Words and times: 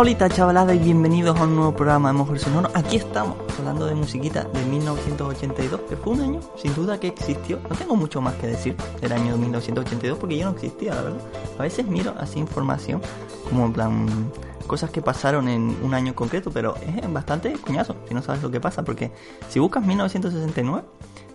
Hola, 0.00 0.14
hola, 0.16 0.28
chavalada 0.28 0.74
y 0.76 0.78
bienvenidos 0.78 1.36
a 1.40 1.42
un 1.42 1.56
nuevo 1.56 1.74
programa 1.74 2.12
de 2.12 2.18
Mujer 2.18 2.38
Sonoro. 2.38 2.70
Aquí 2.72 2.94
estamos 2.94 3.36
hablando 3.58 3.84
de 3.84 3.96
musiquita 3.96 4.44
de 4.44 4.64
1982, 4.66 5.80
que 5.88 5.96
fue 5.96 6.12
un 6.12 6.20
año 6.20 6.40
sin 6.54 6.72
duda 6.72 7.00
que 7.00 7.08
existió. 7.08 7.58
No 7.68 7.74
tengo 7.74 7.96
mucho 7.96 8.20
más 8.20 8.34
que 8.34 8.46
decir 8.46 8.76
del 9.00 9.10
año 9.10 9.36
1982 9.36 10.16
porque 10.16 10.38
yo 10.38 10.44
no 10.44 10.52
existía, 10.52 10.94
la 10.94 11.02
verdad. 11.02 11.20
A 11.58 11.62
veces 11.62 11.84
miro 11.84 12.14
así 12.16 12.38
información, 12.38 13.02
como 13.50 13.66
en 13.66 13.72
plan 13.72 14.30
cosas 14.68 14.90
que 14.90 15.02
pasaron 15.02 15.48
en 15.48 15.76
un 15.82 15.92
año 15.94 16.14
concreto, 16.14 16.52
pero 16.52 16.76
es 16.76 17.12
bastante 17.12 17.52
cuñazo 17.54 17.96
si 18.06 18.14
no 18.14 18.22
sabes 18.22 18.40
lo 18.40 18.52
que 18.52 18.60
pasa, 18.60 18.84
porque 18.84 19.10
si 19.48 19.58
buscas 19.58 19.84
1969 19.84 20.86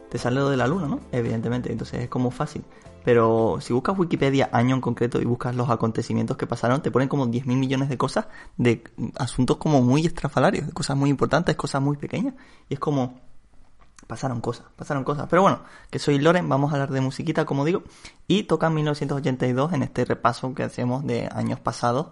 te 0.10 0.18
sale 0.18 0.38
lo 0.38 0.50
de 0.50 0.56
la 0.56 0.68
luna, 0.68 0.88
¿no? 0.88 1.02
Evidentemente, 1.12 1.70
entonces 1.70 2.04
es 2.04 2.08
como 2.08 2.32
fácil. 2.32 2.64
Pero 3.04 3.58
si 3.60 3.74
buscas 3.74 3.98
Wikipedia 3.98 4.50
año 4.52 4.76
en 4.76 4.82
concreto 4.82 5.22
y 5.22 5.26
buscas 5.26 5.56
los 5.56 5.70
acontecimientos 5.70 6.38
que 6.38 6.48
pasaron, 6.48 6.82
te 6.82 6.92
ponen 6.92 7.10
como 7.10 7.28
10.000 7.28 7.46
millones 7.58 7.90
de 7.90 7.98
cosas, 7.98 8.28
de 8.58 8.84
asuntos 9.18 9.58
como 9.58 9.82
muy 9.82 10.06
estrafalarios, 10.06 10.68
de 10.68 10.74
cosas 10.74 10.96
muy 10.96 11.10
importantes, 11.10 11.56
cosas 11.56 11.82
muy 11.82 11.98
pequeñas. 11.98 12.36
Y 12.70 12.76
es 12.76 12.80
como, 12.80 13.20
pasaron 14.08 14.40
cosas, 14.42 14.66
pasaron 14.76 15.04
cosas. 15.04 15.28
Pero 15.30 15.42
bueno, 15.42 15.62
que 15.90 16.00
soy 16.00 16.20
Loren, 16.20 16.48
vamos 16.48 16.72
a 16.72 16.76
hablar 16.76 16.92
de 16.92 17.02
musiquita, 17.02 17.46
como 17.46 17.66
digo. 17.66 17.84
Y 18.28 18.44
toca 18.44 18.70
1982 18.70 19.74
en 19.74 19.84
este 19.84 20.06
repaso 20.06 20.54
que 20.54 20.64
hacemos 20.64 21.06
de 21.06 21.30
años 21.34 21.60
pasados, 21.60 22.08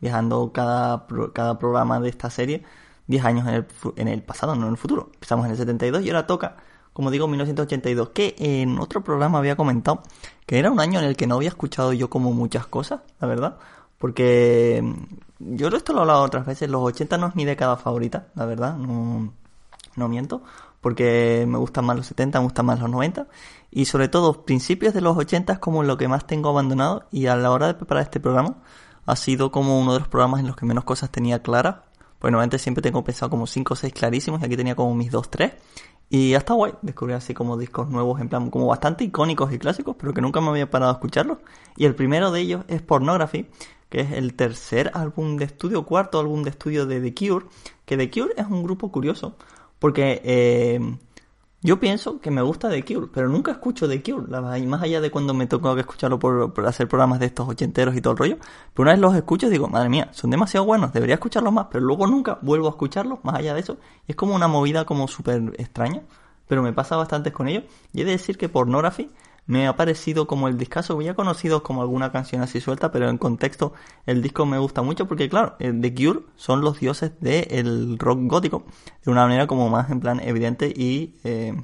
viajando 0.00 0.52
cada, 0.52 1.06
cada 1.32 1.58
programa 1.58 1.98
de 2.00 2.08
esta 2.08 2.30
serie 2.30 2.64
10 3.08 3.24
años 3.24 3.48
en 3.48 3.54
el, 3.54 3.66
en 3.96 4.08
el 4.08 4.22
pasado, 4.22 4.54
no 4.54 4.66
en 4.66 4.72
el 4.72 4.76
futuro. 4.76 5.10
Empezamos 5.14 5.46
en 5.46 5.52
el 5.52 5.56
72 5.56 6.02
y 6.02 6.10
ahora 6.10 6.26
toca 6.26 6.56
como 6.96 7.10
digo, 7.10 7.28
1982, 7.28 8.08
que 8.08 8.34
en 8.38 8.78
otro 8.78 9.04
programa 9.04 9.36
había 9.36 9.54
comentado 9.54 10.02
que 10.46 10.58
era 10.58 10.70
un 10.70 10.80
año 10.80 11.00
en 11.00 11.04
el 11.04 11.16
que 11.16 11.26
no 11.26 11.34
había 11.36 11.48
escuchado 11.48 11.92
yo 11.92 12.08
como 12.08 12.32
muchas 12.32 12.66
cosas, 12.66 13.00
la 13.20 13.26
verdad, 13.26 13.56
porque 13.98 14.80
mm, 14.82 15.56
yo 15.56 15.68
esto 15.68 15.92
lo 15.92 15.98
he 15.98 16.02
hablado 16.02 16.22
otras 16.22 16.46
veces, 16.46 16.70
los 16.70 16.82
80 16.82 17.18
no 17.18 17.26
es 17.26 17.36
mi 17.36 17.44
década 17.44 17.76
favorita, 17.76 18.28
la 18.34 18.46
verdad, 18.46 18.76
no, 18.76 20.08
miento, 20.08 20.42
porque 20.80 21.44
me 21.48 21.58
gustan 21.58 21.84
más 21.84 21.96
los 21.96 22.06
70, 22.06 22.38
me 22.38 22.44
gustan 22.44 22.66
más 22.66 22.80
los 22.80 22.90
90, 22.90 23.26
y 23.70 23.86
sobre 23.86 24.08
todo 24.08 24.44
principios 24.44 24.94
de 24.94 25.00
los 25.00 25.16
80 25.16 25.54
es 25.54 25.58
como 25.58 25.82
lo 25.82 25.96
que 25.96 26.08
más 26.08 26.26
tengo 26.26 26.48
abandonado, 26.50 27.06
y 27.10 27.26
a 27.26 27.36
la 27.36 27.50
hora 27.50 27.66
de 27.66 27.74
preparar 27.74 28.04
este 28.04 28.20
programa 28.20 28.56
ha 29.04 29.16
sido 29.16 29.50
como 29.50 29.80
uno 29.80 29.94
de 29.94 30.00
los 30.00 30.08
programas 30.08 30.40
en 30.40 30.46
los 30.46 30.56
que 30.56 30.66
menos 30.66 30.84
cosas 30.84 31.10
tenía 31.10 31.42
claras, 31.42 31.76
pues 32.18 32.30
normalmente 32.32 32.58
siempre 32.58 32.82
tengo 32.82 33.04
pensado 33.04 33.30
como 33.30 33.46
5 33.46 33.74
o 33.74 33.76
6 33.76 33.92
clarísimos, 33.92 34.40
y 34.40 34.44
aquí 34.44 34.56
tenía 34.56 34.76
como 34.76 34.94
mis 34.94 35.10
2 35.10 35.30
3, 35.30 35.52
y 36.08 36.34
hasta 36.34 36.54
guay 36.54 36.72
descubrir 36.82 37.16
así 37.16 37.34
como 37.34 37.56
discos 37.56 37.88
nuevos, 37.90 38.20
en 38.20 38.28
plan 38.28 38.50
como 38.50 38.66
bastante 38.66 39.04
icónicos 39.04 39.52
y 39.52 39.58
clásicos, 39.58 39.96
pero 39.98 40.14
que 40.14 40.20
nunca 40.20 40.40
me 40.40 40.50
había 40.50 40.70
parado 40.70 40.92
a 40.92 40.94
escucharlos. 40.94 41.38
Y 41.76 41.84
el 41.84 41.94
primero 41.94 42.30
de 42.30 42.40
ellos 42.40 42.64
es 42.68 42.80
Pornography, 42.82 43.46
que 43.88 44.00
es 44.00 44.12
el 44.12 44.34
tercer 44.34 44.90
álbum 44.94 45.36
de 45.36 45.46
estudio, 45.46 45.84
cuarto 45.84 46.20
álbum 46.20 46.42
de 46.42 46.50
estudio 46.50 46.86
de 46.86 47.00
The 47.00 47.14
Cure, 47.14 47.46
que 47.84 47.96
The 47.96 48.10
Cure 48.10 48.34
es 48.36 48.46
un 48.46 48.62
grupo 48.62 48.92
curioso, 48.92 49.36
porque 49.78 50.20
eh, 50.24 50.96
yo 51.66 51.80
pienso 51.80 52.20
que 52.20 52.30
me 52.30 52.42
gusta 52.42 52.70
The 52.70 52.84
Cure, 52.84 53.08
pero 53.12 53.28
nunca 53.28 53.50
escucho 53.50 53.88
The 53.88 54.00
Cure, 54.00 54.26
y 54.60 54.66
más 54.66 54.82
allá 54.82 55.00
de 55.00 55.10
cuando 55.10 55.34
me 55.34 55.48
tocó 55.48 55.74
que 55.74 55.80
escucharlo 55.80 56.16
por, 56.16 56.52
hacer 56.64 56.86
programas 56.86 57.18
de 57.18 57.26
estos 57.26 57.48
ochenteros 57.48 57.96
y 57.96 58.00
todo 58.00 58.12
el 58.12 58.18
rollo. 58.18 58.36
Pero 58.72 58.84
una 58.84 58.92
vez 58.92 59.00
los 59.00 59.16
escucho 59.16 59.50
digo, 59.50 59.66
madre 59.66 59.88
mía, 59.88 60.08
son 60.12 60.30
demasiado 60.30 60.64
buenos, 60.64 60.92
debería 60.92 61.16
escucharlos 61.16 61.52
más, 61.52 61.66
pero 61.68 61.84
luego 61.84 62.06
nunca 62.06 62.38
vuelvo 62.40 62.68
a 62.68 62.70
escucharlos 62.70 63.18
más 63.24 63.34
allá 63.34 63.52
de 63.52 63.60
eso. 63.60 63.78
Es 64.06 64.14
como 64.14 64.36
una 64.36 64.46
movida 64.46 64.84
como 64.84 65.08
súper 65.08 65.54
extraña, 65.58 66.02
pero 66.46 66.62
me 66.62 66.72
pasa 66.72 66.94
bastante 66.94 67.32
con 67.32 67.48
ellos. 67.48 67.64
Y 67.92 68.02
he 68.02 68.04
de 68.04 68.12
decir 68.12 68.38
que 68.38 68.48
Pornography 68.48 69.10
me 69.46 69.66
ha 69.68 69.76
parecido 69.76 70.26
como 70.26 70.48
el 70.48 70.58
discazo, 70.58 71.00
ya 71.00 71.14
conocido 71.14 71.62
como 71.62 71.82
alguna 71.82 72.12
canción 72.12 72.42
así 72.42 72.60
suelta, 72.60 72.90
pero 72.90 73.08
en 73.08 73.18
contexto 73.18 73.72
el 74.04 74.22
disco 74.22 74.44
me 74.46 74.58
gusta 74.58 74.82
mucho 74.82 75.06
porque 75.06 75.28
claro, 75.28 75.56
eh, 75.58 75.72
The 75.72 75.94
Cure 75.94 76.20
son 76.36 76.60
los 76.60 76.80
dioses 76.80 77.12
del 77.20 77.98
rock 77.98 78.20
gótico, 78.22 78.64
de 79.04 79.10
una 79.10 79.22
manera 79.22 79.46
como 79.46 79.68
más 79.68 79.90
en 79.90 80.00
plan 80.00 80.20
evidente 80.20 80.72
y 80.74 81.14
eh, 81.24 81.54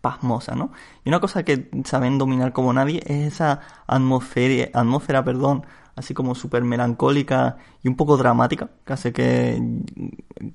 pasmosa, 0.00 0.54
¿no? 0.54 0.72
Y 1.04 1.08
una 1.08 1.20
cosa 1.20 1.44
que 1.44 1.70
saben 1.84 2.18
dominar 2.18 2.52
como 2.52 2.72
nadie 2.72 3.02
es 3.06 3.34
esa 3.34 3.60
atmósfera, 3.86 4.68
atmósfera 4.74 5.24
perdón, 5.24 5.64
así 5.96 6.14
como 6.14 6.34
súper 6.34 6.64
melancólica 6.64 7.56
y 7.82 7.88
un 7.88 7.96
poco 7.96 8.16
dramática, 8.16 8.70
que 8.84 8.92
hace 8.92 9.12
que 9.12 9.62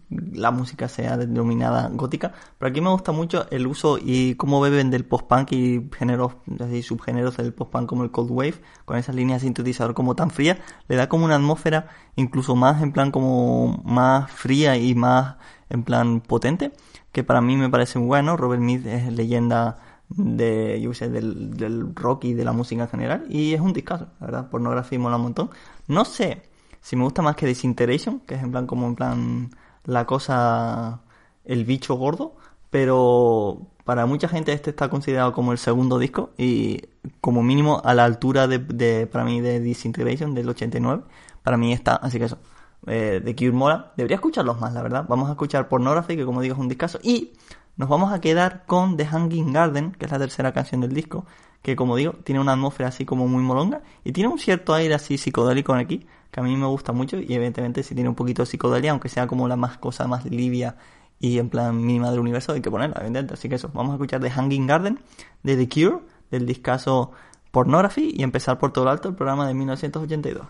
la 0.09 0.51
música 0.51 0.87
sea 0.87 1.17
denominada 1.17 1.89
gótica. 1.89 2.33
Pero 2.57 2.69
aquí 2.69 2.81
me 2.81 2.89
gusta 2.89 3.11
mucho 3.11 3.45
el 3.51 3.67
uso 3.67 3.97
y 4.01 4.35
cómo 4.35 4.61
beben 4.61 4.91
del 4.91 5.05
post-punk 5.05 5.51
y 5.51 5.89
géneros, 5.97 6.33
así, 6.59 6.83
subgéneros 6.83 7.37
del 7.37 7.53
post-punk 7.53 7.87
como 7.87 8.03
el 8.03 8.11
cold 8.11 8.31
wave, 8.31 8.61
con 8.85 8.97
esas 8.97 9.15
líneas 9.15 9.41
de 9.41 9.47
sintetizador 9.47 9.93
como 9.93 10.15
tan 10.15 10.29
frías, 10.31 10.57
le 10.87 10.95
da 10.95 11.09
como 11.09 11.25
una 11.25 11.35
atmósfera 11.35 11.87
incluso 12.15 12.55
más 12.55 12.81
en 12.81 12.91
plan 12.91 13.11
como 13.11 13.81
más 13.85 14.29
fría 14.31 14.77
y 14.77 14.93
más 14.95 15.37
en 15.69 15.83
plan 15.83 16.21
potente, 16.21 16.73
que 17.11 17.23
para 17.23 17.41
mí 17.41 17.55
me 17.55 17.69
parece 17.69 17.99
muy 17.99 18.07
bueno. 18.07 18.37
Robert 18.37 18.61
Smith 18.61 18.85
es 18.85 19.11
leyenda 19.13 19.77
de, 20.09 20.79
yo 20.81 20.93
sé, 20.93 21.09
del, 21.09 21.55
del, 21.55 21.95
rock 21.95 22.25
y 22.25 22.33
de 22.33 22.43
la 22.43 22.51
música 22.51 22.83
en 22.83 22.89
general. 22.89 23.25
Y 23.29 23.53
es 23.53 23.61
un 23.61 23.73
discazo, 23.73 24.07
la 24.19 24.25
verdad. 24.25 24.49
Pornografía 24.49 24.99
mola 24.99 25.17
un 25.17 25.23
montón. 25.23 25.49
No 25.87 26.05
sé 26.05 26.41
si 26.81 26.95
me 26.95 27.03
gusta 27.03 27.21
más 27.21 27.35
que 27.35 27.45
Disintegration, 27.45 28.19
que 28.21 28.35
es 28.35 28.43
en 28.43 28.51
plan 28.51 28.67
como 28.67 28.87
en 28.87 28.95
plan 28.95 29.49
la 29.85 30.05
cosa, 30.05 31.01
el 31.45 31.65
bicho 31.65 31.95
gordo. 31.95 32.35
Pero 32.69 33.67
para 33.83 34.05
mucha 34.05 34.27
gente 34.27 34.53
este 34.53 34.69
está 34.69 34.89
considerado 34.89 35.33
como 35.33 35.51
el 35.51 35.57
segundo 35.57 35.97
disco 35.97 36.31
y 36.37 36.81
como 37.21 37.41
mínimo 37.41 37.81
a 37.83 37.95
la 37.95 38.05
altura 38.05 38.47
de, 38.47 38.59
de 38.59 39.07
para 39.07 39.25
mí 39.25 39.41
de 39.41 39.59
Disintegration 39.59 40.35
del 40.35 40.49
89. 40.49 41.03
Para 41.43 41.57
mí 41.57 41.73
está, 41.73 41.95
así 41.95 42.19
que 42.19 42.25
eso. 42.25 42.37
Eh, 42.87 43.21
de 43.23 43.35
Cure 43.35 43.51
mola. 43.51 43.91
Debería 43.97 44.15
escucharlos 44.15 44.59
más, 44.59 44.73
la 44.73 44.81
verdad. 44.81 45.05
Vamos 45.07 45.29
a 45.29 45.31
escuchar 45.31 45.67
Pornography, 45.67 46.15
que 46.15 46.25
como 46.25 46.41
digo 46.41 46.55
es 46.55 46.59
un 46.59 46.67
discazo. 46.67 46.99
Y 47.03 47.33
nos 47.79 47.87
vamos 47.87 48.11
a 48.11 48.19
quedar 48.19 48.65
con 48.65 48.97
The 48.97 49.05
Hanging 49.05 49.53
Garden, 49.53 49.93
que 49.93 50.05
es 50.05 50.11
la 50.11 50.19
tercera 50.19 50.51
canción 50.51 50.81
del 50.81 50.91
disco, 50.91 51.25
que 51.61 51.77
como 51.77 51.95
digo, 51.95 52.11
tiene 52.25 52.41
una 52.41 52.51
atmósfera 52.51 52.89
así 52.89 53.05
como 53.05 53.25
muy 53.25 53.41
molonga 53.41 53.83
y 54.03 54.11
tiene 54.11 54.27
un 54.27 54.37
cierto 54.37 54.73
aire 54.73 54.93
así 54.93 55.17
psicodélico 55.17 55.73
aquí, 55.73 56.05
que 56.29 56.41
a 56.41 56.43
mí 56.43 56.57
me 56.57 56.65
gusta 56.65 56.91
mucho 56.91 57.17
y 57.21 57.33
evidentemente 57.33 57.81
si 57.83 57.95
tiene 57.95 58.09
un 58.09 58.15
poquito 58.15 58.41
de 58.41 58.47
psicodelia, 58.47 58.91
aunque 58.91 59.07
sea 59.07 59.27
como 59.27 59.47
la 59.47 59.55
más 59.55 59.77
cosa 59.77 60.07
más 60.07 60.25
livia 60.25 60.75
y 61.19 61.39
en 61.39 61.47
plan 61.47 61.81
mínima 61.81 62.11
del 62.11 62.19
universo, 62.19 62.51
hay 62.51 62.59
que 62.59 62.69
ponerla, 62.69 62.97
evidentemente. 62.97 63.35
Así 63.35 63.47
que 63.47 63.55
eso, 63.55 63.71
vamos 63.73 63.91
a 63.91 63.95
escuchar 63.95 64.19
The 64.19 64.29
Hanging 64.29 64.67
Garden 64.67 64.99
de 65.43 65.55
The 65.55 65.69
Cure, 65.69 65.99
del 66.31 66.45
discazo 66.45 67.13
Pornography 67.51 68.11
y 68.13 68.23
empezar 68.23 68.59
por 68.59 68.73
todo 68.73 68.83
lo 68.83 68.91
alto 68.91 69.07
el 69.07 69.15
programa 69.15 69.47
de 69.47 69.53
1982. 69.53 70.45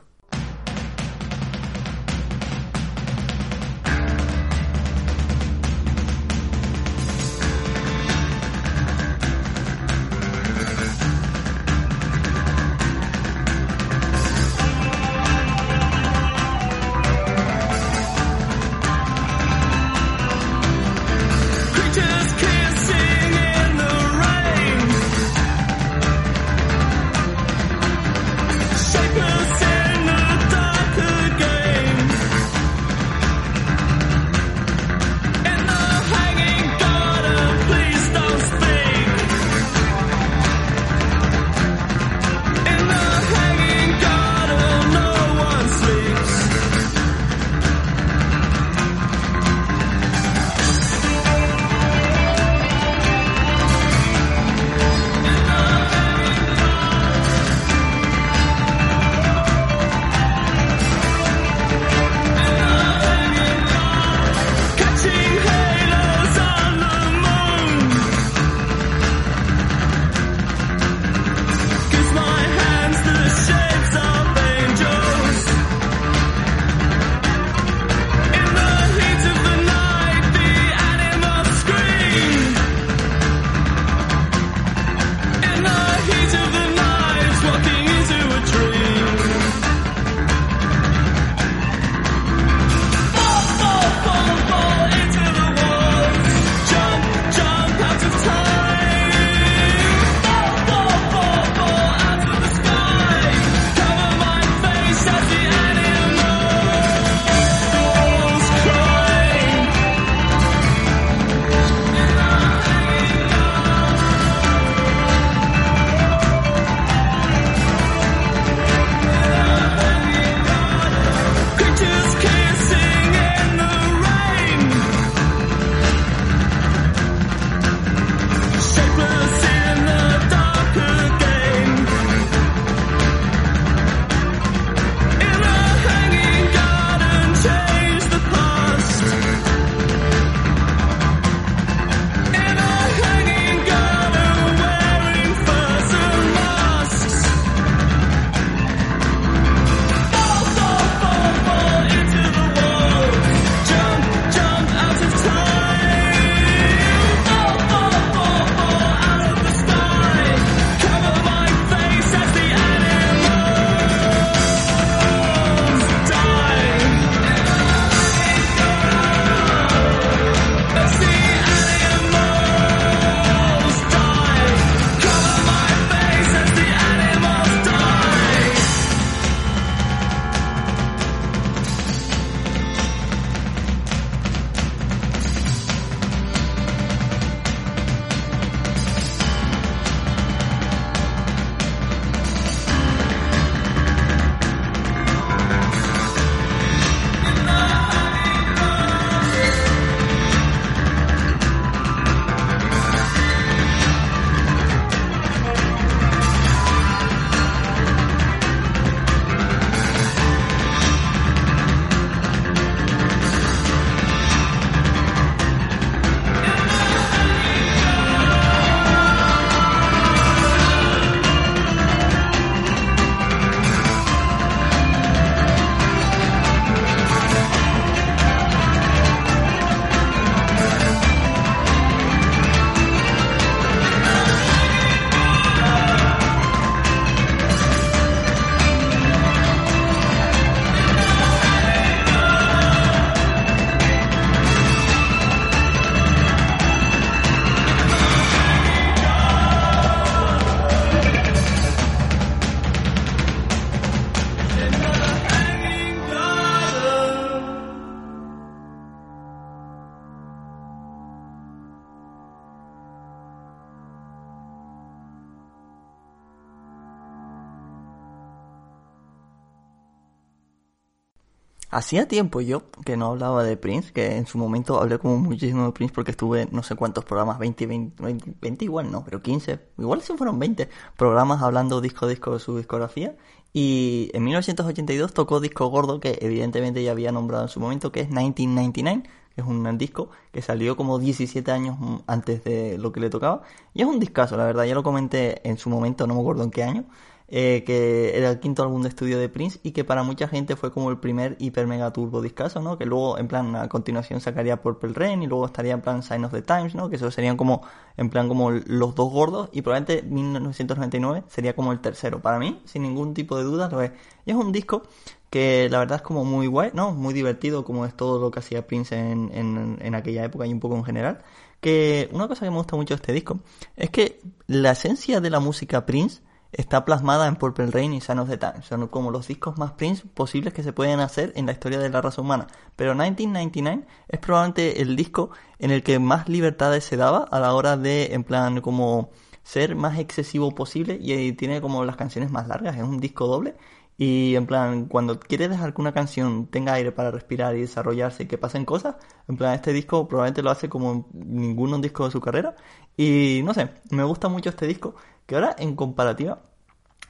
Hacía 271.80 272.10
tiempo 272.10 272.42
yo 272.42 272.64
que 272.84 272.98
no 272.98 273.06
hablaba 273.06 273.42
de 273.42 273.56
Prince, 273.56 273.94
que 273.94 274.18
en 274.18 274.28
su 274.28 274.38
momento 274.38 274.82
hablé 274.82 275.00
como 275.00 275.16
muchísimo 275.18 275.66
de 275.66 275.72
Prince 275.72 275.94
porque 275.94 276.12
estuve 276.12 276.46
no 276.52 276.62
sé 276.62 276.76
cuántos 276.76 277.06
programas, 277.06 277.40
20, 277.40 277.66
20, 277.68 278.36
20, 278.42 278.66
igual 278.66 278.92
no, 278.92 279.06
pero 279.06 279.22
15, 279.22 279.62
igual 279.78 280.02
sí 280.02 280.12
fueron 280.18 280.40
20 280.40 280.68
programas 280.98 281.42
hablando 281.42 281.80
disco 281.80 282.06
a 282.06 282.10
disco 282.10 282.34
de 282.34 282.40
su 282.40 282.58
discografía. 282.58 283.16
Y 283.54 284.12
en 284.14 284.26
1982 284.26 285.14
tocó 285.14 285.40
disco 285.40 285.68
gordo 285.68 286.02
que 286.02 286.20
evidentemente 286.20 286.84
ya 286.84 286.92
había 286.92 287.14
nombrado 287.14 287.46
en 287.46 287.50
su 287.50 287.62
momento, 287.62 287.94
que 287.94 288.02
es 288.02 288.10
1999, 288.10 289.04
que 289.34 289.40
es 289.40 289.48
un 289.48 289.78
disco 289.78 290.10
que 290.34 290.42
salió 290.42 290.76
como 290.76 291.00
17 291.00 291.50
años 291.50 291.78
antes 292.08 292.44
de 292.44 292.78
lo 292.78 292.92
que 292.92 293.00
le 293.00 293.10
tocaba. 293.10 293.44
Y 293.74 293.84
es 293.84 293.88
un 293.88 294.02
discazo, 294.02 294.36
la 294.36 294.44
verdad, 294.44 294.66
ya 294.66 294.76
lo 294.76 294.84
comenté 294.84 295.48
en 295.48 295.58
su 295.58 295.70
momento, 295.70 296.08
no 296.08 296.16
me 296.16 296.20
acuerdo 296.20 296.44
en 296.44 296.52
qué 296.52 296.62
año. 296.62 296.84
Eh, 297.32 297.64
que 297.64 298.18
era 298.18 298.32
el 298.32 298.40
quinto 298.40 298.64
álbum 298.64 298.82
de 298.82 298.90
estudio 298.90 299.20
de 299.20 299.30
Prince 299.30 299.60
y 299.62 299.70
que 299.70 299.84
para 299.84 300.02
mucha 300.02 300.28
gente 300.28 300.56
fue 300.56 300.72
como 300.72 300.90
el 300.90 300.98
primer 300.98 301.36
hiper 301.38 301.68
mega 301.68 301.94
turbo 301.94 302.24
discazo, 302.24 302.60
¿no? 302.60 302.80
Que 302.80 302.88
luego 302.88 303.20
en 303.20 303.28
plan 303.28 303.56
a 303.56 303.70
continuación 303.70 304.20
sacaría 304.20 304.64
Purple 304.64 304.94
Rain 304.96 305.22
y 305.22 305.28
luego 305.28 305.46
estaría 305.46 305.74
en 305.74 305.82
plan 305.82 306.02
Sign 306.02 306.26
of 306.26 306.32
the 306.32 306.42
Times, 306.42 306.74
¿no? 306.74 306.90
Que 306.90 306.96
eso 306.96 307.12
serían 307.12 307.38
como 307.38 307.62
en 307.98 308.10
plan 308.10 308.28
como 308.28 308.50
los 308.50 308.96
dos 308.96 309.12
gordos 309.12 309.50
y 309.52 309.62
probablemente 309.62 310.02
1999 310.10 311.24
sería 311.28 311.56
como 311.56 311.72
el 311.72 311.82
tercero. 311.82 312.20
Para 312.20 312.40
mí, 312.40 312.64
sin 312.66 312.82
ningún 312.82 313.14
tipo 313.14 313.38
de 313.38 313.44
duda, 313.44 313.70
lo 313.70 313.84
es. 313.84 313.92
Y 314.26 314.32
es 314.32 314.36
un 314.36 314.52
disco 314.52 314.82
que 315.30 315.70
la 315.70 315.78
verdad 315.78 315.98
es 315.98 316.02
como 316.02 316.26
muy 316.26 316.48
guay, 316.48 316.72
¿no? 316.74 316.94
Muy 316.94 317.14
divertido 317.14 317.64
como 317.64 317.86
es 317.86 317.96
todo 317.96 318.20
lo 318.20 318.32
que 318.32 318.40
hacía 318.40 318.66
Prince 318.66 318.98
en, 318.98 319.30
en, 319.36 319.78
en 319.80 319.94
aquella 319.94 320.24
época 320.24 320.48
y 320.48 320.54
un 320.54 320.60
poco 320.60 320.76
en 320.78 320.84
general. 320.84 321.20
Que 321.62 322.10
una 322.12 322.28
cosa 322.28 322.46
que 322.46 322.50
me 322.50 322.58
gusta 322.58 322.76
mucho 322.76 322.96
de 322.96 323.02
este 323.02 323.14
disco 323.14 323.40
es 323.76 323.92
que 323.92 324.20
la 324.48 324.72
esencia 324.72 325.22
de 325.22 325.30
la 325.30 325.40
música 325.40 325.86
Prince 325.86 326.24
está 326.52 326.86
plasmada 326.86 327.28
en 327.28 327.36
Purple 327.36 327.68
Rain 327.68 327.94
y 327.94 328.02
Son 328.02 328.20
of 328.20 328.30
the 328.30 328.38
Time. 328.38 328.62
Son 328.64 328.88
como 328.88 329.12
los 329.12 329.28
discos 329.28 329.58
más 329.58 329.74
Prince 329.74 330.06
posibles 330.08 330.54
que 330.54 330.64
se 330.64 330.74
pueden 330.74 331.00
hacer 331.00 331.32
en 331.36 331.46
la 331.46 331.52
historia 331.52 331.80
de 331.80 331.90
la 331.90 332.02
raza 332.02 332.22
humana. 332.22 332.48
Pero 332.76 332.92
1999 332.94 333.86
es 334.08 334.20
probablemente 334.20 334.82
el 334.82 334.96
disco 334.96 335.32
en 335.60 335.72
el 335.72 335.84
que 335.84 336.00
más 336.00 336.28
libertades 336.30 336.84
se 336.84 336.98
daba 336.98 337.20
a 337.24 337.40
la 337.40 337.54
hora 337.54 337.78
de, 337.78 338.14
en 338.14 338.24
plan, 338.24 338.62
como 338.62 339.12
ser 339.44 339.76
más 339.76 339.98
excesivo 339.98 340.54
posible 340.54 341.00
y 341.02 341.32
tiene 341.34 341.62
como 341.62 341.84
las 341.86 341.96
canciones 341.96 342.32
más 342.32 342.48
largas. 342.48 342.76
Es 342.78 342.84
un 342.84 343.00
disco 343.00 343.28
doble 343.28 343.56
y 344.02 344.36
en 344.36 344.46
plan, 344.46 344.86
cuando 344.86 345.20
quieres 345.20 345.50
dejar 345.50 345.74
que 345.74 345.82
una 345.82 345.92
canción 345.92 346.48
tenga 346.48 346.74
aire 346.74 346.94
para 346.94 347.12
respirar 347.12 347.58
y 347.58 347.62
desarrollarse 347.62 348.24
y 348.24 348.28
que 348.28 348.38
pasen 348.38 348.64
cosas, 348.64 348.96
en 349.28 349.36
plan, 349.36 349.54
este 349.54 349.74
disco 349.74 350.08
probablemente 350.08 350.42
lo 350.42 350.52
hace 350.52 350.70
como 350.70 351.10
ningún 351.14 351.82
disco 351.82 352.06
de 352.06 352.12
su 352.12 352.22
carrera. 352.22 352.56
Y 352.96 353.42
no 353.44 353.54
sé, 353.54 353.70
me 353.92 354.06
gusta 354.06 354.30
mucho 354.30 354.52
este 354.52 354.68
disco 354.68 354.96
que 355.30 355.36
ahora 355.36 355.56
en 355.60 355.76
comparativa, 355.76 356.40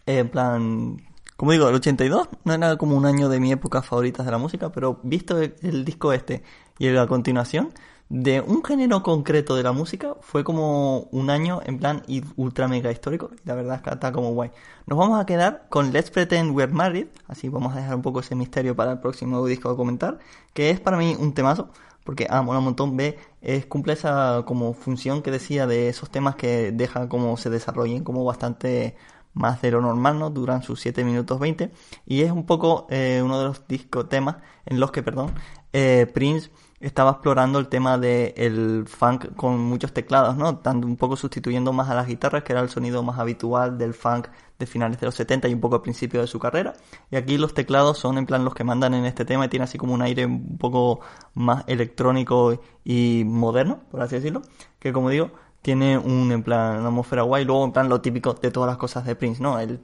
en 0.06 0.28
plan, 0.28 0.98
como 1.38 1.54
digo, 1.54 1.70
el 1.70 1.76
82 1.76 2.28
no 2.44 2.54
era 2.54 2.76
como 2.76 2.98
un 2.98 3.06
año 3.06 3.30
de 3.30 3.40
mi 3.40 3.50
época 3.54 3.82
favorita 3.82 4.24
de 4.24 4.32
la 4.32 4.38
música, 4.38 4.74
pero 4.74 5.00
visto 5.04 5.40
el, 5.40 5.86
disco 5.86 6.12
este 6.12 6.44
y 6.80 6.90
la 6.90 7.08
continuación, 7.08 7.70
de 8.10 8.42
un 8.42 8.62
género 8.62 9.04
concreto 9.04 9.56
de 9.56 9.64
la 9.64 9.72
música 9.72 10.16
fue 10.20 10.44
como 10.44 11.08
un 11.12 11.30
año 11.30 11.62
en 11.64 11.80
plan 11.80 12.04
ultra 12.36 12.68
mega 12.68 12.92
histórico 12.92 13.30
y 13.42 13.48
la 13.48 13.56
verdad 13.56 13.78
es 13.78 13.84
que 13.84 13.90
está 13.90 14.12
como 14.12 14.34
guay. 14.34 14.52
Nos 14.86 15.00
vamos 15.00 15.18
a 15.18 15.26
quedar 15.26 15.68
con 15.70 15.94
Let's 15.94 16.12
Pretend 16.12 16.54
We're 16.54 16.74
Married, 16.74 17.08
así 17.30 17.48
vamos 17.48 17.74
a 17.74 17.78
dejar 17.78 17.96
un 17.96 18.02
poco 18.02 18.20
ese 18.20 18.36
misterio 18.36 18.76
para 18.76 18.92
el 18.92 19.00
próximo 19.00 19.46
disco 19.46 19.70
a 19.70 19.78
comentar, 19.78 20.20
que 20.54 20.72
es 20.72 20.82
para 20.82 20.98
mí 20.98 21.16
un 21.18 21.34
temazo 21.34 21.70
porque 22.10 22.26
ah, 22.28 22.42
mola 22.42 22.58
un 22.58 22.66
montón, 22.66 22.98
B, 22.98 23.20
es, 23.40 23.68
cumple 23.68 23.94
esa 23.94 24.42
como 24.48 24.74
función 24.74 25.22
que 25.22 25.30
decía 25.30 25.68
de 25.68 25.90
esos 25.90 26.10
temas 26.10 26.36
que 26.36 26.72
dejan 26.72 27.08
como 27.08 27.38
se 27.38 27.52
desarrollen 27.52 28.04
como 28.04 28.26
bastante 28.26 28.96
más 29.36 29.62
de 29.62 29.70
lo 29.70 29.80
normal, 29.80 30.18
¿no? 30.18 30.32
Duran 30.32 30.64
sus 30.64 30.82
7 30.82 31.04
minutos 31.04 31.40
20 31.40 31.70
y 32.08 32.22
es 32.22 32.32
un 32.32 32.48
poco 32.48 32.88
eh, 32.90 33.22
uno 33.24 33.38
de 33.38 33.46
los 33.46 33.68
discos 33.68 34.10
temas 34.10 34.38
en 34.66 34.80
los 34.80 34.90
que, 34.90 35.04
perdón, 35.04 35.36
eh, 35.72 36.08
Prince 36.12 36.50
estaba 36.80 37.12
explorando 37.12 37.60
el 37.60 37.68
tema 37.68 37.98
del 37.98 38.34
el 38.36 38.86
funk 38.88 39.36
con 39.36 39.60
muchos 39.60 39.92
teclados, 39.94 40.38
¿no? 40.38 40.58
Tanto 40.60 40.88
un 40.88 40.96
poco 40.96 41.16
sustituyendo 41.18 41.74
más 41.74 41.90
a 41.90 41.96
las 41.96 42.08
guitarras, 42.08 42.44
que 42.44 42.54
era 42.54 42.62
el 42.62 42.70
sonido 42.70 43.04
más 43.04 43.20
habitual 43.20 43.78
del 43.78 43.94
funk 43.94 44.28
de 44.58 44.66
finales 44.66 45.00
de 45.00 45.06
los 45.06 45.16
70 45.16 45.48
y 45.50 45.54
un 45.54 45.60
poco 45.60 45.76
al 45.76 45.82
principio 45.82 46.22
de 46.22 46.28
su 46.28 46.40
carrera. 46.40 46.74
Y 47.12 47.18
aquí 47.18 47.38
los 47.38 47.54
teclados 47.54 47.98
son 47.98 48.18
en 48.18 48.26
plan 48.26 48.46
los 48.46 48.54
que 48.54 48.64
mandan 48.64 48.94
en 48.94 49.06
este 49.06 49.26
tema 49.26 49.46
y 49.46 49.50
tiene 49.50 49.66
así 49.66 49.78
como 49.78 49.94
un 49.94 50.02
aire 50.02 50.26
un 50.26 50.58
poco 50.58 51.02
más 51.34 51.64
electrónico 51.68 52.62
y 52.84 53.24
moderno, 53.26 53.82
por 53.92 54.02
así 54.02 54.16
decirlo, 54.16 54.42
que 54.80 54.94
como 54.94 55.10
digo, 55.10 55.32
tiene 55.62 55.98
un 55.98 56.32
en 56.32 56.44
plan 56.44 56.80
una 56.80 56.88
atmósfera 56.88 57.24
guay, 57.24 57.44
luego 57.46 57.66
en 57.66 57.72
plan 57.74 57.90
lo 57.90 58.02
típico 58.02 58.34
de 58.34 58.52
todas 58.52 58.68
las 58.68 58.78
cosas 58.78 59.06
de 59.06 59.16
Prince, 59.16 59.42
¿no? 59.44 59.60
El, 59.60 59.82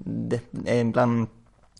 en 0.65 0.91
plan 0.93 1.29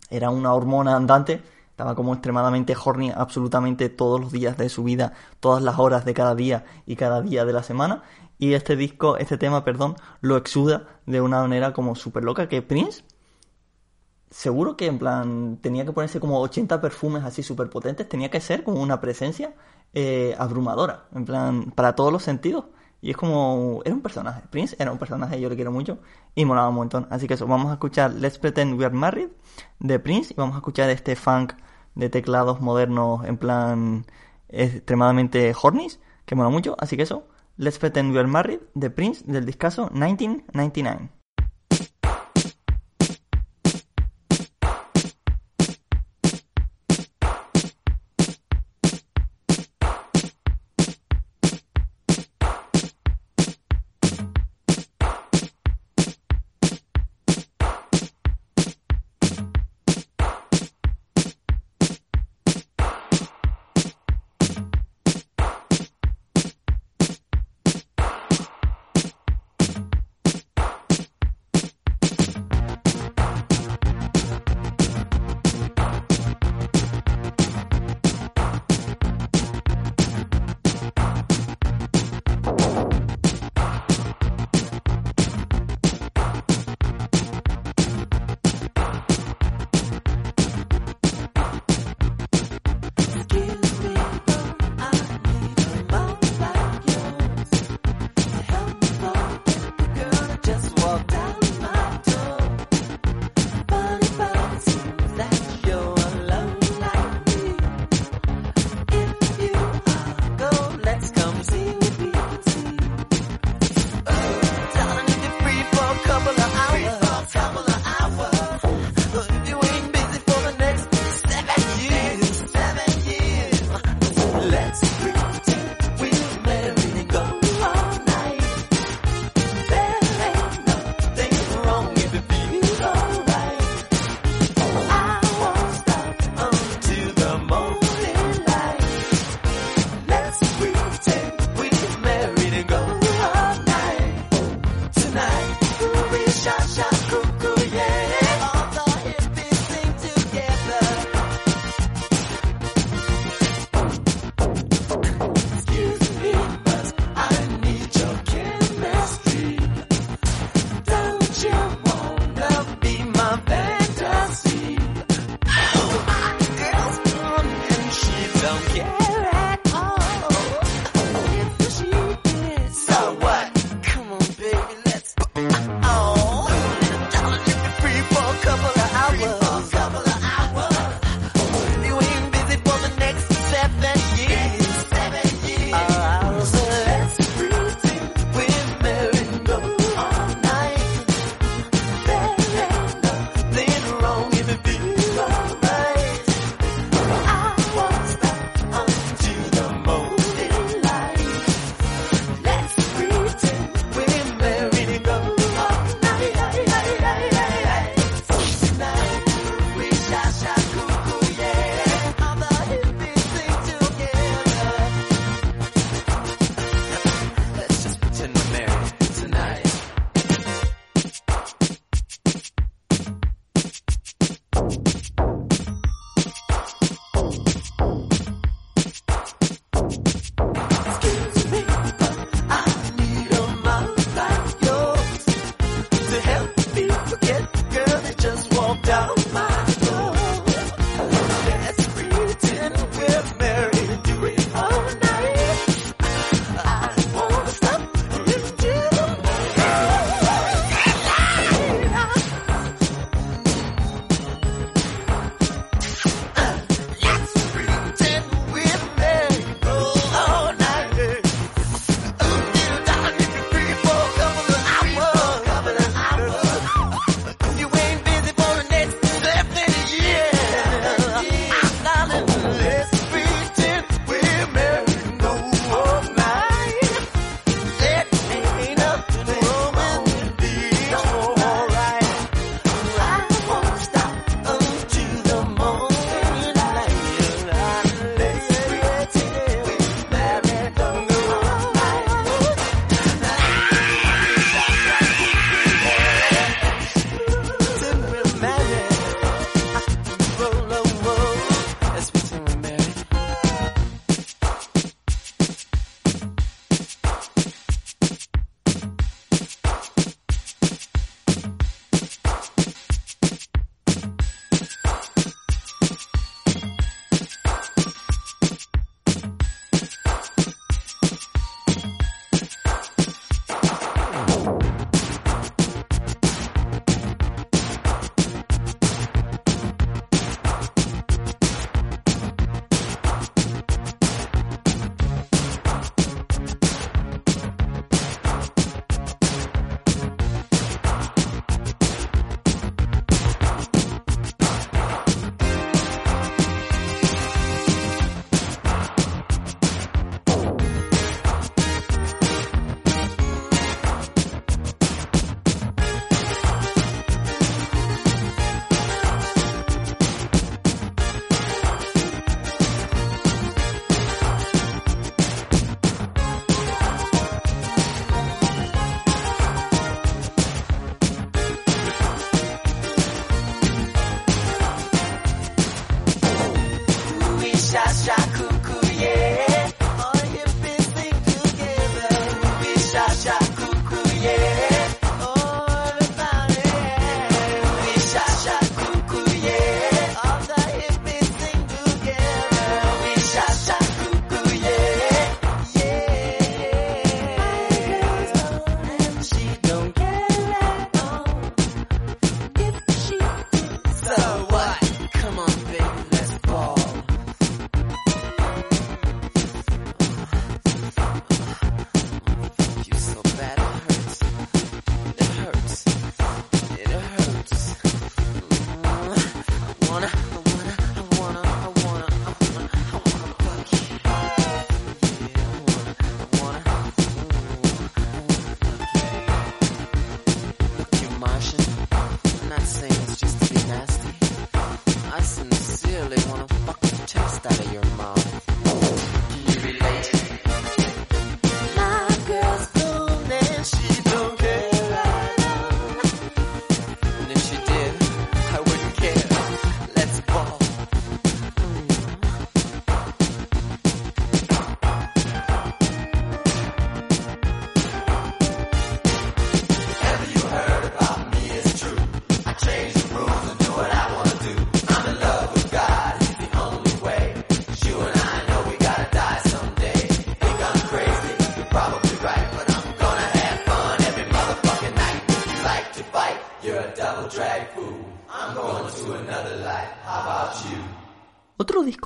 era 0.09 0.29
una 0.29 0.53
hormona 0.53 0.95
andante 0.95 1.41
estaba 1.75 1.93
como 1.93 2.13
extremadamente 2.13 2.73
horny 2.73 3.11
absolutamente 3.11 3.89
todos 3.89 4.21
los 4.21 4.31
días 4.31 4.57
de 4.57 4.69
su 4.69 4.85
vida, 4.85 5.11
todas 5.41 5.61
las 5.61 5.77
horas 5.77 6.05
de 6.05 6.13
cada 6.13 6.33
día 6.33 6.63
y 6.85 6.95
cada 6.95 7.21
día 7.21 7.43
de 7.43 7.51
la 7.51 7.63
semana. 7.63 8.01
Y 8.37 8.53
este 8.53 8.77
disco, 8.77 9.17
este 9.17 9.37
tema, 9.37 9.65
perdón, 9.65 9.97
lo 10.21 10.37
exuda 10.37 10.87
de 11.05 11.19
una 11.19 11.41
manera 11.41 11.73
como 11.73 11.95
súper 11.95 12.23
loca 12.23 12.47
que 12.47 12.61
Prince, 12.61 13.03
seguro 14.29 14.77
que 14.77 14.85
en 14.85 14.99
plan 14.99 15.57
tenía 15.61 15.83
que 15.83 15.91
ponerse 15.91 16.21
como 16.21 16.39
80 16.39 16.79
perfumes 16.79 17.25
así 17.25 17.43
súper 17.43 17.69
potentes, 17.69 18.07
tenía 18.07 18.31
que 18.31 18.39
ser 18.39 18.63
como 18.63 18.81
una 18.81 19.01
presencia 19.01 19.53
eh, 19.93 20.33
abrumadora, 20.39 21.07
en 21.13 21.25
plan, 21.25 21.71
para 21.71 21.93
todos 21.93 22.13
los 22.13 22.23
sentidos. 22.23 22.63
Y 23.01 23.11
es 23.11 23.17
como, 23.17 23.81
era 23.83 23.93
un 23.93 24.01
personaje, 24.01 24.43
Prince 24.49 24.77
era 24.79 24.93
un 24.93 24.97
personaje, 24.97 25.41
yo 25.41 25.49
le 25.49 25.55
quiero 25.55 25.73
mucho 25.73 25.99
y 26.35 26.45
molaba 26.45 26.69
un 26.69 26.75
montón. 26.75 27.05
Así 27.09 27.27
que 27.27 27.33
eso, 27.33 27.45
vamos 27.47 27.69
a 27.69 27.73
escuchar 27.73 28.13
Let's 28.13 28.39
Pretend 28.39 28.79
We 28.79 28.85
Are 28.85 28.95
Married 28.95 29.27
de 29.79 29.99
Prince 29.99 30.33
y 30.33 30.37
vamos 30.37 30.55
a 30.55 30.59
escuchar 30.59 30.89
este 30.89 31.17
funk 31.17 31.53
de 31.95 32.09
teclados 32.09 32.61
modernos 32.61 33.25
en 33.25 33.37
plan 33.37 34.05
extremadamente 34.49 35.53
hornies, 35.59 35.99
que 36.25 36.35
mola 36.35 36.49
mucho, 36.49 36.75
así 36.79 36.97
que 36.97 37.03
eso, 37.03 37.27
Let's 37.57 37.79
Pretend 37.79 38.13
We're 38.13 38.27
Married 38.27 38.59
de 38.73 38.89
Prince 38.89 39.23
del 39.25 39.45
discazo 39.45 39.89
1999. 39.91 41.09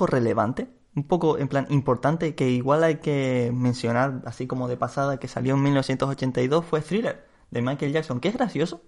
Relevante, 0.06 0.68
un 0.94 1.04
poco 1.04 1.38
en 1.38 1.48
plan 1.48 1.66
importante, 1.70 2.34
que 2.34 2.50
igual 2.50 2.84
hay 2.84 2.96
que 2.96 3.52
mencionar, 3.54 4.22
así 4.26 4.46
como 4.46 4.68
de 4.68 4.76
pasada, 4.76 5.18
que 5.18 5.28
salió 5.28 5.54
en 5.54 5.62
1982, 5.62 6.64
fue 6.64 6.80
Thriller, 6.80 7.26
de 7.50 7.62
Michael 7.62 7.92
Jackson, 7.92 8.20
que 8.20 8.28
es 8.28 8.34
gracioso, 8.34 8.82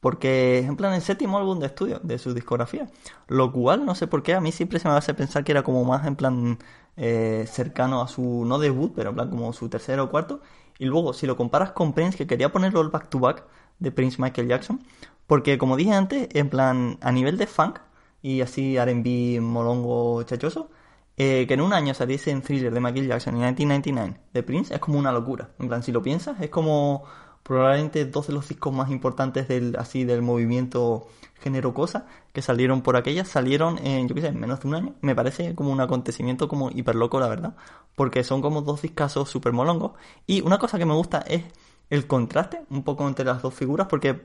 porque 0.00 0.58
es 0.58 0.66
en 0.66 0.76
plan 0.76 0.92
el 0.94 1.02
séptimo 1.02 1.38
álbum 1.38 1.60
de 1.60 1.66
estudio 1.66 2.00
de 2.02 2.18
su 2.18 2.34
discografía, 2.34 2.88
lo 3.28 3.52
cual 3.52 3.84
no 3.84 3.94
sé 3.94 4.06
por 4.06 4.22
qué 4.22 4.34
a 4.34 4.40
mí 4.40 4.52
siempre 4.52 4.78
se 4.80 4.88
me 4.88 4.94
hace 4.94 5.14
pensar 5.14 5.44
que 5.44 5.52
era 5.52 5.62
como 5.62 5.84
más 5.84 6.06
en 6.06 6.16
plan 6.16 6.58
eh, 6.96 7.44
cercano 7.48 8.02
a 8.02 8.08
su, 8.08 8.44
no 8.44 8.58
debut, 8.58 8.92
pero 8.94 9.10
en 9.10 9.16
plan 9.16 9.30
como 9.30 9.52
su 9.52 9.68
tercero 9.68 10.04
o 10.04 10.10
cuarto, 10.10 10.40
y 10.78 10.86
luego 10.86 11.12
si 11.12 11.26
lo 11.26 11.36
comparas 11.36 11.72
con 11.72 11.92
Prince, 11.92 12.18
que 12.18 12.26
quería 12.26 12.50
ponerlo 12.52 12.80
el 12.80 12.88
back 12.88 13.08
to 13.10 13.20
back 13.20 13.44
de 13.78 13.92
Prince 13.92 14.20
Michael 14.20 14.48
Jackson, 14.48 14.80
porque 15.26 15.58
como 15.58 15.76
dije 15.76 15.92
antes, 15.92 16.28
en 16.32 16.50
plan 16.50 16.98
a 17.00 17.12
nivel 17.12 17.38
de 17.38 17.46
funk, 17.46 17.78
y 18.22 18.40
así 18.40 18.76
R&B 18.76 19.40
molongo 19.40 20.22
chachoso, 20.22 20.70
eh, 21.16 21.44
que 21.46 21.54
en 21.54 21.60
un 21.60 21.72
año 21.72 21.92
saliese 21.92 22.30
en 22.30 22.42
Thriller 22.42 22.72
de 22.72 22.80
Michael 22.80 23.08
Jackson 23.08 23.34
y 23.34 23.38
1999 23.38 24.20
de 24.32 24.42
Prince 24.42 24.74
es 24.74 24.80
como 24.80 24.98
una 24.98 25.12
locura. 25.12 25.50
En 25.58 25.68
plan, 25.68 25.82
si 25.82 25.92
lo 25.92 26.02
piensas, 26.02 26.40
es 26.40 26.48
como 26.48 27.04
probablemente 27.42 28.04
dos 28.06 28.28
de 28.28 28.32
los 28.32 28.48
discos 28.48 28.72
más 28.72 28.90
importantes 28.90 29.48
del 29.48 29.76
así 29.76 30.04
del 30.04 30.22
movimiento 30.22 31.08
género 31.40 31.74
cosa 31.74 32.06
que 32.32 32.40
salieron 32.40 32.82
por 32.82 32.96
aquellas 32.96 33.26
salieron 33.26 33.78
en 33.84 34.06
yo 34.08 34.14
qué 34.14 34.24
en 34.26 34.38
menos 34.38 34.60
de 34.60 34.68
un 34.68 34.74
año. 34.74 34.94
Me 35.00 35.14
parece 35.14 35.54
como 35.54 35.70
un 35.72 35.80
acontecimiento 35.80 36.48
como 36.48 36.70
hiper 36.70 36.94
loco 36.94 37.18
la 37.18 37.28
verdad 37.28 37.56
porque 37.96 38.24
son 38.24 38.40
como 38.42 38.62
dos 38.62 38.82
discazos 38.82 39.28
super 39.28 39.52
molongos 39.52 39.92
y 40.26 40.40
una 40.42 40.58
cosa 40.58 40.78
que 40.78 40.86
me 40.86 40.94
gusta 40.94 41.18
es 41.26 41.42
el 41.90 42.06
contraste 42.06 42.62
un 42.70 42.84
poco 42.84 43.06
entre 43.08 43.24
las 43.24 43.42
dos 43.42 43.54
figuras 43.54 43.88
porque 43.88 44.22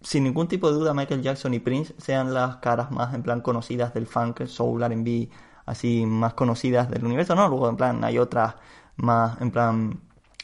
sin 0.00 0.24
ningún 0.24 0.48
tipo 0.48 0.70
de 0.70 0.78
duda 0.78 0.94
Michael 0.94 1.22
Jackson 1.22 1.54
y 1.54 1.58
Prince 1.58 1.94
sean 1.98 2.32
las 2.32 2.56
caras 2.56 2.90
más 2.90 3.14
en 3.14 3.22
plan 3.22 3.40
conocidas 3.40 3.94
del 3.94 4.06
funk, 4.06 4.46
soul, 4.46 4.82
R&B, 4.82 5.28
así 5.66 6.06
más 6.06 6.34
conocidas 6.34 6.90
del 6.90 7.04
universo, 7.04 7.34
¿no? 7.34 7.48
Luego 7.48 7.68
en 7.68 7.76
plan 7.76 8.04
hay 8.04 8.18
otras 8.18 8.54
más 8.96 9.40
en 9.40 9.50
plan 9.50 10.00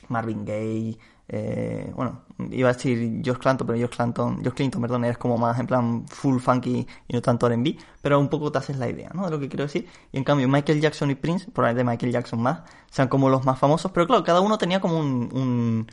Marvin 0.09 0.45
Gaye, 0.45 0.99
eh, 1.29 1.91
bueno, 1.95 2.23
iba 2.51 2.69
a 2.69 2.73
decir 2.73 3.23
Josh 3.25 3.39
Clanton, 3.39 3.67
pero 3.67 3.79
Josh 3.79 3.97
Clanton, 3.97 4.45
Josh 4.45 4.53
Clinton, 4.55 4.83
perdón, 4.83 5.05
es 5.07 5.17
como 5.17 5.39
más 5.39 5.59
en 5.59 5.67
plan 5.67 6.07
full 6.09 6.39
funky 6.39 6.87
y 7.09 7.13
no 7.15 7.23
tanto 7.23 7.47
R&B, 7.47 7.77
pero 8.03 8.21
un 8.21 8.29
poco 8.29 8.53
te 8.53 8.59
haces 8.59 8.77
la 8.77 8.89
idea, 8.89 9.11
¿no? 9.15 9.25
De 9.25 9.31
lo 9.31 9.41
que 9.41 9.49
quiero 9.49 9.65
decir. 9.65 9.89
Y 10.13 10.19
en 10.19 10.25
cambio 10.25 10.49
Michael 10.49 10.81
Jackson 10.81 11.11
y 11.11 11.15
Prince, 11.15 11.51
probablemente 11.51 11.91
Michael 11.91 12.13
Jackson 12.13 12.43
más, 12.43 12.63
sean 12.91 13.09
como 13.09 13.31
los 13.31 13.45
más 13.45 13.59
famosos, 13.59 13.91
pero 13.93 14.07
claro, 14.07 14.25
cada 14.25 14.41
uno 14.41 14.59
tenía 14.59 14.81
como 14.81 14.99
un 14.99 15.87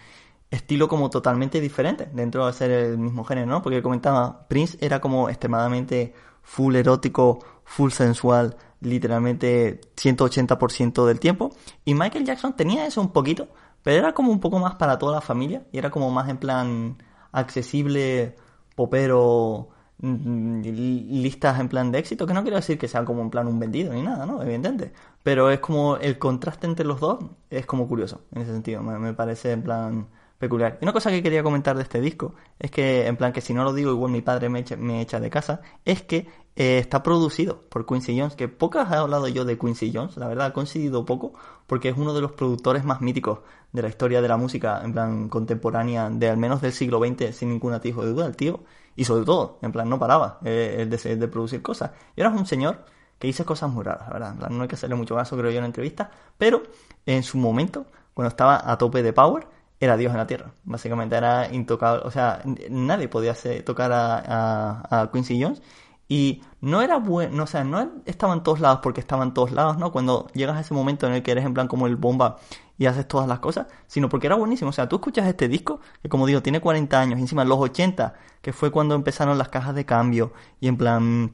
estilo 0.51 0.87
como 0.89 1.09
totalmente 1.09 1.61
diferente 1.61 2.09
dentro 2.13 2.45
de 2.45 2.53
ser 2.53 2.71
el 2.71 2.97
mismo 2.97 3.23
género, 3.23 3.47
¿no? 3.47 3.61
Porque 3.61 3.81
comentaba, 3.81 4.47
Prince 4.49 4.77
era 4.81 4.99
como 4.99 5.29
extremadamente 5.29 6.13
full 6.43 6.75
erótico, 6.75 7.39
full 7.63 7.91
sensual, 7.91 8.57
literalmente 8.81 9.79
180% 9.95 11.05
del 11.05 11.19
tiempo. 11.19 11.51
Y 11.85 11.93
Michael 11.93 12.25
Jackson 12.25 12.55
tenía 12.55 12.85
eso 12.85 12.99
un 13.01 13.11
poquito, 13.13 13.47
pero 13.81 13.97
era 13.97 14.13
como 14.13 14.31
un 14.31 14.41
poco 14.41 14.59
más 14.59 14.75
para 14.75 14.99
toda 14.99 15.15
la 15.15 15.21
familia 15.21 15.63
y 15.71 15.77
era 15.77 15.89
como 15.89 16.11
más 16.11 16.29
en 16.29 16.37
plan 16.37 16.97
accesible, 17.31 18.35
popero, 18.75 19.69
mm, 19.99 20.61
listas 20.63 21.59
en 21.61 21.69
plan 21.69 21.91
de 21.91 21.99
éxito, 21.99 22.25
que 22.27 22.33
no 22.33 22.41
quiero 22.41 22.57
decir 22.57 22.77
que 22.77 22.89
sea 22.89 23.05
como 23.05 23.21
en 23.21 23.29
plan 23.29 23.47
un 23.47 23.57
vendido 23.59 23.93
ni 23.93 24.01
nada, 24.01 24.25
¿no? 24.25 24.41
Evidentemente. 24.41 24.91
Pero 25.23 25.49
es 25.49 25.59
como 25.59 25.95
el 25.95 26.17
contraste 26.19 26.67
entre 26.67 26.85
los 26.85 26.99
dos 26.99 27.19
es 27.49 27.65
como 27.65 27.87
curioso 27.87 28.21
en 28.33 28.41
ese 28.41 28.51
sentido. 28.51 28.83
Me, 28.83 28.99
me 28.99 29.13
parece 29.13 29.51
en 29.53 29.63
plan 29.63 30.07
peculiar. 30.41 30.77
Y 30.81 30.85
una 30.85 30.91
cosa 30.91 31.11
que 31.11 31.23
quería 31.23 31.43
comentar 31.43 31.77
de 31.77 31.83
este 31.83 32.01
disco 32.01 32.33
es 32.59 32.71
que, 32.71 33.07
en 33.07 33.15
plan, 33.15 33.31
que 33.31 33.39
si 33.39 33.53
no 33.53 33.63
lo 33.63 33.73
digo, 33.73 33.91
igual 33.91 34.11
mi 34.11 34.21
padre 34.21 34.49
me 34.49 34.59
echa, 35.01 35.19
de 35.19 35.29
casa, 35.29 35.61
es 35.85 36.01
que 36.01 36.27
eh, 36.55 36.79
está 36.79 37.01
producido 37.03 37.61
por 37.69 37.85
Quincy 37.85 38.19
Jones, 38.19 38.35
que 38.35 38.49
pocas 38.49 38.91
he 38.91 38.95
hablado 38.95 39.27
yo 39.27 39.45
de 39.45 39.57
Quincy 39.57 39.91
Jones, 39.93 40.17
la 40.17 40.27
verdad, 40.27 40.47
ha 40.47 40.53
coincidido 40.53 41.05
poco, 41.05 41.33
porque 41.67 41.89
es 41.89 41.97
uno 41.97 42.13
de 42.13 42.21
los 42.21 42.33
productores 42.33 42.83
más 42.83 43.01
míticos 43.01 43.39
de 43.71 43.83
la 43.83 43.87
historia 43.87 44.21
de 44.21 44.27
la 44.27 44.35
música, 44.35 44.81
en 44.83 44.91
plan, 44.91 45.29
contemporánea, 45.29 46.09
de 46.09 46.29
al 46.29 46.37
menos 46.37 46.59
del 46.59 46.73
siglo 46.73 46.99
XX, 46.99 47.35
sin 47.35 47.49
ningún 47.49 47.73
atisbo 47.73 48.03
de 48.03 48.11
duda, 48.11 48.25
el 48.25 48.35
tío, 48.35 48.61
y 48.95 49.05
sobre 49.05 49.23
todo, 49.23 49.59
en 49.61 49.71
plan, 49.71 49.87
no 49.87 49.99
paraba 49.99 50.39
eh, 50.43 50.87
de, 50.89 51.15
de 51.15 51.27
producir 51.27 51.61
cosas. 51.61 51.91
Y 52.15 52.21
ahora 52.21 52.33
es 52.33 52.41
un 52.41 52.47
señor 52.47 52.83
que 53.19 53.27
dice 53.27 53.45
cosas 53.45 53.69
muy 53.69 53.83
raras, 53.83 54.07
la 54.07 54.13
verdad, 54.13 54.31
en 54.31 54.37
plan, 54.39 54.57
no 54.57 54.63
hay 54.63 54.67
que 54.67 54.75
hacerle 54.75 54.95
mucho 54.95 55.15
caso, 55.15 55.37
creo 55.37 55.51
yo, 55.51 55.59
en 55.59 55.65
entrevista, 55.65 56.09
pero 56.35 56.63
en 57.05 57.21
su 57.21 57.37
momento, 57.37 57.85
cuando 58.15 58.29
estaba 58.29 58.59
a 58.69 58.77
tope 58.79 59.03
de 59.03 59.13
power, 59.13 59.47
era 59.81 59.97
Dios 59.97 60.11
en 60.11 60.17
la 60.17 60.27
Tierra. 60.27 60.53
Básicamente 60.63 61.15
era 61.15 61.51
intocable. 61.51 62.03
O 62.05 62.11
sea, 62.11 62.41
nadie 62.69 63.09
podía 63.09 63.31
hacer, 63.31 63.63
tocar 63.63 63.91
a, 63.93 65.09
Quincy 65.11 65.41
Jones. 65.41 65.61
Y 66.07 66.43
no 66.59 66.81
era 66.81 66.97
bueno, 66.97 67.43
o 67.43 67.47
sea, 67.47 67.63
no 67.63 67.89
estaba 68.05 68.33
en 68.33 68.43
todos 68.43 68.59
lados 68.59 68.81
porque 68.83 68.99
estaba 68.99 69.23
en 69.23 69.33
todos 69.33 69.51
lados, 69.51 69.77
¿no? 69.77 69.91
Cuando 69.91 70.27
llegas 70.33 70.57
a 70.57 70.59
ese 70.59 70.73
momento 70.73 71.07
en 71.07 71.13
el 71.13 71.23
que 71.23 71.31
eres 71.31 71.45
en 71.45 71.53
plan 71.53 71.67
como 71.67 71.87
el 71.87 71.95
bomba 71.95 72.37
y 72.77 72.85
haces 72.85 73.07
todas 73.07 73.27
las 73.27 73.39
cosas, 73.39 73.67
sino 73.87 74.09
porque 74.09 74.27
era 74.27 74.35
buenísimo. 74.35 74.69
O 74.69 74.73
sea, 74.73 74.89
tú 74.89 74.97
escuchas 74.97 75.25
este 75.27 75.47
disco, 75.47 75.79
que 76.01 76.09
como 76.09 76.27
digo, 76.27 76.41
tiene 76.41 76.59
40 76.59 76.99
años, 76.99 77.17
y 77.17 77.21
encima 77.21 77.43
en 77.43 77.49
los 77.49 77.59
80, 77.59 78.13
que 78.41 78.53
fue 78.53 78.71
cuando 78.71 78.93
empezaron 78.93 79.37
las 79.37 79.49
cajas 79.49 79.73
de 79.73 79.85
cambio, 79.85 80.33
y 80.59 80.67
en 80.67 80.77
plan 80.77 81.33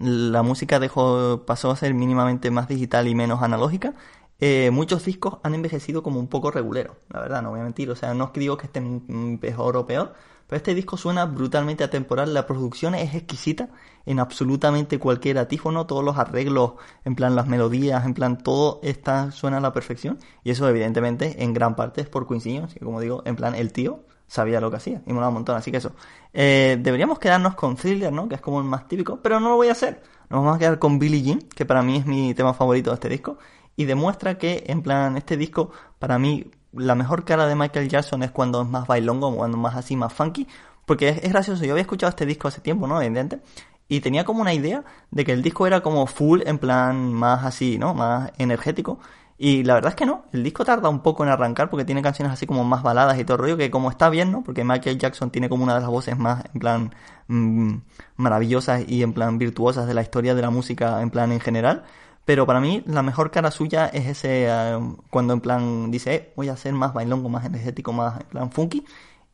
la 0.00 0.42
música 0.42 0.80
dejó, 0.80 1.44
pasó 1.46 1.70
a 1.70 1.76
ser 1.76 1.94
mínimamente 1.94 2.50
más 2.50 2.68
digital 2.68 3.08
y 3.08 3.14
menos 3.14 3.42
analógica, 3.42 3.94
eh, 4.40 4.70
muchos 4.70 5.04
discos 5.04 5.38
han 5.42 5.54
envejecido 5.54 6.02
como 6.02 6.18
un 6.18 6.28
poco 6.28 6.50
regulero, 6.50 6.96
la 7.10 7.20
verdad, 7.20 7.42
no 7.42 7.50
voy 7.50 7.60
a 7.60 7.64
mentir. 7.64 7.90
O 7.90 7.96
sea, 7.96 8.14
no 8.14 8.32
digo 8.34 8.56
que 8.56 8.66
estén 8.66 9.38
mejor 9.40 9.76
o 9.76 9.86
peor, 9.86 10.14
pero 10.46 10.56
este 10.56 10.74
disco 10.74 10.96
suena 10.96 11.26
brutalmente 11.26 11.84
atemporal. 11.84 12.32
La 12.32 12.46
producción 12.46 12.94
es 12.94 13.14
exquisita 13.14 13.68
en 14.06 14.18
absolutamente 14.18 14.98
cualquier 14.98 15.38
atífono, 15.38 15.86
todos 15.86 16.02
los 16.02 16.16
arreglos, 16.16 16.72
en 17.04 17.14
plan 17.14 17.36
las 17.36 17.46
melodías, 17.46 18.04
en 18.06 18.14
plan 18.14 18.38
todo 18.42 18.80
está, 18.82 19.30
suena 19.30 19.58
a 19.58 19.60
la 19.60 19.72
perfección. 19.74 20.18
Y 20.42 20.50
eso, 20.50 20.68
evidentemente, 20.68 21.42
en 21.44 21.52
gran 21.52 21.76
parte 21.76 22.00
es 22.00 22.08
por 22.08 22.26
Quincy 22.26 22.62
que 22.72 22.80
como 22.80 23.00
digo, 23.00 23.22
en 23.26 23.36
plan 23.36 23.54
el 23.54 23.72
tío 23.72 24.04
sabía 24.26 24.60
lo 24.60 24.70
que 24.70 24.76
hacía 24.76 25.02
y 25.06 25.12
molaba 25.12 25.28
un 25.28 25.34
montón. 25.34 25.56
Así 25.56 25.70
que 25.70 25.76
eso. 25.76 25.92
Eh, 26.32 26.78
deberíamos 26.80 27.18
quedarnos 27.18 27.56
con 27.56 27.76
Thriller, 27.76 28.12
¿no? 28.12 28.28
Que 28.28 28.36
es 28.36 28.40
como 28.40 28.58
el 28.60 28.64
más 28.64 28.88
típico, 28.88 29.20
pero 29.22 29.38
no 29.38 29.50
lo 29.50 29.56
voy 29.56 29.68
a 29.68 29.72
hacer. 29.72 30.02
Nos 30.30 30.42
vamos 30.42 30.56
a 30.56 30.58
quedar 30.58 30.78
con 30.78 30.98
Billie 30.98 31.22
Jean, 31.22 31.40
que 31.54 31.66
para 31.66 31.82
mí 31.82 31.96
es 31.96 32.06
mi 32.06 32.32
tema 32.34 32.54
favorito 32.54 32.90
de 32.90 32.94
este 32.94 33.08
disco 33.08 33.38
y 33.80 33.86
demuestra 33.86 34.36
que, 34.36 34.64
en 34.66 34.82
plan, 34.82 35.16
este 35.16 35.38
disco, 35.38 35.70
para 35.98 36.18
mí, 36.18 36.50
la 36.74 36.94
mejor 36.94 37.24
cara 37.24 37.46
de 37.46 37.54
Michael 37.54 37.88
Jackson 37.88 38.22
es 38.22 38.30
cuando 38.30 38.60
es 38.60 38.68
más 38.68 38.86
bailongo, 38.86 39.34
cuando 39.34 39.56
más 39.56 39.74
así, 39.74 39.96
más 39.96 40.12
funky, 40.12 40.46
porque 40.84 41.08
es, 41.08 41.32
gracioso. 41.32 41.64
Yo 41.64 41.72
había 41.72 41.80
escuchado 41.80 42.10
este 42.10 42.26
disco 42.26 42.46
hace 42.46 42.60
tiempo, 42.60 42.86
¿no? 42.86 43.00
Evidente. 43.00 43.40
Y 43.88 44.00
tenía 44.00 44.24
como 44.24 44.42
una 44.42 44.52
idea 44.52 44.84
de 45.10 45.24
que 45.24 45.32
el 45.32 45.40
disco 45.40 45.66
era 45.66 45.80
como 45.80 46.06
full, 46.06 46.42
en 46.44 46.58
plan, 46.58 47.10
más 47.10 47.42
así, 47.42 47.78
¿no? 47.78 47.94
Más 47.94 48.32
energético. 48.36 48.98
Y 49.38 49.64
la 49.64 49.72
verdad 49.72 49.92
es 49.92 49.96
que 49.96 50.04
no, 50.04 50.24
el 50.34 50.42
disco 50.42 50.62
tarda 50.66 50.90
un 50.90 51.00
poco 51.00 51.24
en 51.24 51.30
arrancar 51.30 51.70
porque 51.70 51.86
tiene 51.86 52.02
canciones 52.02 52.34
así 52.34 52.46
como 52.46 52.62
más 52.64 52.82
baladas 52.82 53.18
y 53.18 53.24
todo 53.24 53.36
el 53.36 53.42
rollo, 53.44 53.56
que 53.56 53.70
como 53.70 53.88
está 53.88 54.10
bien, 54.10 54.30
¿no? 54.30 54.44
Porque 54.44 54.62
Michael 54.62 54.98
Jackson 54.98 55.30
tiene 55.30 55.48
como 55.48 55.64
una 55.64 55.72
de 55.76 55.80
las 55.80 55.88
voces 55.88 56.18
más, 56.18 56.44
en 56.52 56.60
plan, 56.60 56.94
mmm, 57.28 57.76
maravillosas 58.16 58.82
y 58.86 59.02
en 59.02 59.14
plan 59.14 59.38
virtuosas 59.38 59.86
de 59.86 59.94
la 59.94 60.02
historia 60.02 60.34
de 60.34 60.42
la 60.42 60.50
música, 60.50 61.00
en 61.00 61.08
plan 61.08 61.32
en 61.32 61.40
general. 61.40 61.84
Pero 62.24 62.46
para 62.46 62.60
mí 62.60 62.82
la 62.86 63.02
mejor 63.02 63.30
cara 63.30 63.50
suya 63.50 63.86
es 63.86 64.06
ese 64.06 64.48
uh, 64.50 64.96
cuando 65.10 65.32
en 65.32 65.40
plan 65.40 65.90
dice, 65.90 66.14
eh, 66.14 66.32
voy 66.36 66.48
a 66.48 66.52
hacer 66.52 66.72
más 66.72 66.92
bailongo, 66.92 67.28
más 67.28 67.44
energético, 67.44 67.92
más 67.92 68.20
en 68.20 68.26
plan 68.26 68.52
funky 68.52 68.84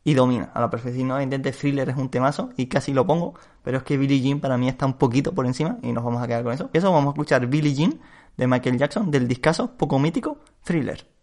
y 0.03 0.13
domina 0.13 0.51
a 0.53 0.61
la 0.61 0.69
perfección. 0.69 1.09
¿no? 1.09 1.21
Intente 1.21 1.51
Thriller 1.51 1.89
es 1.89 1.97
un 1.97 2.09
temazo 2.09 2.51
y 2.55 2.67
casi 2.67 2.93
lo 2.93 3.05
pongo, 3.05 3.33
pero 3.63 3.77
es 3.77 3.83
que 3.83 3.97
Billie 3.97 4.21
Jean 4.21 4.39
para 4.39 4.57
mí 4.57 4.69
está 4.69 4.85
un 4.85 4.93
poquito 4.93 5.33
por 5.33 5.45
encima 5.45 5.77
y 5.83 5.91
nos 5.91 6.03
vamos 6.03 6.23
a 6.23 6.27
quedar 6.27 6.43
con 6.43 6.53
eso. 6.53 6.69
Eso 6.73 6.91
vamos 6.91 7.09
a 7.09 7.11
escuchar 7.11 7.45
Billie 7.47 7.73
Jean 7.73 7.99
de 8.37 8.47
Michael 8.47 8.77
Jackson 8.77 9.11
del 9.11 9.27
discazo 9.27 9.75
poco 9.75 9.99
mítico 9.99 10.39
Thriller. 10.63 11.16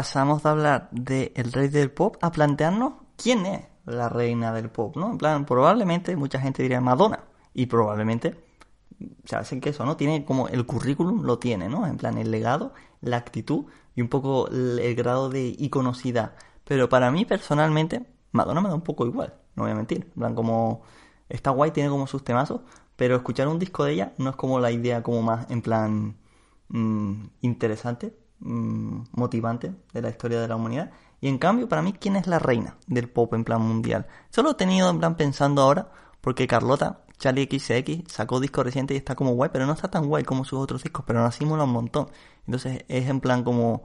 Pasamos 0.00 0.42
de 0.42 0.48
hablar 0.48 0.88
de 0.92 1.30
el 1.36 1.52
rey 1.52 1.68
del 1.68 1.90
pop 1.90 2.16
a 2.22 2.32
plantearnos 2.32 2.94
quién 3.16 3.44
es 3.44 3.66
la 3.84 4.08
reina 4.08 4.50
del 4.50 4.70
pop, 4.70 4.96
¿no? 4.96 5.10
En 5.10 5.18
plan, 5.18 5.44
probablemente 5.44 6.16
mucha 6.16 6.40
gente 6.40 6.62
diría 6.62 6.80
Madonna 6.80 7.24
y 7.52 7.66
probablemente 7.66 8.42
se 9.26 9.36
hacen 9.36 9.60
que 9.60 9.68
eso, 9.68 9.84
¿no? 9.84 9.98
Tiene 9.98 10.24
como 10.24 10.48
el 10.48 10.64
currículum 10.64 11.24
lo 11.24 11.38
tiene, 11.38 11.68
¿no? 11.68 11.86
En 11.86 11.98
plan, 11.98 12.16
el 12.16 12.30
legado, 12.30 12.72
la 13.02 13.18
actitud 13.18 13.66
y 13.94 14.00
un 14.00 14.08
poco 14.08 14.48
el, 14.48 14.78
el 14.78 14.94
grado 14.94 15.28
de 15.28 15.54
iconosidad. 15.58 16.32
Pero 16.64 16.88
para 16.88 17.10
mí 17.10 17.26
personalmente, 17.26 18.06
Madonna 18.32 18.62
me 18.62 18.70
da 18.70 18.76
un 18.76 18.80
poco 18.80 19.04
igual, 19.04 19.34
no 19.54 19.64
voy 19.64 19.72
a 19.72 19.74
mentir. 19.74 20.04
En 20.14 20.20
plan, 20.20 20.34
como 20.34 20.80
está 21.28 21.50
guay, 21.50 21.72
tiene 21.72 21.90
como 21.90 22.06
sus 22.06 22.24
temazos, 22.24 22.62
pero 22.96 23.16
escuchar 23.16 23.48
un 23.48 23.58
disco 23.58 23.84
de 23.84 23.92
ella 23.92 24.14
no 24.16 24.30
es 24.30 24.36
como 24.36 24.60
la 24.60 24.70
idea 24.70 25.02
como 25.02 25.20
más 25.20 25.50
en 25.50 25.60
plan 25.60 26.16
mm, 26.68 27.24
interesante, 27.42 28.14
mm, 28.40 29.02
motivante 29.12 29.74
de 29.92 30.02
la 30.02 30.10
historia 30.10 30.40
de 30.40 30.48
la 30.48 30.56
humanidad. 30.56 30.90
Y 31.20 31.28
en 31.28 31.38
cambio, 31.38 31.68
para 31.68 31.82
mí, 31.82 31.92
¿quién 31.92 32.16
es 32.16 32.26
la 32.26 32.38
reina 32.38 32.76
del 32.86 33.08
pop 33.08 33.34
en 33.34 33.44
plan 33.44 33.60
mundial? 33.62 34.06
Solo 34.30 34.52
he 34.52 34.54
tenido 34.54 34.90
en 34.90 34.98
plan 34.98 35.16
pensando 35.16 35.62
ahora, 35.62 35.90
porque 36.20 36.46
Carlota, 36.46 37.04
Charlie 37.18 37.48
XX, 37.50 38.10
sacó 38.12 38.40
disco 38.40 38.62
reciente 38.62 38.94
y 38.94 38.96
está 38.96 39.14
como 39.14 39.32
guay, 39.32 39.50
pero 39.52 39.66
no 39.66 39.72
está 39.74 39.88
tan 39.88 40.06
guay 40.08 40.24
como 40.24 40.44
sus 40.44 40.58
otros 40.58 40.82
discos, 40.82 41.04
pero 41.06 41.24
así 41.24 41.44
mola 41.44 41.64
un 41.64 41.72
montón. 41.72 42.08
Entonces 42.46 42.84
es 42.88 43.08
en 43.08 43.20
plan 43.20 43.44
como... 43.44 43.84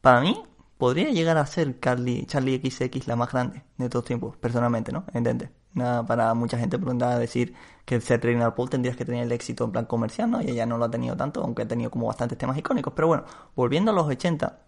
Para 0.00 0.20
mí, 0.20 0.42
podría 0.78 1.10
llegar 1.10 1.38
a 1.38 1.46
ser 1.46 1.80
Carly, 1.80 2.26
Charlie 2.26 2.60
XX 2.62 3.06
la 3.08 3.16
más 3.16 3.32
grande 3.32 3.64
de 3.78 3.88
todos 3.88 4.04
tiempos, 4.04 4.36
personalmente, 4.36 4.92
¿no? 4.92 5.04
¿Entiendes? 5.14 5.50
Nada, 5.74 6.06
para 6.06 6.32
mucha 6.34 6.56
gente 6.56 6.78
pregunta 6.78 7.18
decir 7.18 7.54
que 7.84 8.00
ser 8.00 8.20
del 8.20 8.52
pop 8.52 8.70
tendrías 8.70 8.96
que 8.96 9.04
tener 9.04 9.24
el 9.24 9.32
éxito 9.32 9.64
en 9.64 9.72
plan 9.72 9.84
comercial, 9.86 10.30
¿no? 10.30 10.40
Y 10.40 10.50
ella 10.50 10.66
no 10.66 10.78
lo 10.78 10.84
ha 10.84 10.90
tenido 10.90 11.16
tanto, 11.16 11.42
aunque 11.42 11.62
ha 11.62 11.68
tenido 11.68 11.90
como 11.90 12.06
bastantes 12.06 12.38
temas 12.38 12.56
icónicos. 12.56 12.92
Pero 12.94 13.08
bueno, 13.08 13.24
volviendo 13.56 13.90
a 13.90 13.94
los 13.94 14.06
80, 14.06 14.60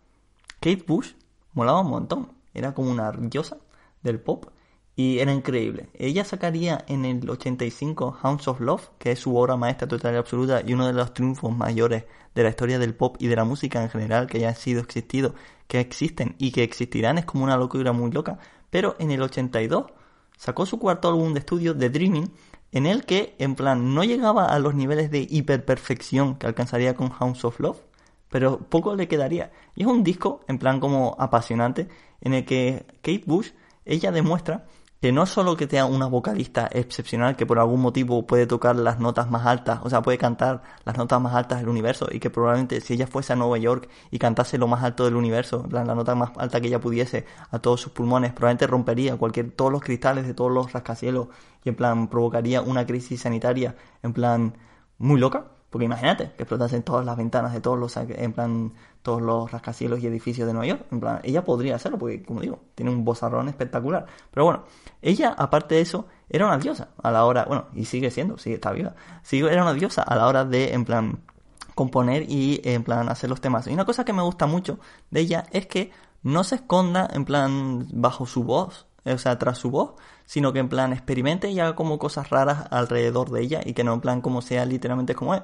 Kate 0.60 0.84
Bush 0.86 1.12
molaba 1.54 1.80
un 1.80 1.90
montón. 1.90 2.32
Era 2.52 2.74
como 2.74 2.90
una 2.90 3.12
diosa 3.12 3.58
del 4.02 4.20
pop 4.20 4.46
y 4.96 5.18
era 5.18 5.32
increíble. 5.32 5.90
Ella 5.94 6.24
sacaría 6.24 6.84
en 6.88 7.04
el 7.04 7.28
85 7.28 8.18
Hounds 8.22 8.48
of 8.48 8.60
Love, 8.60 8.90
que 8.98 9.12
es 9.12 9.20
su 9.20 9.36
obra 9.36 9.56
maestra 9.56 9.86
total 9.86 10.14
y 10.14 10.16
absoluta 10.16 10.62
y 10.66 10.72
uno 10.72 10.86
de 10.86 10.94
los 10.94 11.14
triunfos 11.14 11.54
mayores 11.54 12.04
de 12.34 12.42
la 12.42 12.48
historia 12.48 12.78
del 12.78 12.94
pop 12.94 13.16
y 13.20 13.28
de 13.28 13.36
la 13.36 13.44
música 13.44 13.82
en 13.82 13.90
general 13.90 14.26
que 14.26 14.38
haya 14.38 14.54
sido 14.54 14.80
existido, 14.80 15.34
que 15.68 15.80
existen 15.80 16.34
y 16.38 16.50
que 16.50 16.64
existirán. 16.64 17.18
Es 17.18 17.26
como 17.26 17.44
una 17.44 17.56
locura 17.56 17.92
muy 17.92 18.10
loca. 18.10 18.38
Pero 18.70 18.96
en 18.98 19.10
el 19.10 19.22
82 19.22 19.86
sacó 20.36 20.66
su 20.66 20.78
cuarto 20.78 21.08
álbum 21.08 21.32
de 21.32 21.40
estudio, 21.40 21.76
The 21.76 21.90
Dreaming, 21.90 22.30
en 22.72 22.86
el 22.86 23.04
que, 23.04 23.34
en 23.38 23.54
plan, 23.54 23.94
no 23.94 24.04
llegaba 24.04 24.46
a 24.46 24.58
los 24.58 24.74
niveles 24.74 25.10
de 25.10 25.26
hiperperfección 25.28 26.36
que 26.36 26.46
alcanzaría 26.46 26.94
con 26.94 27.10
Hounds 27.10 27.44
of 27.44 27.60
Love, 27.60 27.78
pero 28.28 28.58
poco 28.58 28.94
le 28.94 29.08
quedaría. 29.08 29.52
Y 29.74 29.82
es 29.82 29.86
un 29.86 30.04
disco, 30.04 30.40
en 30.48 30.58
plan, 30.58 30.80
como 30.80 31.16
apasionante, 31.18 31.88
en 32.20 32.34
el 32.34 32.44
que 32.44 32.86
Kate 33.02 33.24
Bush, 33.26 33.50
ella 33.84 34.12
demuestra 34.12 34.66
que 35.06 35.12
no 35.12 35.24
solo 35.24 35.56
que 35.56 35.68
sea 35.68 35.86
una 35.86 36.06
vocalista 36.06 36.68
excepcional 36.72 37.36
que 37.36 37.46
por 37.46 37.60
algún 37.60 37.80
motivo 37.80 38.26
puede 38.26 38.44
tocar 38.48 38.74
las 38.74 38.98
notas 38.98 39.30
más 39.30 39.46
altas, 39.46 39.78
o 39.84 39.88
sea, 39.88 40.02
puede 40.02 40.18
cantar 40.18 40.64
las 40.84 40.96
notas 40.98 41.20
más 41.20 41.32
altas 41.32 41.60
del 41.60 41.68
universo 41.68 42.08
y 42.10 42.18
que 42.18 42.28
probablemente 42.28 42.80
si 42.80 42.94
ella 42.94 43.06
fuese 43.06 43.32
a 43.32 43.36
Nueva 43.36 43.56
York 43.56 43.88
y 44.10 44.18
cantase 44.18 44.58
lo 44.58 44.66
más 44.66 44.82
alto 44.82 45.04
del 45.04 45.14
universo, 45.14 45.62
plan 45.62 45.86
la 45.86 45.94
nota 45.94 46.16
más 46.16 46.32
alta 46.38 46.60
que 46.60 46.66
ella 46.66 46.80
pudiese 46.80 47.24
a 47.52 47.60
todos 47.60 47.82
sus 47.82 47.92
pulmones, 47.92 48.32
probablemente 48.32 48.66
rompería 48.66 49.16
cualquier 49.16 49.52
todos 49.52 49.70
los 49.70 49.80
cristales 49.80 50.26
de 50.26 50.34
todos 50.34 50.50
los 50.50 50.72
rascacielos 50.72 51.28
y 51.62 51.68
en 51.68 51.76
plan 51.76 52.08
provocaría 52.08 52.60
una 52.60 52.84
crisis 52.84 53.20
sanitaria 53.20 53.76
en 54.02 54.12
plan 54.12 54.56
muy 54.98 55.20
loca. 55.20 55.55
Porque 55.76 55.84
imagínate 55.84 56.32
que 56.34 56.44
explotasen 56.44 56.82
todas 56.82 57.04
las 57.04 57.18
ventanas 57.18 57.52
de 57.52 57.60
todos 57.60 57.78
los, 57.78 57.94
en 57.98 58.32
plan, 58.32 58.72
todos 59.02 59.20
los 59.20 59.52
rascacielos 59.52 60.00
y 60.00 60.06
edificios 60.06 60.46
de 60.46 60.54
Nueva 60.54 60.68
York. 60.68 60.86
En 60.90 61.00
plan, 61.00 61.20
ella 61.22 61.44
podría 61.44 61.76
hacerlo 61.76 61.98
porque, 61.98 62.22
como 62.22 62.40
digo, 62.40 62.60
tiene 62.74 62.90
un 62.90 63.04
bozarrón 63.04 63.50
espectacular. 63.50 64.06
Pero 64.30 64.46
bueno, 64.46 64.64
ella, 65.02 65.34
aparte 65.36 65.74
de 65.74 65.82
eso, 65.82 66.06
era 66.30 66.46
una 66.46 66.56
diosa 66.56 66.88
a 67.02 67.10
la 67.10 67.26
hora, 67.26 67.44
bueno, 67.44 67.66
y 67.74 67.84
sigue 67.84 68.10
siendo, 68.10 68.38
sigue 68.38 68.54
está 68.54 68.72
viva. 68.72 68.94
Sigue, 69.22 69.52
era 69.52 69.60
una 69.60 69.74
diosa 69.74 70.00
a 70.00 70.16
la 70.16 70.26
hora 70.26 70.46
de, 70.46 70.72
en 70.72 70.86
plan, 70.86 71.18
componer 71.74 72.22
y, 72.26 72.62
en 72.64 72.82
plan, 72.82 73.10
hacer 73.10 73.28
los 73.28 73.42
temas. 73.42 73.66
Y 73.66 73.74
una 73.74 73.84
cosa 73.84 74.06
que 74.06 74.14
me 74.14 74.22
gusta 74.22 74.46
mucho 74.46 74.78
de 75.10 75.20
ella 75.20 75.44
es 75.50 75.66
que 75.66 75.90
no 76.22 76.42
se 76.42 76.54
esconda, 76.54 77.06
en 77.12 77.26
plan, 77.26 77.86
bajo 77.92 78.24
su 78.24 78.44
voz, 78.44 78.86
o 79.04 79.18
sea, 79.18 79.38
tras 79.38 79.58
su 79.58 79.70
voz, 79.70 79.92
sino 80.24 80.54
que 80.54 80.58
en 80.58 80.70
plan 80.70 80.94
experimente 80.94 81.50
y 81.50 81.60
haga 81.60 81.76
como 81.76 81.98
cosas 81.98 82.30
raras 82.30 82.64
alrededor 82.70 83.30
de 83.30 83.42
ella 83.42 83.60
y 83.62 83.74
que 83.74 83.84
no 83.84 83.92
en 83.92 84.00
plan 84.00 84.22
como 84.22 84.40
sea 84.40 84.64
literalmente 84.64 85.14
como 85.14 85.34
es 85.34 85.42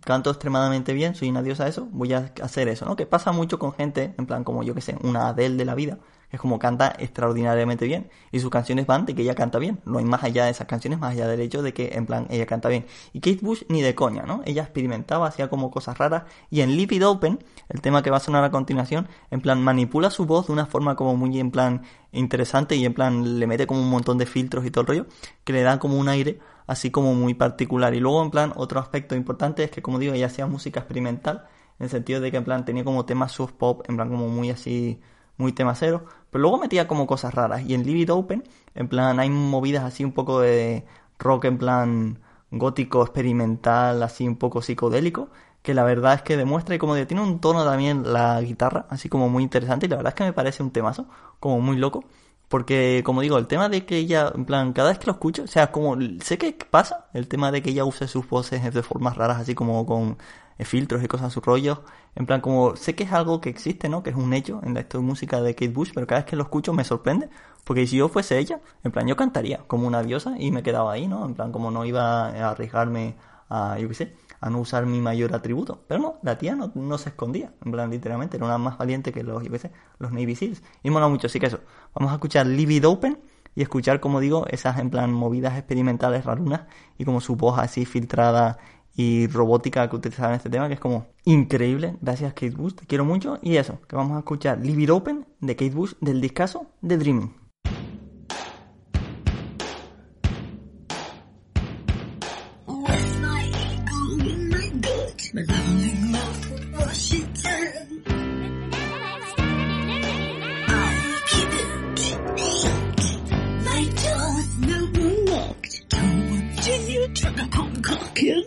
canto 0.00 0.30
extremadamente 0.30 0.92
bien, 0.92 1.14
soy 1.14 1.28
una 1.30 1.42
diosa 1.42 1.64
de 1.64 1.70
eso, 1.70 1.88
voy 1.90 2.12
a 2.12 2.32
hacer 2.42 2.68
eso, 2.68 2.84
¿no? 2.86 2.96
Que 2.96 3.06
pasa 3.06 3.32
mucho 3.32 3.58
con 3.58 3.72
gente, 3.72 4.14
en 4.18 4.26
plan 4.26 4.44
como 4.44 4.62
yo 4.62 4.74
que 4.74 4.80
sé, 4.80 4.96
una 5.02 5.28
Adele 5.28 5.56
de 5.56 5.64
la 5.64 5.74
vida, 5.74 5.98
que 6.30 6.36
es 6.36 6.40
como 6.40 6.58
canta 6.58 6.94
extraordinariamente 6.98 7.86
bien, 7.86 8.10
y 8.32 8.40
sus 8.40 8.50
canciones 8.50 8.86
van 8.86 9.06
de 9.06 9.14
que 9.14 9.22
ella 9.22 9.34
canta 9.34 9.58
bien, 9.58 9.80
no 9.84 9.98
hay 9.98 10.04
más 10.04 10.24
allá 10.24 10.46
de 10.46 10.50
esas 10.50 10.66
canciones, 10.66 10.98
más 10.98 11.12
allá 11.12 11.28
del 11.28 11.40
hecho 11.40 11.62
de 11.62 11.72
que, 11.74 11.92
en 11.94 12.06
plan, 12.06 12.26
ella 12.30 12.46
canta 12.46 12.68
bien. 12.68 12.86
Y 13.12 13.20
Kate 13.20 13.40
Bush 13.42 13.62
ni 13.68 13.82
de 13.82 13.94
coña, 13.94 14.22
¿no? 14.22 14.42
Ella 14.44 14.62
experimentaba, 14.62 15.26
hacía 15.26 15.48
como 15.48 15.70
cosas 15.70 15.98
raras, 15.98 16.24
y 16.50 16.60
en 16.60 16.76
Lipid 16.76 17.06
Open, 17.06 17.44
el 17.68 17.80
tema 17.80 18.02
que 18.02 18.10
va 18.10 18.16
a 18.16 18.20
sonar 18.20 18.44
a 18.44 18.50
continuación, 18.50 19.08
en 19.30 19.40
plan, 19.40 19.62
manipula 19.62 20.10
su 20.10 20.26
voz 20.26 20.46
de 20.46 20.52
una 20.52 20.66
forma 20.66 20.96
como 20.96 21.16
muy, 21.16 21.38
en 21.38 21.50
plan, 21.50 21.82
interesante, 22.12 22.76
y 22.76 22.84
en 22.84 22.94
plan, 22.94 23.38
le 23.38 23.46
mete 23.46 23.66
como 23.66 23.80
un 23.80 23.90
montón 23.90 24.18
de 24.18 24.26
filtros 24.26 24.64
y 24.64 24.70
todo 24.70 24.82
el 24.82 24.86
rollo, 24.86 25.06
que 25.44 25.52
le 25.52 25.62
dan 25.62 25.78
como 25.78 25.98
un 25.98 26.08
aire 26.08 26.40
así 26.66 26.90
como 26.90 27.14
muy 27.14 27.34
particular. 27.34 27.94
Y 27.94 28.00
luego, 28.00 28.22
en 28.22 28.30
plan, 28.30 28.52
otro 28.56 28.80
aspecto 28.80 29.14
importante 29.14 29.64
es 29.64 29.70
que, 29.70 29.82
como 29.82 29.98
digo, 29.98 30.14
ella 30.14 30.26
hacía 30.26 30.46
música 30.46 30.80
experimental, 30.80 31.44
en 31.78 31.84
el 31.84 31.90
sentido 31.90 32.20
de 32.20 32.30
que, 32.30 32.36
en 32.36 32.44
plan, 32.44 32.64
tenía 32.64 32.84
como 32.84 33.04
temas 33.04 33.32
surf 33.32 33.52
pop, 33.52 33.82
en 33.88 33.96
plan, 33.96 34.08
como 34.08 34.28
muy 34.28 34.50
así, 34.50 35.00
muy 35.36 35.52
temasero, 35.52 36.04
pero 36.30 36.42
luego 36.42 36.58
metía 36.58 36.86
como 36.88 37.06
cosas 37.06 37.34
raras. 37.34 37.62
Y 37.62 37.74
en 37.74 37.84
Livid 37.84 38.12
Open, 38.12 38.44
en 38.74 38.88
plan, 38.88 39.18
hay 39.20 39.30
movidas 39.30 39.84
así 39.84 40.04
un 40.04 40.12
poco 40.12 40.40
de 40.40 40.84
rock, 41.18 41.46
en 41.46 41.58
plan, 41.58 42.18
gótico, 42.50 43.02
experimental, 43.02 44.02
así 44.02 44.26
un 44.26 44.36
poco 44.36 44.62
psicodélico, 44.62 45.28
que 45.62 45.74
la 45.74 45.84
verdad 45.84 46.14
es 46.14 46.22
que 46.22 46.36
demuestra 46.36 46.74
y 46.74 46.78
como 46.78 46.94
de, 46.94 47.06
tiene 47.06 47.22
un 47.22 47.40
tono 47.40 47.64
también 47.64 48.12
la 48.12 48.40
guitarra, 48.40 48.86
así 48.90 49.08
como 49.08 49.28
muy 49.28 49.42
interesante, 49.42 49.86
y 49.86 49.88
la 49.88 49.96
verdad 49.96 50.12
es 50.12 50.14
que 50.16 50.24
me 50.24 50.32
parece 50.32 50.62
un 50.62 50.70
temazo, 50.70 51.06
como 51.40 51.60
muy 51.60 51.76
loco. 51.76 52.04
Porque, 52.54 53.02
como 53.04 53.20
digo, 53.20 53.36
el 53.36 53.48
tema 53.48 53.68
de 53.68 53.84
que 53.84 53.96
ella, 53.96 54.30
en 54.32 54.44
plan, 54.44 54.72
cada 54.74 54.90
vez 54.90 55.00
que 55.00 55.06
lo 55.06 55.12
escucho, 55.14 55.42
o 55.42 55.48
sea, 55.48 55.72
como, 55.72 55.96
sé 56.20 56.38
que 56.38 56.52
pasa, 56.70 57.08
el 57.12 57.26
tema 57.26 57.50
de 57.50 57.62
que 57.62 57.70
ella 57.70 57.84
use 57.84 58.06
sus 58.06 58.28
voces 58.28 58.72
de 58.72 58.82
formas 58.84 59.16
raras, 59.16 59.38
así 59.40 59.56
como 59.56 59.84
con 59.84 60.18
eh, 60.58 60.64
filtros 60.64 61.02
y 61.02 61.08
cosas, 61.08 61.32
sus 61.32 61.44
rollos, 61.44 61.80
en 62.14 62.26
plan, 62.26 62.40
como, 62.40 62.76
sé 62.76 62.94
que 62.94 63.02
es 63.02 63.12
algo 63.12 63.40
que 63.40 63.48
existe, 63.48 63.88
¿no? 63.88 64.04
Que 64.04 64.10
es 64.10 64.16
un 64.16 64.32
hecho 64.32 64.60
en 64.62 64.74
la 64.74 64.84
de 64.84 64.98
música 65.00 65.42
de 65.42 65.56
Kate 65.56 65.72
Bush, 65.72 65.90
pero 65.92 66.06
cada 66.06 66.20
vez 66.20 66.30
que 66.30 66.36
lo 66.36 66.44
escucho 66.44 66.72
me 66.72 66.84
sorprende, 66.84 67.28
porque 67.64 67.88
si 67.88 67.96
yo 67.96 68.08
fuese 68.08 68.38
ella, 68.38 68.60
en 68.84 68.92
plan, 68.92 69.08
yo 69.08 69.16
cantaría 69.16 69.58
como 69.66 69.88
una 69.88 70.04
diosa 70.04 70.36
y 70.38 70.52
me 70.52 70.62
quedaba 70.62 70.92
ahí, 70.92 71.08
¿no? 71.08 71.26
En 71.26 71.34
plan, 71.34 71.50
como 71.50 71.72
no 71.72 71.84
iba 71.84 72.28
a 72.28 72.50
arriesgarme 72.50 73.16
a, 73.48 73.78
yo 73.80 73.88
qué 73.88 73.94
sé, 73.94 74.14
a 74.40 74.50
no 74.50 74.58
usar 74.58 74.86
mi 74.86 75.00
mayor 75.00 75.34
atributo. 75.34 75.84
Pero 75.88 76.00
no, 76.00 76.14
la 76.22 76.38
tía 76.38 76.54
no, 76.54 76.72
no 76.74 76.98
se 76.98 77.10
escondía, 77.10 77.52
en 77.64 77.72
plan, 77.72 77.90
literalmente, 77.90 78.36
era 78.36 78.46
una 78.46 78.58
más 78.58 78.78
valiente 78.78 79.12
que 79.12 79.22
los, 79.22 79.42
yo 79.42 79.50
los 79.98 80.12
Navy 80.12 80.34
Seals. 80.34 80.62
Y 80.82 80.90
mola 80.90 81.08
mucho, 81.08 81.26
así 81.26 81.40
que 81.40 81.46
eso, 81.46 81.60
vamos 81.94 82.12
a 82.12 82.16
escuchar 82.16 82.46
Live 82.46 82.74
It 82.74 82.84
Open 82.84 83.18
y 83.54 83.62
escuchar, 83.62 84.00
como 84.00 84.20
digo, 84.20 84.46
esas, 84.48 84.78
en 84.78 84.90
plan, 84.90 85.12
movidas 85.12 85.56
experimentales 85.56 86.24
rarunas 86.24 86.62
y 86.98 87.04
como 87.04 87.20
su 87.20 87.36
voz 87.36 87.58
así 87.58 87.84
filtrada 87.84 88.58
y 88.96 89.26
robótica 89.26 89.88
que 89.88 89.96
utilizaba 89.96 90.30
en 90.30 90.36
este 90.36 90.50
tema, 90.50 90.68
que 90.68 90.74
es 90.74 90.80
como 90.80 91.06
increíble. 91.24 91.96
Gracias, 92.00 92.32
Kate 92.34 92.50
Bush, 92.50 92.74
te 92.74 92.86
quiero 92.86 93.04
mucho. 93.04 93.38
Y 93.42 93.56
eso, 93.56 93.80
que 93.88 93.96
vamos 93.96 94.16
a 94.16 94.20
escuchar 94.20 94.58
Live 94.60 94.82
It 94.82 94.90
Open 94.90 95.26
de 95.40 95.56
Kate 95.56 95.74
Bush 95.74 95.94
del 96.00 96.20
discazo 96.20 96.66
de 96.80 96.98
Dreaming. 96.98 97.43
Don't 116.74 116.82
continue 116.82 117.14
to 117.14 117.48
concoct 117.50 118.18
it. 118.18 118.46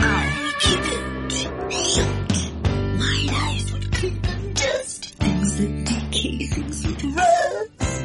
I 0.00 0.26
shut. 1.70 2.32
My 2.98 3.28
eyes 3.30 3.72
would 3.72 3.86
rust. 7.14 8.02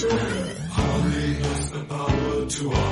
Leave 0.00 0.12
it 0.12 1.90
open. 1.90 2.48
Don't 2.48 2.87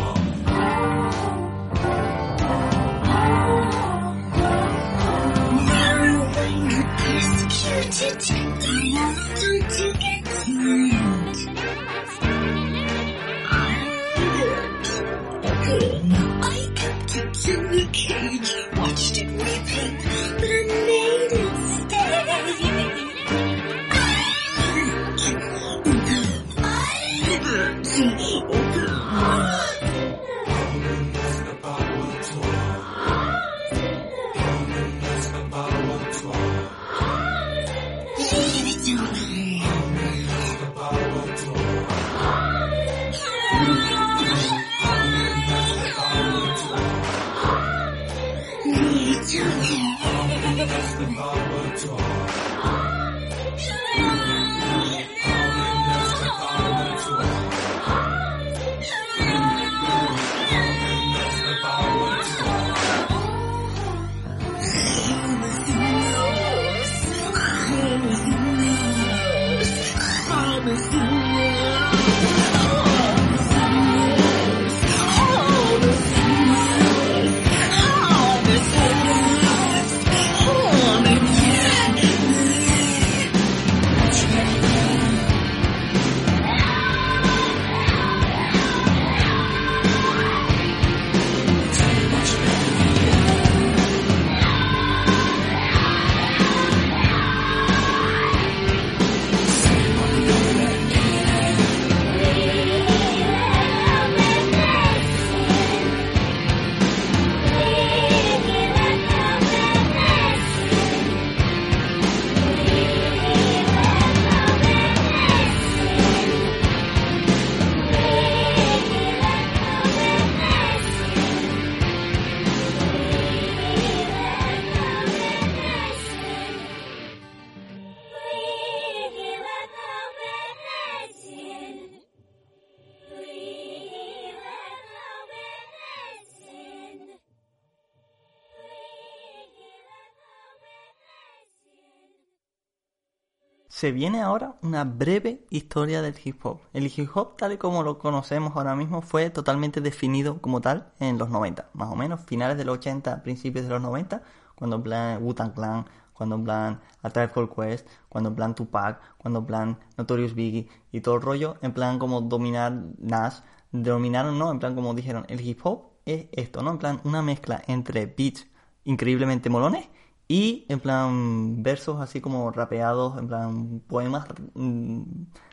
Se 143.87 143.93
viene 143.93 144.21
ahora 144.21 144.57
una 144.63 144.83
breve 144.83 145.47
historia 145.49 146.03
del 146.03 146.17
hip 146.25 146.45
hop. 146.45 146.59
El 146.73 146.87
hip 146.87 147.09
hop, 147.15 147.37
tal 147.37 147.53
y 147.53 147.57
como 147.57 147.85
lo 147.85 147.99
conocemos 147.99 148.57
ahora 148.57 148.75
mismo, 148.75 149.01
fue 149.01 149.31
totalmente 149.31 149.81
definido 149.81 150.43
como 150.43 150.61
tal 150.61 150.93
en 150.99 151.19
los 151.19 151.29
90, 151.29 151.71
más 151.73 151.93
o 151.93 151.95
menos, 151.95 152.21
finales 152.23 152.59
de 152.59 152.65
los 152.65 152.79
80, 152.79 153.23
principios 153.23 153.67
de 153.67 153.71
los 153.71 153.81
90, 153.81 154.25
cuando 154.57 154.75
en 154.75 154.83
plan 154.83 155.23
Wu-Tang 155.23 155.55
Clan, 155.55 155.87
cuando 156.13 156.35
en 156.35 156.43
plan 156.43 156.81
A 157.01 157.11
Tribe 157.11 157.31
Called 157.33 157.51
Quest, 157.51 157.89
cuando 158.09 158.31
en 158.31 158.35
plan 158.35 158.57
Tupac, 158.57 159.01
cuando 159.19 159.39
en 159.39 159.47
plan 159.47 159.79
Notorious 159.97 160.35
Biggie 160.35 160.69
y 160.91 161.01
todo 161.01 161.15
el 161.15 161.23
rollo, 161.23 161.55
en 161.63 161.73
plan 161.73 162.01
como 162.01 162.23
dominar 162.23 162.73
Nas, 162.99 163.45
dominaron, 163.71 164.37
¿no? 164.37 164.51
En 164.51 164.59
plan 164.59 164.75
como 164.75 164.95
dijeron, 164.95 165.27
el 165.29 165.41
hip 165.43 165.61
hop 165.63 165.93
es 166.07 166.27
esto, 166.33 166.61
¿no? 166.61 166.73
En 166.73 166.79
plan 166.79 167.01
una 167.05 167.23
mezcla 167.23 167.63
entre 167.69 168.07
beats 168.07 168.49
increíblemente 168.83 169.49
molones 169.49 169.89
y 170.29 170.67
en 170.69 170.81
plan 170.81 171.63
versos 171.63 172.01
así 172.01 172.21
como 172.21 172.51
rapeados, 172.51 173.19
en 173.19 173.29
plan 173.29 173.81
poemas 173.87 174.27
mm, 174.55 175.03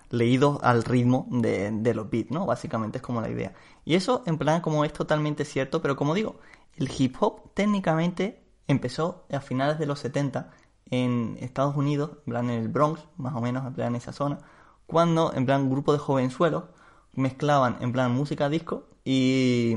leídos 0.09 0.59
al 0.63 0.84
ritmo 0.84 1.28
de, 1.30 1.71
de 1.71 1.93
los 1.93 2.09
beats, 2.09 2.32
¿no? 2.32 2.45
Básicamente 2.45 2.97
es 2.97 3.01
como 3.01 3.21
la 3.21 3.30
idea. 3.30 3.53
Y 3.86 3.95
eso 3.95 4.24
en 4.26 4.38
plan 4.38 4.61
como 4.61 4.86
es 4.86 4.93
totalmente 4.93 5.45
cierto, 5.45 5.82
pero 5.82 5.95
como 5.95 6.13
digo, 6.13 6.39
el 6.76 6.89
hip 6.97 7.15
hop 7.19 7.53
técnicamente 7.53 8.43
empezó 8.67 9.26
a 9.32 9.41
finales 9.41 9.80
de 9.80 9.86
los 9.86 9.99
70 9.99 10.51
en 10.89 11.38
Estados 11.39 11.76
Unidos, 11.76 12.11
en 12.26 12.32
plan 12.32 12.49
en 12.49 12.61
el 12.61 12.67
Bronx, 12.67 13.05
más 13.17 13.36
o 13.36 13.41
menos, 13.41 13.65
en 13.65 13.74
plan 13.74 13.89
en 13.89 13.95
esa 13.95 14.13
zona, 14.13 14.39
cuando 14.86 15.34
en 15.34 15.45
plan 15.45 15.69
grupo 15.69 15.93
de 15.93 15.99
jovenzuelos 15.99 16.65
mezclaban 17.13 17.78
en 17.82 17.91
plan 17.91 18.11
música 18.11 18.49
disco 18.49 18.88
y 19.03 19.76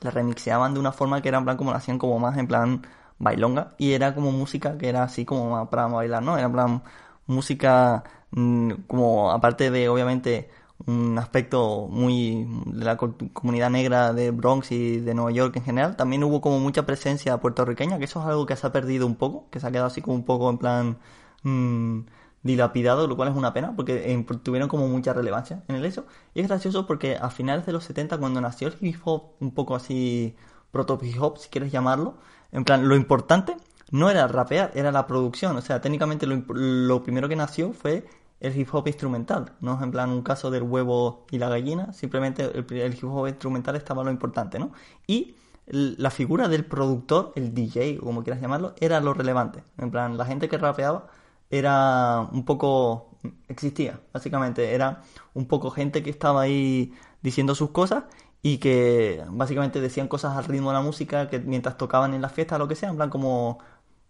la 0.00 0.10
remixeaban 0.10 0.74
de 0.74 0.80
una 0.80 0.92
forma 0.92 1.22
que 1.22 1.28
era 1.28 1.38
en 1.38 1.44
plan 1.44 1.56
como 1.56 1.70
lo 1.70 1.76
hacían 1.76 1.98
como 1.98 2.18
más 2.18 2.36
en 2.38 2.46
plan 2.46 2.82
bailonga 3.18 3.74
y 3.78 3.92
era 3.92 4.14
como 4.14 4.32
música 4.32 4.78
que 4.78 4.88
era 4.88 5.02
así 5.04 5.24
como 5.24 5.68
para 5.70 5.86
bailar, 5.86 6.22
¿no? 6.22 6.38
Era 6.38 6.50
plan 6.52 6.82
música 7.26 8.04
mm, 8.30 8.72
como 8.86 9.30
aparte 9.30 9.70
de 9.70 9.88
obviamente 9.88 10.50
un 10.86 11.18
aspecto 11.18 11.88
muy 11.90 12.46
de 12.66 12.84
la 12.84 12.96
co- 12.96 13.16
comunidad 13.32 13.70
negra 13.70 14.12
de 14.12 14.30
Bronx 14.30 14.70
y 14.72 15.00
de 15.00 15.14
Nueva 15.14 15.32
York 15.32 15.56
en 15.56 15.64
general, 15.64 15.96
también 15.96 16.22
hubo 16.24 16.40
como 16.40 16.60
mucha 16.60 16.86
presencia 16.86 17.36
puertorriqueña, 17.40 17.98
que 17.98 18.04
eso 18.04 18.20
es 18.20 18.26
algo 18.26 18.46
que 18.46 18.54
se 18.56 18.66
ha 18.66 18.72
perdido 18.72 19.06
un 19.06 19.16
poco, 19.16 19.48
que 19.50 19.58
se 19.60 19.66
ha 19.66 19.70
quedado 19.72 19.88
así 19.88 20.00
como 20.02 20.16
un 20.16 20.24
poco 20.24 20.48
en 20.50 20.58
plan 20.58 20.98
mm, 21.42 22.00
dilapidado, 22.42 23.06
lo 23.06 23.16
cual 23.16 23.28
es 23.30 23.36
una 23.36 23.52
pena, 23.52 23.74
porque 23.76 24.24
tuvieron 24.42 24.68
como 24.68 24.86
mucha 24.88 25.12
relevancia 25.12 25.62
en 25.68 25.76
el 25.76 25.84
eso. 25.84 26.06
Y 26.34 26.40
es 26.40 26.48
gracioso 26.48 26.86
porque 26.86 27.16
a 27.16 27.30
finales 27.30 27.66
de 27.66 27.72
los 27.72 27.84
70, 27.84 28.18
cuando 28.18 28.40
nació 28.40 28.68
el 28.68 28.76
hip 28.80 29.00
hop, 29.04 29.32
un 29.40 29.50
poco 29.52 29.74
así 29.74 30.36
proto 30.70 30.98
hip 31.02 31.20
hop, 31.20 31.38
si 31.38 31.48
quieres 31.48 31.72
llamarlo, 31.72 32.18
en 32.52 32.64
plan, 32.64 32.88
lo 32.88 32.96
importante 32.96 33.56
no 33.90 34.10
era 34.10 34.26
rapear, 34.28 34.72
era 34.74 34.92
la 34.92 35.06
producción. 35.06 35.56
O 35.56 35.62
sea, 35.62 35.80
técnicamente 35.80 36.26
lo, 36.26 36.42
lo 36.54 37.02
primero 37.02 37.28
que 37.28 37.36
nació 37.36 37.72
fue 37.72 38.06
el 38.40 38.56
hip 38.56 38.68
hop 38.72 38.86
instrumental. 38.86 39.52
No 39.60 39.74
es 39.76 39.82
en 39.82 39.90
plan 39.90 40.10
un 40.10 40.22
caso 40.22 40.50
del 40.50 40.62
huevo 40.62 41.26
y 41.30 41.38
la 41.38 41.48
gallina, 41.48 41.92
simplemente 41.92 42.44
el, 42.44 42.94
hip 42.94 43.04
hop 43.04 43.26
instrumental 43.28 43.76
estaba 43.76 44.04
lo 44.04 44.10
importante, 44.10 44.58
¿no? 44.58 44.72
Y 45.06 45.34
la 45.66 46.10
figura 46.10 46.48
del 46.48 46.64
productor, 46.64 47.32
el 47.36 47.52
DJ 47.54 47.98
o 48.00 48.04
como 48.04 48.22
quieras 48.24 48.40
llamarlo, 48.40 48.74
era 48.80 49.00
lo 49.00 49.12
relevante. 49.12 49.62
En 49.76 49.90
plan, 49.90 50.16
la 50.16 50.24
gente 50.24 50.48
que 50.48 50.56
rapeaba 50.56 51.08
era 51.50 52.28
un 52.32 52.44
poco 52.44 53.10
existía, 53.48 54.00
básicamente 54.12 54.74
era 54.74 55.02
un 55.34 55.46
poco 55.46 55.70
gente 55.70 56.02
que 56.02 56.10
estaba 56.10 56.42
ahí 56.42 56.94
diciendo 57.22 57.54
sus 57.54 57.70
cosas 57.70 58.04
y 58.42 58.58
que 58.58 59.24
básicamente 59.30 59.80
decían 59.80 60.08
cosas 60.08 60.36
al 60.36 60.44
ritmo 60.44 60.70
de 60.70 60.74
la 60.74 60.82
música 60.82 61.28
que 61.28 61.40
mientras 61.40 61.76
tocaban 61.76 62.14
en 62.14 62.22
las 62.22 62.32
fiestas 62.32 62.58
lo 62.58 62.68
que 62.68 62.74
sea, 62.74 62.90
en 62.90 62.96
plan 62.96 63.10
como 63.10 63.58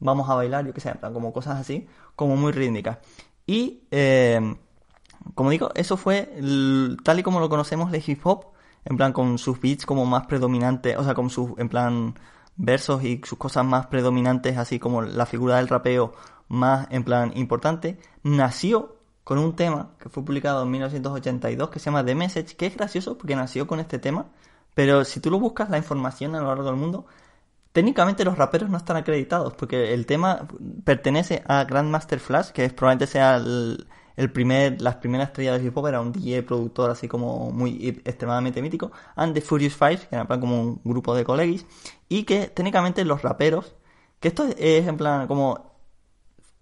vamos 0.00 0.28
a 0.30 0.34
bailar, 0.34 0.66
yo 0.66 0.74
que 0.74 0.80
sé, 0.80 0.90
en 0.90 0.98
plan 0.98 1.12
como 1.12 1.32
cosas 1.32 1.58
así, 1.58 1.86
como 2.14 2.36
muy 2.36 2.52
rítmicas. 2.52 2.98
Y 3.46 3.84
eh, 3.90 4.40
como 5.34 5.50
digo, 5.50 5.70
eso 5.74 5.96
fue 5.96 6.30
tal 7.04 7.18
y 7.18 7.22
como 7.22 7.40
lo 7.40 7.48
conocemos 7.48 7.90
de 7.90 8.02
hip 8.06 8.20
hop, 8.24 8.46
en 8.84 8.96
plan 8.96 9.12
con 9.12 9.38
sus 9.38 9.60
beats 9.60 9.86
como 9.86 10.06
más 10.06 10.26
predominantes, 10.26 10.96
o 10.96 11.04
sea, 11.04 11.14
con 11.14 11.30
sus, 11.30 11.58
en 11.58 11.68
plan, 11.68 12.14
versos 12.56 13.04
y 13.04 13.20
sus 13.24 13.38
cosas 13.38 13.64
más 13.64 13.86
predominantes, 13.86 14.56
así 14.58 14.78
como 14.78 15.02
la 15.02 15.26
figura 15.26 15.56
del 15.56 15.68
rapeo 15.68 16.12
más, 16.48 16.88
en 16.90 17.04
plan, 17.04 17.32
importante, 17.36 17.98
nació 18.22 18.97
con 19.28 19.36
un 19.36 19.54
tema 19.54 19.90
que 20.00 20.08
fue 20.08 20.24
publicado 20.24 20.62
en 20.62 20.70
1982 20.70 21.68
que 21.68 21.78
se 21.78 21.84
llama 21.84 22.02
The 22.02 22.14
Message, 22.14 22.56
que 22.56 22.64
es 22.64 22.74
gracioso 22.74 23.18
porque 23.18 23.36
nació 23.36 23.66
con 23.66 23.78
este 23.78 23.98
tema, 23.98 24.24
pero 24.72 25.04
si 25.04 25.20
tú 25.20 25.30
lo 25.30 25.38
buscas 25.38 25.68
la 25.68 25.76
información 25.76 26.34
a 26.34 26.40
lo 26.40 26.46
largo 26.46 26.64
del 26.64 26.76
mundo, 26.76 27.04
Técnicamente 27.72 28.24
los 28.24 28.38
raperos 28.38 28.70
no 28.70 28.78
están 28.78 28.96
acreditados 28.96 29.52
porque 29.52 29.92
el 29.92 30.06
tema 30.06 30.48
pertenece 30.82 31.42
a 31.46 31.64
Grandmaster 31.64 32.20
Flash, 32.20 32.52
que 32.52 32.64
es, 32.64 32.72
probablemente 32.72 33.06
sea 33.06 33.36
el, 33.36 34.32
primer, 34.32 34.80
las 34.80 34.96
primeras 34.96 35.28
estrellas 35.28 35.58
del 35.58 35.66
hip 35.66 35.76
hop, 35.76 35.88
era 35.88 36.00
un 36.00 36.10
DJ 36.10 36.42
productor 36.44 36.90
así 36.90 37.06
como 37.06 37.50
muy 37.50 38.00
extremadamente 38.06 38.62
mítico, 38.62 38.92
and 39.14 39.34
The 39.34 39.42
Furious 39.42 39.76
Five, 39.76 39.98
que 40.08 40.16
era 40.16 40.26
como 40.26 40.62
un 40.62 40.80
grupo 40.82 41.14
de 41.14 41.24
colegis, 41.24 41.66
y 42.08 42.24
que 42.24 42.46
técnicamente 42.46 43.04
los 43.04 43.20
raperos, 43.20 43.76
que 44.20 44.28
esto 44.28 44.44
es, 44.44 44.56
es 44.58 44.88
en 44.88 44.96
plan 44.96 45.28
como 45.28 45.67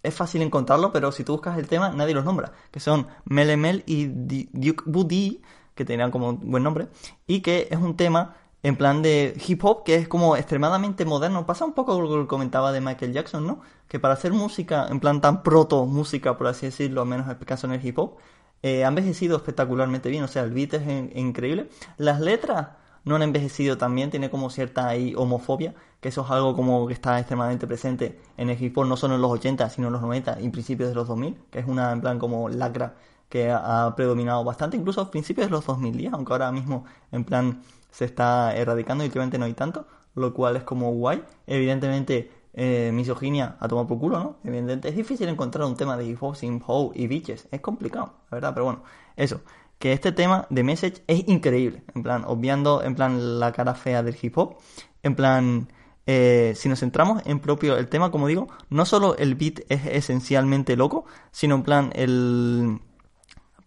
es 0.03 0.13
fácil 0.13 0.41
encontrarlo, 0.41 0.91
pero 0.91 1.11
si 1.11 1.23
tú 1.23 1.33
buscas 1.33 1.57
el 1.57 1.67
tema, 1.67 1.89
nadie 1.89 2.13
los 2.13 2.25
nombra, 2.25 2.53
que 2.71 2.79
son 2.79 3.07
Melemel 3.25 3.83
y 3.85 4.05
Duke 4.07 4.83
Booty, 4.85 5.41
que 5.75 5.85
tenían 5.85 6.11
como 6.11 6.33
buen 6.33 6.63
nombre, 6.63 6.87
y 7.27 7.41
que 7.41 7.67
es 7.69 7.77
un 7.77 7.95
tema 7.95 8.35
en 8.63 8.75
plan 8.75 9.01
de 9.01 9.39
hip 9.47 9.63
hop 9.63 9.83
que 9.83 9.95
es 9.95 10.07
como 10.07 10.35
extremadamente 10.35 11.05
moderno. 11.05 11.45
Pasa 11.45 11.63
un 11.65 11.73
poco 11.73 12.01
lo 12.01 12.21
que 12.21 12.27
comentaba 12.27 12.71
de 12.71 12.81
Michael 12.81 13.13
Jackson, 13.13 13.45
¿no? 13.45 13.61
Que 13.87 13.99
para 13.99 14.15
hacer 14.15 14.33
música, 14.33 14.87
en 14.89 14.99
plan 14.99 15.21
tan 15.21 15.43
proto 15.43 15.85
música, 15.85 16.37
por 16.37 16.47
así 16.47 16.65
decirlo, 16.65 17.01
al 17.01 17.07
menos 17.07 17.27
en 17.27 17.37
el 17.39 17.59
en 17.63 17.71
el 17.71 17.85
hip 17.85 17.99
hop, 17.99 18.17
eh, 18.63 18.81
envejecido 18.81 19.37
espectacularmente 19.37 20.09
bien. 20.09 20.23
O 20.23 20.27
sea, 20.27 20.43
el 20.43 20.51
beat 20.51 20.73
es 20.73 20.87
in- 20.87 21.11
increíble. 21.15 21.69
Las 21.97 22.19
letras 22.19 22.69
no 23.07 23.15
han 23.15 23.23
envejecido 23.23 23.77
tan 23.77 23.95
bien, 23.95 24.09
tiene 24.11 24.29
como 24.29 24.49
cierta 24.49 24.91
homofobia, 25.15 25.73
que 26.01 26.09
eso 26.09 26.21
es 26.23 26.31
algo 26.31 26.55
como 26.55 26.87
que 26.87 26.93
está 26.93 27.17
extremadamente 27.19 27.67
presente 27.67 28.19
en 28.37 28.49
el 28.49 28.61
hip 28.61 28.77
no 28.77 28.97
solo 28.97 29.15
en 29.15 29.21
los 29.21 29.31
80, 29.31 29.69
sino 29.69 29.87
en 29.87 29.93
los 29.93 30.01
90 30.01 30.41
y 30.41 30.49
principios 30.49 30.89
de 30.89 30.95
los 30.95 31.07
2000, 31.07 31.37
que 31.51 31.59
es 31.59 31.67
una 31.67 31.91
en 31.91 32.01
plan 32.01 32.19
como 32.19 32.49
lacra 32.49 32.95
que 33.29 33.49
ha 33.51 33.87
ha 33.87 33.95
predominado 33.95 34.43
bastante, 34.43 34.77
incluso 34.77 35.01
a 35.01 35.11
principios 35.11 35.47
de 35.47 35.51
los 35.51 35.65
2010, 35.65 36.13
aunque 36.13 36.33
ahora 36.33 36.51
mismo 36.51 36.85
en 37.11 37.23
plan 37.23 37.61
se 37.91 38.05
está 38.05 38.55
erradicando 38.55 39.03
y 39.03 39.07
últimamente 39.07 39.37
no 39.37 39.45
hay 39.45 39.53
tanto, 39.53 39.87
lo 40.15 40.33
cual 40.33 40.55
es 40.55 40.63
como 40.63 40.91
guay. 40.91 41.23
Evidentemente, 41.47 42.31
eh, 42.53 42.91
misoginia 42.93 43.55
a 43.59 43.67
tomar 43.67 43.87
por 43.87 43.99
culo, 43.99 44.19
¿no? 44.19 44.37
Evidentemente 44.43 44.89
es 44.89 44.95
difícil 44.95 45.29
encontrar 45.29 45.65
un 45.67 45.75
tema 45.75 45.97
de 45.97 46.05
hip 46.05 46.21
hop 46.21 46.35
sin 46.35 46.61
hoe 46.65 46.91
y 46.95 47.07
bitches, 47.07 47.47
es 47.51 47.61
complicado, 47.61 48.13
la 48.31 48.35
verdad, 48.35 48.53
pero 48.53 48.65
bueno, 48.65 48.83
eso. 49.15 49.41
Que 49.79 49.93
este 49.93 50.11
tema 50.11 50.47
de 50.49 50.63
Message 50.63 51.03
es 51.07 51.27
increíble, 51.27 51.83
en 51.93 52.03
plan, 52.03 52.23
obviando 52.25 52.83
en 52.83 52.95
plan 52.95 53.39
la 53.39 53.51
cara 53.51 53.75
fea 53.75 54.01
del 54.01 54.17
hip 54.19 54.37
hop, 54.37 54.57
en 55.03 55.15
plan, 55.15 55.71
eh, 56.07 56.53
si 56.55 56.67
nos 56.67 56.79
centramos 56.79 57.21
en 57.25 57.39
propio 57.39 57.77
el 57.77 57.87
tema, 57.87 58.09
como 58.09 58.27
digo, 58.27 58.47
no 58.69 58.85
solo 58.85 59.15
el 59.17 59.35
beat 59.35 59.59
es 59.69 59.85
esencialmente 59.85 60.75
loco, 60.75 61.05
sino 61.31 61.55
en 61.55 61.63
plan 61.63 61.91
el 61.95 62.79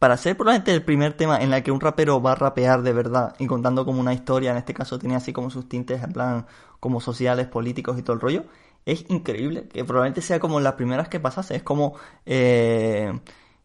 para 0.00 0.16
ser 0.16 0.34
probablemente 0.36 0.72
el 0.72 0.82
primer 0.82 1.12
tema 1.12 1.38
en 1.38 1.52
el 1.52 1.62
que 1.62 1.70
un 1.70 1.80
rapero 1.80 2.22
va 2.22 2.32
a 2.32 2.34
rapear 2.34 2.82
de 2.82 2.94
verdad 2.94 3.36
y 3.38 3.46
contando 3.46 3.84
como 3.84 4.00
una 4.00 4.14
historia, 4.14 4.50
en 4.50 4.56
este 4.56 4.72
caso 4.74 4.98
tenía 4.98 5.18
así 5.18 5.32
como 5.32 5.50
sus 5.50 5.68
tintes 5.68 6.02
en 6.02 6.12
plan 6.12 6.46
como 6.80 7.00
sociales, 7.02 7.46
políticos 7.48 7.98
y 7.98 8.02
todo 8.02 8.14
el 8.14 8.20
rollo, 8.20 8.44
es 8.86 9.04
increíble, 9.10 9.68
que 9.68 9.84
probablemente 9.84 10.22
sea 10.22 10.40
como 10.40 10.58
las 10.60 10.72
primeras 10.74 11.08
que 11.08 11.20
pasase, 11.20 11.54
es 11.56 11.62
como, 11.62 11.94
eh, 12.24 13.12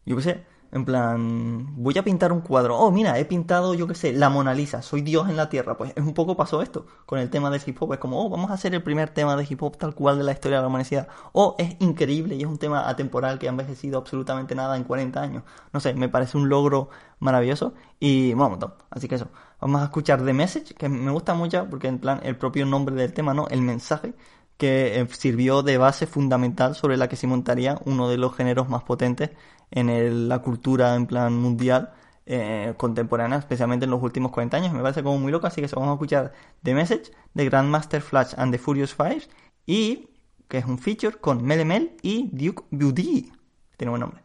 yo 0.05 0.17
qué 0.17 0.21
sé, 0.21 0.43
en 0.75 0.83
plan, 0.83 1.73
voy 1.77 1.97
a 1.97 2.03
pintar 2.03 2.33
un 2.33 2.41
cuadro, 2.41 2.77
oh 2.77 2.91
mira, 2.91 3.17
he 3.17 3.23
pintado, 3.23 3.73
yo 3.75 3.87
qué 3.87 3.95
sé, 3.95 4.11
la 4.11 4.29
Mona 4.29 4.53
Lisa, 4.53 4.81
soy 4.81 5.01
Dios 5.01 5.29
en 5.29 5.37
la 5.37 5.47
Tierra, 5.47 5.77
pues 5.77 5.93
es 5.95 6.03
un 6.03 6.13
poco 6.13 6.35
pasó 6.35 6.61
esto 6.61 6.85
con 7.05 7.17
el 7.17 7.29
tema 7.29 7.49
del 7.49 7.61
hip 7.65 7.81
hop, 7.81 7.93
es 7.93 7.99
como, 7.99 8.21
oh, 8.21 8.29
vamos 8.29 8.51
a 8.51 8.55
hacer 8.55 8.75
el 8.75 8.83
primer 8.83 9.09
tema 9.11 9.37
de 9.37 9.47
hip 9.49 9.63
hop 9.63 9.77
tal 9.77 9.95
cual 9.95 10.17
de 10.17 10.25
la 10.25 10.33
historia 10.33 10.57
de 10.57 10.63
la 10.63 10.67
humanidad, 10.67 11.07
oh, 11.31 11.55
es 11.57 11.77
increíble 11.79 12.35
y 12.35 12.41
es 12.41 12.47
un 12.47 12.57
tema 12.57 12.89
atemporal 12.89 13.39
que 13.39 13.47
ha 13.47 13.51
envejecido 13.51 13.97
absolutamente 13.97 14.53
nada 14.53 14.75
en 14.75 14.83
40 14.83 15.21
años, 15.21 15.43
no 15.71 15.79
sé, 15.79 15.93
me 15.93 16.09
parece 16.09 16.37
un 16.37 16.49
logro 16.49 16.89
maravilloso 17.19 17.73
y 17.97 18.33
bueno, 18.33 18.59
así 18.89 19.07
que 19.07 19.15
eso, 19.15 19.29
vamos 19.61 19.81
a 19.81 19.85
escuchar 19.85 20.25
The 20.25 20.33
Message, 20.33 20.73
que 20.73 20.89
me 20.89 21.11
gusta 21.11 21.35
mucho 21.35 21.67
porque 21.69 21.87
en 21.87 21.99
plan 21.99 22.19
el 22.23 22.35
propio 22.35 22.65
nombre 22.65 22.95
del 22.95 23.13
tema, 23.13 23.33
¿no? 23.33 23.47
El 23.47 23.61
mensaje 23.61 24.13
que 24.57 24.99
eh, 24.99 25.07
sirvió 25.11 25.63
de 25.63 25.77
base 25.77 26.07
fundamental 26.07 26.75
sobre 26.75 26.97
la 26.97 27.07
que 27.09 27.15
se 27.15 27.27
montaría 27.27 27.79
uno 27.85 28.09
de 28.09 28.17
los 28.17 28.35
géneros 28.35 28.69
más 28.69 28.83
potentes 28.83 29.31
en 29.75 29.89
el- 29.89 30.27
la 30.29 30.39
cultura 30.39 30.95
en 30.95 31.05
plan 31.07 31.33
mundial 31.39 31.93
eh, 32.27 32.73
contemporánea, 32.77 33.37
especialmente 33.37 33.85
en 33.85 33.91
los 33.91 34.01
últimos 34.01 34.31
40 34.31 34.57
años. 34.57 34.73
Me 34.73 34.81
parece 34.81 35.03
como 35.03 35.19
muy 35.19 35.31
loco, 35.31 35.45
así 35.47 35.61
que 35.61 35.67
vamos 35.75 35.89
a 35.91 35.93
escuchar 35.93 36.33
The 36.63 36.73
Message 36.73 37.11
de 37.35 37.45
Grandmaster 37.45 38.01
Flash 38.01 38.33
and 38.37 38.51
the 38.51 38.57
Furious 38.57 38.95
Five 38.95 39.21
y 39.67 40.09
que 40.47 40.57
es 40.57 40.65
un 40.65 40.79
feature 40.79 41.17
con 41.17 41.43
Mele 41.43 41.65
Mel 41.65 41.95
y 42.01 42.29
Duke 42.33 42.63
Beauty. 42.71 43.31
Tiene 43.77 43.89
buen 43.91 43.99
nombre. 44.01 44.24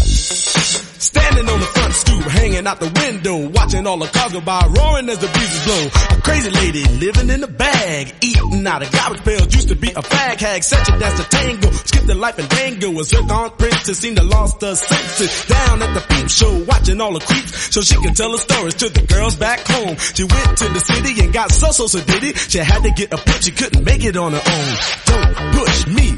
Standing 0.71 1.49
on 1.49 1.59
the 1.59 1.65
front 1.65 1.93
stoop, 1.93 2.23
hanging 2.23 2.67
out 2.67 2.79
the 2.79 2.89
window, 2.89 3.49
watching 3.49 3.87
all 3.87 3.97
the 3.97 4.07
cars 4.07 4.33
go 4.33 4.41
by, 4.41 4.61
roaring 4.67 5.09
as 5.09 5.17
the 5.19 5.27
breezes 5.27 5.63
blow. 5.65 6.17
A 6.17 6.21
crazy 6.21 6.51
lady 6.51 6.83
living 6.99 7.29
in 7.29 7.43
a 7.43 7.47
bag, 7.47 8.13
eating 8.21 8.65
out 8.67 8.83
of 8.83 8.91
garbage 8.91 9.23
pails. 9.23 9.53
Used 9.53 9.69
to 9.69 9.75
be 9.75 9.89
a 9.89 10.01
fag 10.01 10.39
hag, 10.39 10.63
such 10.63 10.87
a 10.89 10.99
dance 10.99 11.19
to 11.19 11.27
tango. 11.29 11.71
Skipped 11.71 12.07
the 12.07 12.15
life 12.15 12.37
and 12.39 12.49
dango, 12.49 12.99
a 12.99 13.03
zircon 13.03 13.51
princess 13.57 13.99
seemed 13.99 14.17
to 14.17 14.23
lost 14.23 14.61
her 14.61 14.75
senses. 14.75 15.45
Down 15.47 15.81
at 15.81 15.93
the 15.93 16.01
peep 16.01 16.29
show, 16.29 16.63
watching 16.65 17.01
all 17.01 17.13
the 17.13 17.19
creeps, 17.19 17.73
so 17.73 17.81
she 17.81 17.95
can 17.95 18.13
tell 18.13 18.31
her 18.31 18.37
stories 18.37 18.75
to 18.75 18.89
the 18.89 19.01
girls 19.01 19.35
back 19.35 19.59
home. 19.65 19.97
She 19.97 20.23
went 20.23 20.57
to 20.57 20.67
the 20.69 20.79
city 20.79 21.23
and 21.23 21.33
got 21.33 21.51
so 21.51 21.71
so 21.71 21.87
it. 21.97 22.37
She 22.37 22.57
had 22.59 22.83
to 22.83 22.91
get 22.91 23.13
a 23.13 23.17
pimp, 23.17 23.41
she 23.41 23.51
couldn't 23.51 23.83
make 23.83 24.03
it 24.03 24.15
on 24.15 24.33
her 24.33 24.43
own. 24.45 24.71
Don't 25.05 25.35
push 25.53 25.87
me, 25.87 26.17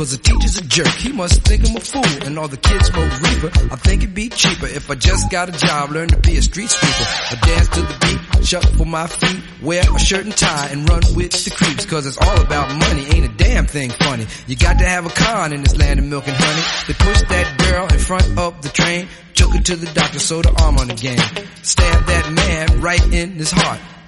Cause 0.00 0.12
the 0.12 0.16
teacher's 0.16 0.56
a 0.56 0.64
jerk. 0.64 0.88
He 0.96 1.12
must 1.12 1.42
think 1.42 1.68
I'm 1.68 1.76
a 1.76 1.80
fool 1.80 2.26
and 2.26 2.38
all 2.38 2.48
the 2.48 2.56
kids 2.56 2.86
smoke 2.86 3.12
reefer. 3.20 3.50
I 3.70 3.76
think 3.76 4.02
it'd 4.02 4.14
be 4.14 4.30
cheaper 4.30 4.64
if 4.64 4.90
I 4.90 4.94
just 4.94 5.30
got 5.30 5.50
a 5.50 5.52
job, 5.52 5.90
learn 5.90 6.08
to 6.08 6.16
be 6.16 6.38
a 6.38 6.42
street 6.42 6.70
sweeper. 6.70 7.04
I 7.04 7.34
dance 7.46 7.68
to 7.68 7.82
the 7.82 7.96
beat, 8.00 8.46
shuffle 8.46 8.78
for 8.78 8.86
my 8.86 9.06
feet, 9.06 9.42
wear 9.60 9.82
a 9.82 9.98
shirt 9.98 10.24
and 10.24 10.34
tie 10.34 10.68
and 10.68 10.88
run 10.88 11.02
with 11.14 11.32
the 11.44 11.50
creeps 11.50 11.84
cause 11.84 12.06
it's 12.06 12.16
all 12.16 12.40
about 12.40 12.74
money. 12.74 13.04
Ain't 13.12 13.26
a 13.26 13.36
damn 13.36 13.66
thing 13.66 13.90
funny. 13.90 14.26
You 14.46 14.56
got 14.56 14.78
to 14.78 14.86
have 14.86 15.04
a 15.04 15.10
con 15.10 15.52
in 15.52 15.62
this 15.62 15.76
land 15.76 16.00
of 16.00 16.06
milk 16.06 16.26
and 16.26 16.36
honey. 16.36 16.62
They 16.88 16.94
pushed 16.94 17.28
that 17.28 17.58
girl 17.58 17.86
in 17.92 17.98
front 17.98 18.38
of 18.38 18.62
the 18.62 18.70
train, 18.70 19.06
took 19.34 19.52
her 19.52 19.60
to 19.60 19.76
the 19.76 19.92
doctor, 19.92 20.18
sewed 20.18 20.46
her 20.46 20.54
arm 20.62 20.78
on 20.78 20.88
the 20.88 20.94
game. 20.94 21.20
Stabbed 21.60 22.06
that 22.08 22.32
man 22.32 22.80
right 22.80 23.04
in 23.12 23.32
his 23.32 23.50
heart. 23.50 23.80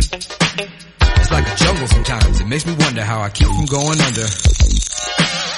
It's 0.00 1.30
like 1.30 1.46
a 1.46 1.56
jungle 1.56 1.86
sometimes. 1.88 2.40
It 2.40 2.46
makes 2.46 2.66
me 2.66 2.74
wonder 2.78 3.02
how 3.02 3.20
I 3.20 3.30
keep 3.30 3.48
from 3.48 3.66
going 3.66 4.00
under. 4.00 4.26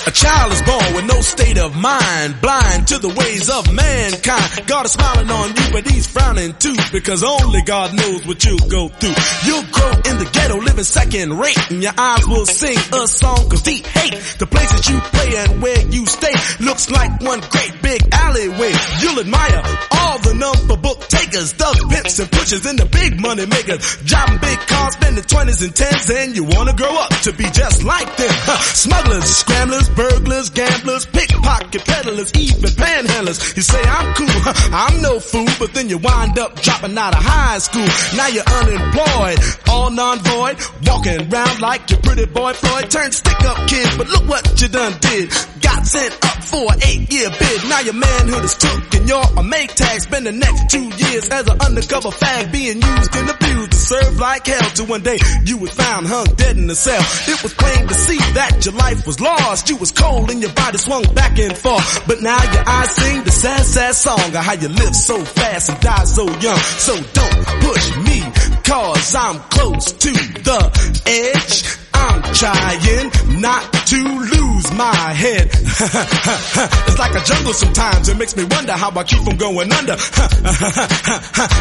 A 0.07 0.11
child 0.13 0.51
is 0.53 0.63
born 0.63 0.95
with 0.95 1.05
no 1.05 1.21
state 1.21 1.59
of 1.59 1.77
mind, 1.77 2.41
blind 2.41 2.89
to 2.89 2.99
the 2.99 3.11
ways 3.11 3.51
of 3.51 3.71
mankind. 3.73 4.67
God 4.67 4.87
is 4.87 4.93
smiling 4.93 5.31
on 5.31 5.49
you, 5.51 5.67
but 5.73 5.87
he's 5.87 6.07
frowning 6.07 6.55
too, 6.55 6.75
because 6.91 7.23
only 7.23 7.61
God 7.63 7.95
knows 7.95 8.27
what 8.27 8.43
you'll 8.43 8.67
go 8.67 8.89
through. 8.89 9.15
You'll 9.45 9.69
grow 9.71 9.93
in 10.09 10.17
the 10.17 10.29
ghetto, 10.33 10.57
living 10.57 10.85
second 10.85 11.39
rate, 11.39 11.71
and 11.71 11.83
your 11.83 11.93
eyes 11.97 12.27
will 12.27 12.47
sing 12.47 12.79
a 12.95 13.07
song 13.07 13.53
of 13.53 13.63
deep 13.63 13.85
hate. 13.85 14.17
The 14.39 14.47
places 14.47 14.89
you 14.89 14.99
play 15.01 15.37
and 15.37 15.61
where 15.63 15.87
you 15.93 16.07
stay 16.07 16.33
looks 16.65 16.91
like 16.91 17.21
one 17.21 17.41
great 17.53 17.83
big 17.83 18.01
alleyway. 18.11 18.73
You'll 19.05 19.21
admire 19.21 19.63
all 20.01 20.19
the 20.21 20.33
number 20.33 20.77
book 20.81 21.07
takers, 21.09 21.53
thugs, 21.53 21.85
pimps, 21.93 22.19
and 22.19 22.33
pushers, 22.33 22.65
and 22.65 22.79
the 22.79 22.87
big 22.87 23.21
money 23.21 23.45
makers. 23.45 23.85
Driving 24.31 24.41
big 24.41 24.59
cars, 24.67 24.95
spending 24.95 25.25
twenties 25.25 25.63
and 25.63 25.75
tens, 25.75 26.11
and 26.11 26.37
you 26.37 26.45
wanna 26.45 26.75
grow 26.75 26.95
up 26.97 27.11
to 27.23 27.33
be 27.33 27.45
just 27.45 27.83
like 27.85 28.17
them. 28.17 28.31
Huh. 28.31 28.59
Smugglers, 28.75 29.25
scramblers, 29.25 29.89
burglars, 29.91 30.51
gamblers, 30.51 31.07
pickpocket 31.07 31.85
peddlers, 31.85 32.33
even 32.35 32.71
panhandlers. 32.71 33.57
You 33.57 33.63
say 33.63 33.83
I'm 33.83 34.15
cool, 34.15 34.29
I'm 34.73 35.03
no 35.03 35.21
fool, 35.21 35.49
but 35.59 35.75
then 35.75 35.89
you 35.89 35.99
wind 35.99 36.39
up 36.39 36.61
dropping 36.61 36.97
out 36.97 37.15
of 37.15 37.23
high 37.23 37.59
school. 37.59 37.87
Now 38.17 38.29
you're 38.29 38.45
unemployed, 38.45 39.39
all 39.69 39.91
non-void, 39.91 40.59
walking 40.87 41.33
around 41.33 41.61
like 41.61 41.91
your 41.91 42.01
pretty 42.01 42.27
boy 42.27 42.53
Floyd. 42.53 42.91
Turned 42.91 43.15
stick-up 43.15 43.69
kid, 43.69 43.89
but 43.99 44.09
look 44.09 44.29
what 44.29 44.61
you 44.61 44.69
done 44.69 44.95
did. 45.01 45.31
Got 45.61 45.87
sent 45.87 46.15
up 46.25 46.43
for 46.45 46.73
an 46.73 46.81
eight-year 46.85 47.31
bid. 47.31 47.69
Now 47.69 47.81
your 47.81 47.95
manhood 47.95 48.45
is 48.45 48.55
took 48.55 48.95
and 48.95 49.09
you're 49.09 49.23
a 49.37 49.43
make 49.43 49.75
tag. 49.75 50.01
Spend 50.01 50.27
the 50.27 50.33
next 50.33 50.71
two 50.71 50.85
years 50.85 51.29
as 51.29 51.47
an 51.49 51.61
undercover 51.61 52.09
fag 52.11 52.53
being 52.53 52.81
used 52.81 53.17
and 53.17 53.31
abused 53.31 53.73
to 53.73 53.77
serve 53.77 54.20
like 54.21 54.47
hell. 54.47 54.71
Till 54.75 54.87
one 54.87 55.03
day 55.03 55.19
you 55.45 55.57
was 55.59 55.71
found 55.73 56.07
hung 56.07 56.27
dead 56.37 56.57
in 56.57 56.69
a 56.71 56.75
cell. 56.75 57.01
It 57.27 57.43
was 57.43 57.55
plain 57.55 57.89
to 57.89 57.95
see 57.95 58.19
that 58.35 58.65
your 58.65 58.75
life 58.75 59.07
was 59.07 59.21
lost. 59.21 59.69
You 59.71 59.77
was 59.77 59.91
cold 59.91 60.31
and 60.31 60.41
your 60.43 60.53
body 60.53 60.79
swung 60.79 61.03
back 61.15 61.39
and 61.39 61.57
forth. 61.57 62.07
But 62.07 62.21
now 62.23 62.41
your 62.53 62.69
eyes 62.69 62.91
sing 62.91 63.25
the 63.25 63.31
sad, 63.31 63.65
sad 63.65 63.95
song 63.95 64.21
of 64.21 64.45
how 64.45 64.53
you 64.53 64.69
live 64.69 64.95
so 64.95 65.25
fast 65.25 65.71
and 65.71 65.81
die 65.81 66.05
so 66.05 66.25
young. 66.39 66.63
So 66.79 66.95
don't 66.95 67.47
push 67.65 67.97
me, 67.97 68.23
cause 68.63 69.15
I'm 69.15 69.41
close 69.49 69.93
to 69.93 70.11
the 70.11 70.61
edge. 71.07 71.90
I'm 72.01 72.23
trying 72.35 73.41
not 73.41 73.73
to 73.93 73.97
lose 73.97 74.73
my 74.73 75.13
head. 75.13 75.51
it's 75.53 76.99
like 76.99 77.15
a 77.15 77.25
jungle 77.25 77.53
sometimes. 77.53 78.09
It 78.09 78.17
makes 78.17 78.35
me 78.37 78.45
wonder 78.45 78.73
how 78.73 78.91
I 78.91 79.05
keep 79.05 79.23
from 79.23 79.37
going 79.37 79.71
under. 79.73 79.93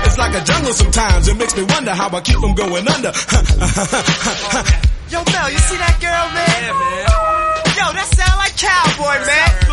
it's 0.07 0.17
like 0.17 0.35
a 0.35 0.43
jungle 0.45 0.73
sometimes. 0.73 1.27
It 1.27 1.37
makes 1.37 1.55
me 1.57 1.63
wonder 1.63 1.91
how 1.91 2.09
I 2.09 2.21
keep 2.21 2.39
from 2.39 2.55
going 2.55 2.87
under. 2.87 3.11
Yo, 5.11 5.23
Mel, 5.25 5.49
you 5.49 5.57
see 5.57 5.77
that 5.77 5.97
girl, 5.99 6.29
man? 6.37 6.61
Yeah, 6.61 6.73
man. 6.77 7.09
Yo, 7.75 7.91
that 7.97 8.07
sound 8.13 8.37
like 8.37 8.55
cowboy, 8.55 9.19
man. 9.25 9.68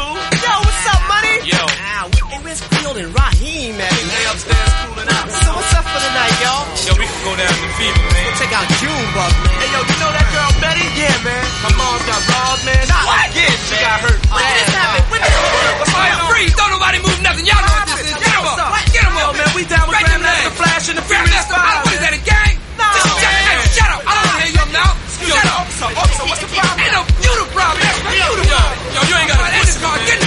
Ow, 2.62 2.68
Field 2.80 2.96
and 2.96 3.10
Raheem, 3.12 3.76
man? 3.76 3.90
They 3.92 4.24
upstairs 4.32 4.72
cooling 4.88 5.10
out. 5.12 5.26
So 5.28 5.50
what's 5.56 5.74
up 5.76 5.84
for 5.84 6.00
the 6.00 6.12
night, 6.16 6.36
y'all? 6.40 6.64
Yo, 6.88 6.92
we 6.96 7.04
can 7.04 7.20
go 7.26 7.32
down 7.36 7.52
to 7.52 7.68
Fever, 7.76 8.04
man. 8.16 8.30
Check 8.40 8.52
out 8.56 8.66
Junebug, 8.80 9.32
man. 9.44 9.56
Hey, 9.60 9.68
yo, 9.74 9.80
you 9.84 9.96
know 10.00 10.12
that 10.16 10.26
girl 10.32 10.50
Betty? 10.62 10.86
Yeah, 10.96 11.16
man. 11.26 11.44
Her 11.66 11.72
mom 11.76 11.98
got 12.08 12.20
robbed, 12.32 12.62
man. 12.64 12.82
Not 12.88 13.04
What? 13.04 13.28
again, 13.32 13.52
She 13.68 13.76
man. 13.76 13.84
got 13.84 13.96
hurt 14.04 14.20
When 14.32 14.40
did 14.46 14.56
this 14.56 14.72
happen? 14.72 15.02
When 15.12 15.20
did 15.20 15.32
this 15.32 15.44
happen? 15.44 15.74
What's 15.76 15.92
going 15.92 16.16
on? 16.16 16.28
Freeze! 16.32 16.54
Don't 16.56 16.72
nobody 16.72 16.98
move 17.04 17.18
nothing. 17.20 17.44
Y'all 17.44 17.60
know 17.60 17.74
what 17.76 17.86
this 17.92 18.00
is. 18.08 18.14
Get 18.16 18.32
'em 18.36 18.46
up. 18.46 18.58
Get 18.92 19.04
'em 19.04 19.14
Yo, 19.16 19.24
up. 19.26 19.32
man, 19.36 19.50
we 19.56 19.62
down 19.68 19.84
with 19.88 20.00
them 20.00 20.20
Grandmaster. 20.24 20.52
Flash 20.56 20.84
and 20.88 20.96
the 20.96 21.04
Furious. 21.04 21.44
Five, 21.52 21.84
What 21.84 21.92
is 21.92 22.00
that, 22.00 22.14
a 22.16 22.22
gang? 22.24 22.52
No, 22.80 22.88
shut, 23.04 23.20
hey, 23.20 23.60
shut 23.76 23.90
up. 23.92 24.00
I 24.06 24.12
don't 24.16 24.24
want 24.26 24.40
to 24.40 24.44
hear 24.48 24.54
your 24.56 24.68
mouth. 24.72 24.96
Shut 25.26 25.44
up. 25.44 25.60
Officer, 25.66 25.88
officer, 25.96 26.24
what's 26.30 26.40
the 26.40 26.50
problem? 26.56 26.80
Ain't 26.80 26.92
no, 26.96 27.02
you 27.24 27.32
the 27.36 27.46
problem. 27.52 27.84
You 28.16 28.28
the 28.40 28.46
problem. 28.48 28.76
Yo, 28.96 29.00
you 29.08 29.14
ain't 29.16 29.28
got 29.28 29.36
to 29.36 29.44
Get 29.46 29.64
in 29.66 29.74
the 29.74 29.80
car. 29.84 29.96
Get 29.96 30.16
in 30.16 30.20
the 30.20 30.24
car. 30.24 30.24
Get 30.24 30.25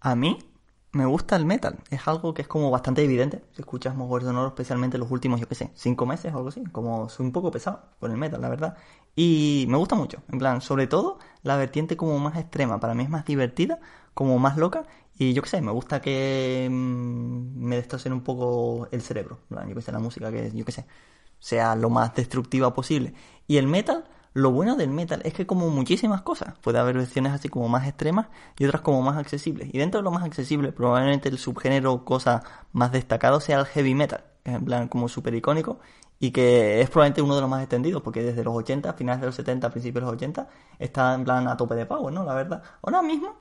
A 0.00 0.14
mí 0.14 0.38
me 0.92 1.06
gusta 1.06 1.36
el 1.36 1.44
metal. 1.44 1.78
Es 1.90 2.06
algo 2.08 2.34
que 2.34 2.42
es 2.42 2.48
como 2.48 2.70
bastante 2.70 3.02
evidente. 3.04 3.42
Si 3.52 3.62
escuchas 3.62 3.94
Mover 3.94 4.22
Sonoro, 4.22 4.48
especialmente 4.48 4.98
los 4.98 5.10
últimos, 5.10 5.40
yo 5.40 5.48
qué 5.48 5.54
sé, 5.54 5.70
cinco 5.74 6.06
meses 6.06 6.32
o 6.32 6.36
algo 6.36 6.48
así. 6.48 6.64
Como 6.72 7.08
soy 7.08 7.26
un 7.26 7.32
poco 7.32 7.50
pesado 7.50 7.82
con 8.00 8.10
el 8.10 8.16
metal, 8.16 8.40
la 8.40 8.48
verdad. 8.48 8.76
Y 9.16 9.66
me 9.68 9.76
gusta 9.76 9.96
mucho. 9.96 10.22
En 10.30 10.38
plan, 10.38 10.60
sobre 10.60 10.86
todo 10.86 11.18
la 11.42 11.56
vertiente 11.56 11.96
como 11.96 12.18
más 12.18 12.36
extrema. 12.36 12.80
Para 12.80 12.94
mí 12.94 13.02
es 13.02 13.10
más 13.10 13.24
divertida, 13.24 13.80
como 14.14 14.38
más 14.38 14.56
loca. 14.56 14.84
Y 15.18 15.32
yo 15.34 15.42
qué 15.42 15.48
sé, 15.48 15.60
me 15.62 15.72
gusta 15.72 16.00
que 16.00 16.68
mm, 16.70 17.64
me 17.66 17.76
destrocen 17.76 18.12
un 18.12 18.22
poco 18.22 18.88
el 18.92 19.02
cerebro. 19.02 19.38
Yo 19.50 19.74
qué 19.74 19.82
sé, 19.82 19.92
la 19.92 19.98
música 19.98 20.30
que, 20.30 20.50
yo 20.52 20.64
qué 20.64 20.72
sé, 20.72 20.86
sea 21.38 21.76
lo 21.76 21.90
más 21.90 22.14
destructiva 22.14 22.74
posible. 22.74 23.14
Y 23.46 23.56
el 23.58 23.66
metal, 23.66 24.04
lo 24.34 24.50
bueno 24.52 24.76
del 24.76 24.90
metal 24.90 25.20
es 25.24 25.34
que 25.34 25.46
como 25.46 25.68
muchísimas 25.70 26.22
cosas, 26.22 26.54
puede 26.60 26.78
haber 26.78 26.96
versiones 26.96 27.32
así 27.32 27.48
como 27.48 27.68
más 27.68 27.86
extremas 27.86 28.28
y 28.58 28.64
otras 28.64 28.82
como 28.82 29.02
más 29.02 29.16
accesibles. 29.16 29.68
Y 29.72 29.78
dentro 29.78 30.00
de 30.00 30.04
lo 30.04 30.10
más 30.10 30.24
accesible, 30.24 30.72
probablemente 30.72 31.28
el 31.28 31.38
subgénero 31.38 32.04
cosa 32.04 32.42
más 32.72 32.92
destacado 32.92 33.40
sea 33.40 33.60
el 33.60 33.66
heavy 33.66 33.94
metal, 33.94 34.24
que 34.44 34.50
es 34.52 34.56
en 34.56 34.64
plan 34.64 34.88
como 34.88 35.08
súper 35.08 35.34
icónico 35.34 35.80
y 36.20 36.30
que 36.32 36.80
es 36.80 36.90
probablemente 36.90 37.22
uno 37.22 37.34
de 37.36 37.40
los 37.40 37.50
más 37.50 37.62
extendidos, 37.62 38.02
porque 38.02 38.22
desde 38.22 38.44
los 38.44 38.54
80, 38.54 38.92
finales 38.94 39.20
de 39.20 39.26
los 39.26 39.34
70, 39.36 39.70
principios 39.70 40.02
de 40.02 40.06
los 40.06 40.14
80, 40.14 40.48
está 40.78 41.14
en 41.14 41.24
plan 41.24 41.46
a 41.48 41.56
tope 41.56 41.74
de 41.74 41.86
power, 41.86 42.12
¿no? 42.12 42.24
La 42.24 42.34
verdad. 42.34 42.62
Ahora 42.82 43.02
mismo, 43.02 43.36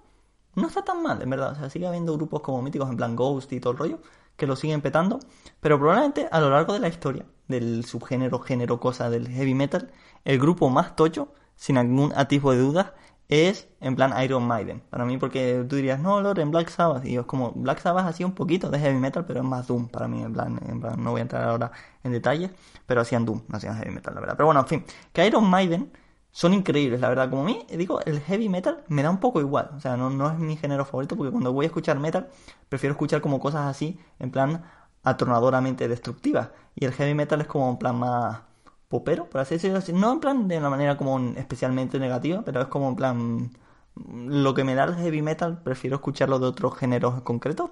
no 0.56 0.68
está 0.68 0.84
tan 0.84 1.02
mal, 1.02 1.22
en 1.22 1.30
verdad. 1.30 1.54
O 1.54 1.56
sea, 1.56 1.70
sigue 1.70 1.88
habiendo 1.88 2.14
grupos 2.14 2.42
como 2.42 2.62
míticos 2.62 2.90
en 2.90 2.98
plan 2.98 3.16
Ghost 3.16 3.52
y 3.54 3.60
todo 3.60 3.74
el 3.74 3.80
rollo 3.80 4.00
que 4.38 4.48
lo 4.48 4.56
siguen 4.56 4.82
petando, 4.82 5.20
pero 5.60 5.78
probablemente 5.80 6.30
a 6.32 6.40
lo 6.40 6.50
largo 6.52 6.74
de 6.74 6.80
la 6.80 6.88
historia 6.88 7.26
del 7.48 7.84
subgénero, 7.86 8.40
género, 8.40 8.80
cosa 8.80 9.10
del 9.10 9.28
heavy 9.28 9.56
metal, 9.56 9.92
el 10.28 10.40
grupo 10.40 10.70
más 10.70 10.96
tocho, 10.98 11.34
sin 11.56 11.78
algún 11.78 12.12
atisbo 12.14 12.52
de 12.52 12.58
dudas, 12.60 12.92
es 13.30 13.70
en 13.80 13.96
plan 13.96 14.14
Iron 14.22 14.46
Maiden. 14.46 14.82
Para 14.90 15.06
mí, 15.06 15.18
porque 15.18 15.66
tú 15.70 15.78
dirías, 15.78 16.02
no, 16.02 16.20
Lord, 16.20 16.40
en 16.40 16.52
Black 16.52 16.70
Sabbath. 16.70 17.06
Y 17.06 17.16
es 17.16 17.26
como, 17.26 17.54
Black 17.54 17.80
Sabbath 17.80 18.08
hacía 18.08 18.26
un 18.26 18.34
poquito 18.34 18.70
de 18.70 18.78
heavy 18.78 19.00
metal, 19.00 19.26
pero 19.26 19.40
es 19.40 19.46
más 19.46 19.68
Doom 19.68 19.88
para 19.88 20.10
mí. 20.10 20.22
En 20.22 20.34
plan, 20.34 20.60
en 20.68 20.82
plan 20.82 21.02
no 21.02 21.12
voy 21.12 21.20
a 21.20 21.22
entrar 21.22 21.44
ahora 21.46 21.72
en 22.04 22.12
detalles, 22.12 22.52
pero 22.86 23.00
hacían 23.02 23.26
Doom, 23.26 23.44
no 23.48 23.58
hacían 23.58 23.78
heavy 23.78 23.92
metal, 23.92 24.16
la 24.16 24.20
verdad. 24.20 24.36
Pero 24.36 24.48
bueno, 24.48 24.60
en 24.60 24.68
fin, 24.68 24.86
que 25.14 25.26
Iron 25.26 25.50
Maiden 25.50 25.94
son 26.32 26.54
increíbles, 26.54 27.00
la 27.00 27.08
verdad. 27.08 27.30
Como 27.30 27.44
a 27.44 27.46
mí, 27.46 27.66
digo, 27.70 28.02
el 28.02 28.20
heavy 28.20 28.50
metal 28.50 28.84
me 28.90 29.04
da 29.04 29.10
un 29.10 29.20
poco 29.22 29.40
igual. 29.40 29.72
O 29.78 29.80
sea, 29.80 29.96
no, 29.96 30.10
no 30.10 30.30
es 30.30 30.38
mi 30.40 30.58
género 30.58 30.84
favorito, 30.84 31.16
porque 31.16 31.32
cuando 31.32 31.54
voy 31.54 31.66
a 31.66 31.68
escuchar 31.68 32.00
metal, 32.00 32.28
prefiero 32.68 32.92
escuchar 32.92 33.22
como 33.22 33.40
cosas 33.40 33.66
así, 33.68 33.98
en 34.20 34.32
plan 34.32 34.66
atronadoramente 35.04 35.88
destructivas. 35.88 36.50
Y 36.76 36.84
el 36.84 36.92
heavy 36.92 37.14
metal 37.14 37.40
es 37.40 37.48
como 37.48 37.70
en 37.70 37.78
plan 37.78 37.96
más 37.98 38.47
popero, 38.88 39.30
por 39.30 39.42
así 39.42 39.56
decirlo. 39.56 39.80
No 39.94 40.14
en 40.14 40.20
plan 40.20 40.48
de 40.48 40.58
una 40.58 40.70
manera 40.70 40.98
como 40.98 41.20
especialmente 41.36 42.00
negativa, 42.00 42.44
pero 42.44 42.62
es 42.62 42.68
como 42.68 42.90
en 42.90 42.96
plan 42.96 43.52
lo 43.96 44.54
que 44.54 44.64
me 44.64 44.76
da 44.76 44.86
el 44.86 44.96
heavy 44.96 45.22
metal, 45.22 45.62
prefiero 45.64 45.98
escucharlo 45.98 46.40
de 46.40 46.48
otros 46.48 46.78
géneros 46.78 47.22
concretos. 47.22 47.72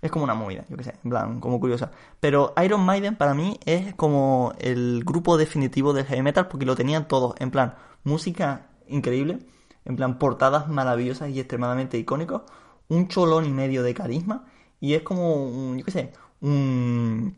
Es 0.00 0.10
como 0.10 0.24
una 0.24 0.34
movida, 0.34 0.64
yo 0.68 0.76
que 0.76 0.84
sé, 0.84 0.94
en 1.04 1.10
plan, 1.10 1.40
como 1.40 1.60
curiosa. 1.60 1.92
Pero 2.18 2.54
Iron 2.64 2.80
Maiden 2.80 3.14
para 3.16 3.34
mí 3.34 3.58
es 3.64 3.94
como 3.94 4.52
el 4.58 5.04
grupo 5.04 5.36
definitivo 5.36 5.92
del 5.92 6.06
heavy 6.06 6.22
metal 6.22 6.48
porque 6.48 6.66
lo 6.66 6.74
tenían 6.74 7.06
todos, 7.06 7.34
en 7.38 7.52
plan, 7.52 7.76
música 8.02 8.66
increíble, 8.88 9.38
en 9.84 9.96
plan, 9.96 10.18
portadas 10.18 10.68
maravillosas 10.68 11.30
y 11.30 11.38
extremadamente 11.38 11.98
icónicos, 11.98 12.42
un 12.88 13.08
cholón 13.08 13.46
y 13.46 13.50
medio 13.50 13.82
de 13.84 13.94
carisma 13.94 14.44
y 14.80 14.94
es 14.94 15.02
como, 15.02 15.76
yo 15.76 15.84
qué 15.84 15.90
sé, 15.92 16.12
un 16.40 17.36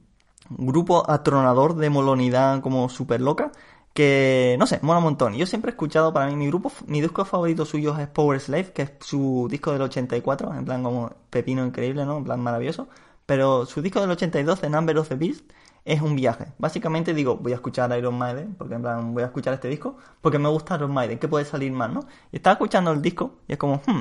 grupo 0.51 1.09
atronador 1.11 1.77
de 1.77 1.91
molonidad 1.91 2.61
como 2.61 2.89
súper 2.89 3.21
loca 3.21 3.53
que 3.95 4.57
no 4.59 4.67
sé, 4.67 4.81
mola 4.83 4.99
un 4.99 5.05
montón. 5.05 5.35
Yo 5.35 5.47
siempre 5.47 5.71
he 5.71 5.73
escuchado, 5.73 6.13
para 6.13 6.27
mí, 6.27 6.37
mi 6.37 6.49
grupo, 6.49 6.73
mi 6.87 7.01
disco 7.01 7.25
favorito 7.25 7.65
suyo 7.65 7.97
es 7.99 8.09
Power 8.09 8.41
Slave, 8.41 8.73
que 8.73 8.83
es 8.83 8.93
su 9.01 9.47
disco 9.51 9.73
del 9.73 9.83
84, 9.83 10.53
en 10.55 10.65
plan 10.65 10.83
como 10.83 11.13
pepino 11.31 11.65
increíble, 11.65 12.05
¿no? 12.05 12.19
En 12.19 12.25
plan 12.25 12.41
maravilloso. 12.41 12.89
Pero 13.25 13.67
su 13.67 13.81
disco 13.83 14.01
del 14.01 14.11
82, 14.11 14.61
The 14.61 14.69
Number 14.69 14.99
of 14.99 15.09
the 15.09 15.15
Beast, 15.15 15.51
es 15.85 16.01
un 16.03 16.17
viaje. 16.17 16.47
Básicamente 16.59 17.15
digo, 17.15 17.37
voy 17.37 17.53
a 17.53 17.57
escuchar 17.57 17.97
Iron 17.97 18.19
Maiden, 18.19 18.55
porque 18.57 18.75
en 18.75 18.83
plan 18.83 19.15
voy 19.15 19.23
a 19.23 19.27
escuchar 19.27 19.55
este 19.55 19.69
disco, 19.69 19.97
porque 20.21 20.39
me 20.39 20.49
gusta 20.49 20.75
Iron 20.77 20.93
Maiden, 20.93 21.19
¿qué 21.19 21.29
puede 21.29 21.45
salir 21.45 21.73
más, 21.73 21.93
no? 21.93 22.01
Y 22.33 22.37
estaba 22.37 22.55
escuchando 22.55 22.91
el 22.91 23.01
disco 23.03 23.37
y 23.47 23.53
es 23.53 23.59
como, 23.59 23.81
hmm, 23.87 24.01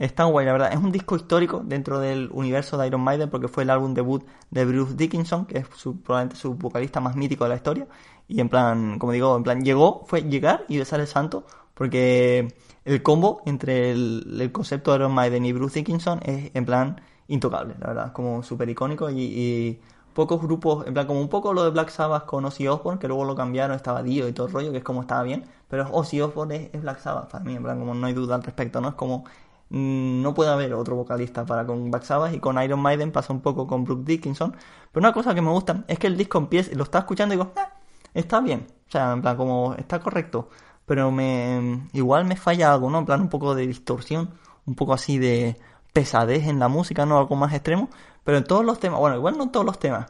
Está 0.00 0.24
guay, 0.24 0.46
la 0.46 0.52
verdad. 0.52 0.72
Es 0.72 0.78
un 0.78 0.92
disco 0.92 1.14
histórico 1.14 1.60
dentro 1.62 2.00
del 2.00 2.30
universo 2.32 2.78
de 2.78 2.86
Iron 2.86 3.02
Maiden 3.02 3.28
porque 3.28 3.48
fue 3.48 3.64
el 3.64 3.70
álbum 3.70 3.92
debut 3.92 4.24
de 4.50 4.64
Bruce 4.64 4.94
Dickinson, 4.94 5.44
que 5.44 5.58
es 5.58 5.66
su, 5.76 6.00
probablemente 6.00 6.36
su 6.36 6.54
vocalista 6.54 7.00
más 7.00 7.16
mítico 7.16 7.44
de 7.44 7.50
la 7.50 7.56
historia. 7.56 7.86
Y 8.26 8.40
en 8.40 8.48
plan, 8.48 8.98
como 8.98 9.12
digo, 9.12 9.36
en 9.36 9.42
plan, 9.42 9.62
llegó, 9.62 10.02
fue 10.06 10.22
llegar 10.22 10.64
y 10.68 10.78
besar 10.78 11.00
el 11.00 11.06
santo 11.06 11.44
porque 11.74 12.54
el 12.86 13.02
combo 13.02 13.42
entre 13.44 13.90
el, 13.90 14.50
concepto 14.52 14.90
de 14.92 14.96
Iron 15.00 15.12
Maiden 15.12 15.44
y 15.44 15.52
Bruce 15.52 15.80
Dickinson 15.80 16.20
es 16.24 16.50
en 16.54 16.64
plan 16.64 17.02
intocable, 17.28 17.74
la 17.78 17.88
verdad. 17.88 18.12
Como 18.14 18.42
súper 18.42 18.70
icónico 18.70 19.10
y, 19.10 19.80
pocos 20.14 20.40
grupos, 20.40 20.86
en 20.86 20.94
plan, 20.94 21.06
como 21.06 21.20
un 21.20 21.28
poco 21.28 21.52
lo 21.52 21.62
de 21.62 21.70
Black 21.70 21.90
Sabbath 21.90 22.24
con 22.24 22.46
Ozzy 22.46 22.66
Osbourne, 22.68 22.98
que 22.98 23.06
luego 23.06 23.24
lo 23.26 23.34
cambiaron, 23.34 23.76
estaba 23.76 24.02
Dio 24.02 24.28
y 24.28 24.32
todo 24.32 24.46
el 24.46 24.52
rollo, 24.54 24.72
que 24.72 24.78
es 24.78 24.84
como 24.84 25.02
estaba 25.02 25.22
bien, 25.24 25.44
pero 25.68 25.86
Ozzy 25.92 26.22
Osbourne 26.22 26.56
es, 26.56 26.70
es 26.72 26.80
Black 26.80 27.00
Sabbath 27.00 27.30
para 27.30 27.44
mí, 27.44 27.54
en 27.54 27.62
plan, 27.62 27.78
como 27.78 27.94
no 27.94 28.06
hay 28.06 28.14
duda 28.14 28.34
al 28.34 28.42
respecto, 28.42 28.80
¿no? 28.80 28.88
Es 28.88 28.94
como 28.94 29.24
no 29.70 30.34
puede 30.34 30.50
haber 30.50 30.74
otro 30.74 30.96
vocalista 30.96 31.46
para 31.46 31.64
con 31.64 31.90
Black 31.90 32.02
Sabbath 32.02 32.34
y 32.34 32.40
con 32.40 32.60
Iron 32.62 32.80
Maiden 32.80 33.12
pasa 33.12 33.32
un 33.32 33.40
poco 33.40 33.66
con 33.66 33.84
Brooke 33.84 34.04
Dickinson. 34.04 34.52
Pero 34.92 35.06
una 35.06 35.12
cosa 35.12 35.34
que 35.34 35.40
me 35.42 35.50
gusta 35.50 35.84
es 35.88 35.98
que 35.98 36.08
el 36.08 36.16
disco 36.16 36.38
empieza, 36.38 36.74
lo 36.74 36.82
estaba 36.84 37.02
escuchando 37.02 37.34
y 37.34 37.38
digo, 37.38 37.52
"Ah, 37.56 37.72
está 38.12 38.40
bien, 38.40 38.66
o 38.88 38.90
sea, 38.90 39.12
en 39.12 39.22
plan 39.22 39.36
como 39.36 39.74
está 39.74 40.00
correcto, 40.00 40.48
pero 40.86 41.10
me 41.12 41.88
igual 41.92 42.24
me 42.24 42.36
falla 42.36 42.72
algo, 42.72 42.90
¿no? 42.90 42.98
En 42.98 43.06
plan 43.06 43.20
un 43.20 43.28
poco 43.28 43.54
de 43.54 43.66
distorsión, 43.66 44.30
un 44.66 44.74
poco 44.74 44.92
así 44.92 45.18
de 45.18 45.56
pesadez 45.92 46.46
en 46.48 46.58
la 46.58 46.68
música, 46.68 47.06
no 47.06 47.18
algo 47.18 47.36
más 47.36 47.52
extremo, 47.52 47.88
pero 48.24 48.38
en 48.38 48.44
todos 48.44 48.64
los 48.64 48.80
temas, 48.80 48.98
bueno, 49.00 49.16
igual 49.16 49.36
no 49.38 49.44
en 49.44 49.52
todos 49.52 49.66
los 49.66 49.78
temas, 49.78 50.06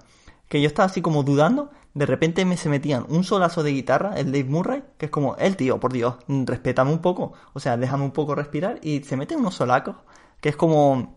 que 0.49 0.61
yo 0.61 0.67
estaba 0.69 0.87
así 0.87 1.03
como 1.03 1.23
dudando, 1.23 1.71
de 1.95 2.07
repente 2.07 2.45
me 2.45 2.57
se 2.57 2.69
metían 2.69 3.05
un 3.09 3.25
solazo 3.25 3.63
de 3.63 3.73
guitarra, 3.73 4.15
el 4.17 4.27
Dave 4.27 4.45
Murray, 4.45 4.85
que 4.99 5.07
es 5.07 5.11
como, 5.11 5.37
el 5.37 5.57
tío, 5.57 5.81
por 5.81 5.93
Dios, 5.93 6.17
respétame 6.29 6.93
un 6.93 7.01
poco, 7.01 7.33
o 7.53 7.61
sea, 7.61 7.77
déjame 7.77 8.05
un 8.05 8.13
poco 8.13 8.35
respirar, 8.35 8.79
y 8.83 9.03
se 9.03 9.17
meten 9.17 9.41
unos 9.41 9.55
solacos, 9.55 9.97
que 10.41 10.51
es 10.51 10.57
como, 10.57 11.17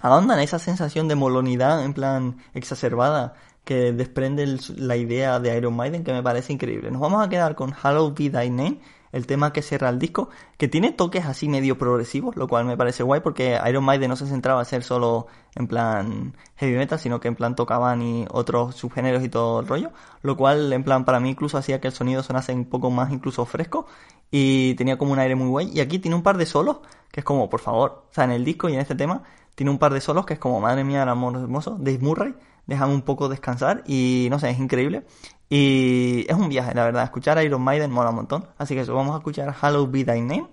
ahondan 0.00 0.40
esa 0.40 0.58
sensación 0.58 1.08
de 1.08 1.14
molonidad, 1.14 1.84
en 1.84 1.92
plan, 1.92 2.38
exacerbada, 2.54 3.34
que 3.64 3.92
desprende 3.92 4.58
la 4.76 4.96
idea 4.96 5.40
de 5.40 5.56
Iron 5.56 5.74
Maiden, 5.74 6.04
que 6.04 6.12
me 6.12 6.22
parece 6.22 6.52
increíble. 6.52 6.90
Nos 6.90 7.00
vamos 7.00 7.24
a 7.24 7.28
quedar 7.28 7.54
con 7.54 7.70
Hallowed 7.70 8.14
Be 8.14 8.30
Thy 8.30 8.50
Name, 8.50 8.80
el 9.14 9.28
tema 9.28 9.52
que 9.52 9.62
cierra 9.62 9.90
el 9.90 10.00
disco, 10.00 10.28
que 10.58 10.66
tiene 10.66 10.90
toques 10.90 11.24
así 11.24 11.48
medio 11.48 11.78
progresivos, 11.78 12.34
lo 12.34 12.48
cual 12.48 12.64
me 12.64 12.76
parece 12.76 13.04
guay 13.04 13.20
porque 13.20 13.56
Iron 13.68 13.84
Maiden 13.84 14.10
no 14.10 14.16
se 14.16 14.26
centraba 14.26 14.60
a 14.60 14.64
ser 14.64 14.82
solo 14.82 15.28
en 15.54 15.68
plan 15.68 16.34
heavy 16.56 16.76
metal, 16.76 16.98
sino 16.98 17.20
que 17.20 17.28
en 17.28 17.36
plan 17.36 17.54
tocaban 17.54 18.02
y 18.02 18.26
otros 18.28 18.74
subgéneros 18.74 19.22
y 19.22 19.28
todo 19.28 19.60
el 19.60 19.68
rollo, 19.68 19.92
lo 20.22 20.36
cual 20.36 20.72
en 20.72 20.82
plan 20.82 21.04
para 21.04 21.20
mí 21.20 21.30
incluso 21.30 21.56
hacía 21.56 21.80
que 21.80 21.86
el 21.86 21.94
sonido 21.94 22.24
sonase 22.24 22.52
un 22.52 22.64
poco 22.64 22.90
más 22.90 23.12
incluso 23.12 23.46
fresco 23.46 23.86
y 24.32 24.74
tenía 24.74 24.98
como 24.98 25.12
un 25.12 25.20
aire 25.20 25.36
muy 25.36 25.46
guay. 25.46 25.70
Y 25.72 25.78
aquí 25.78 26.00
tiene 26.00 26.16
un 26.16 26.24
par 26.24 26.36
de 26.36 26.46
solos 26.46 26.78
que 27.12 27.20
es 27.20 27.24
como, 27.24 27.48
por 27.48 27.60
favor, 27.60 28.06
o 28.10 28.12
sea, 28.12 28.24
en 28.24 28.32
el 28.32 28.44
disco 28.44 28.68
y 28.68 28.74
en 28.74 28.80
este 28.80 28.96
tema 28.96 29.22
tiene 29.54 29.70
un 29.70 29.78
par 29.78 29.92
de 29.92 30.00
solos 30.00 30.26
que 30.26 30.34
es 30.34 30.40
como, 30.40 30.60
madre 30.60 30.82
mía, 30.82 31.04
el 31.04 31.08
amor 31.08 31.36
hermoso, 31.36 31.76
Dave 31.78 32.00
Murray, 32.00 32.34
déjame 32.66 32.94
un 32.94 33.02
poco 33.02 33.28
descansar 33.28 33.84
y 33.86 34.26
no 34.30 34.40
sé, 34.40 34.50
es 34.50 34.58
increíble. 34.58 35.04
Y 35.48 36.26
es 36.28 36.36
un 36.36 36.48
viaje, 36.48 36.74
la 36.74 36.84
verdad. 36.84 37.04
Escuchar 37.04 37.42
Iron 37.44 37.62
Maiden 37.62 37.90
mola 37.90 38.10
un 38.10 38.16
montón. 38.16 38.46
Así 38.58 38.74
que 38.74 38.80
eso, 38.80 38.94
vamos 38.94 39.14
a 39.14 39.18
escuchar 39.18 39.52
Hallowed 39.52 39.90
Be 39.90 40.04
Thy 40.04 40.20
Name 40.20 40.48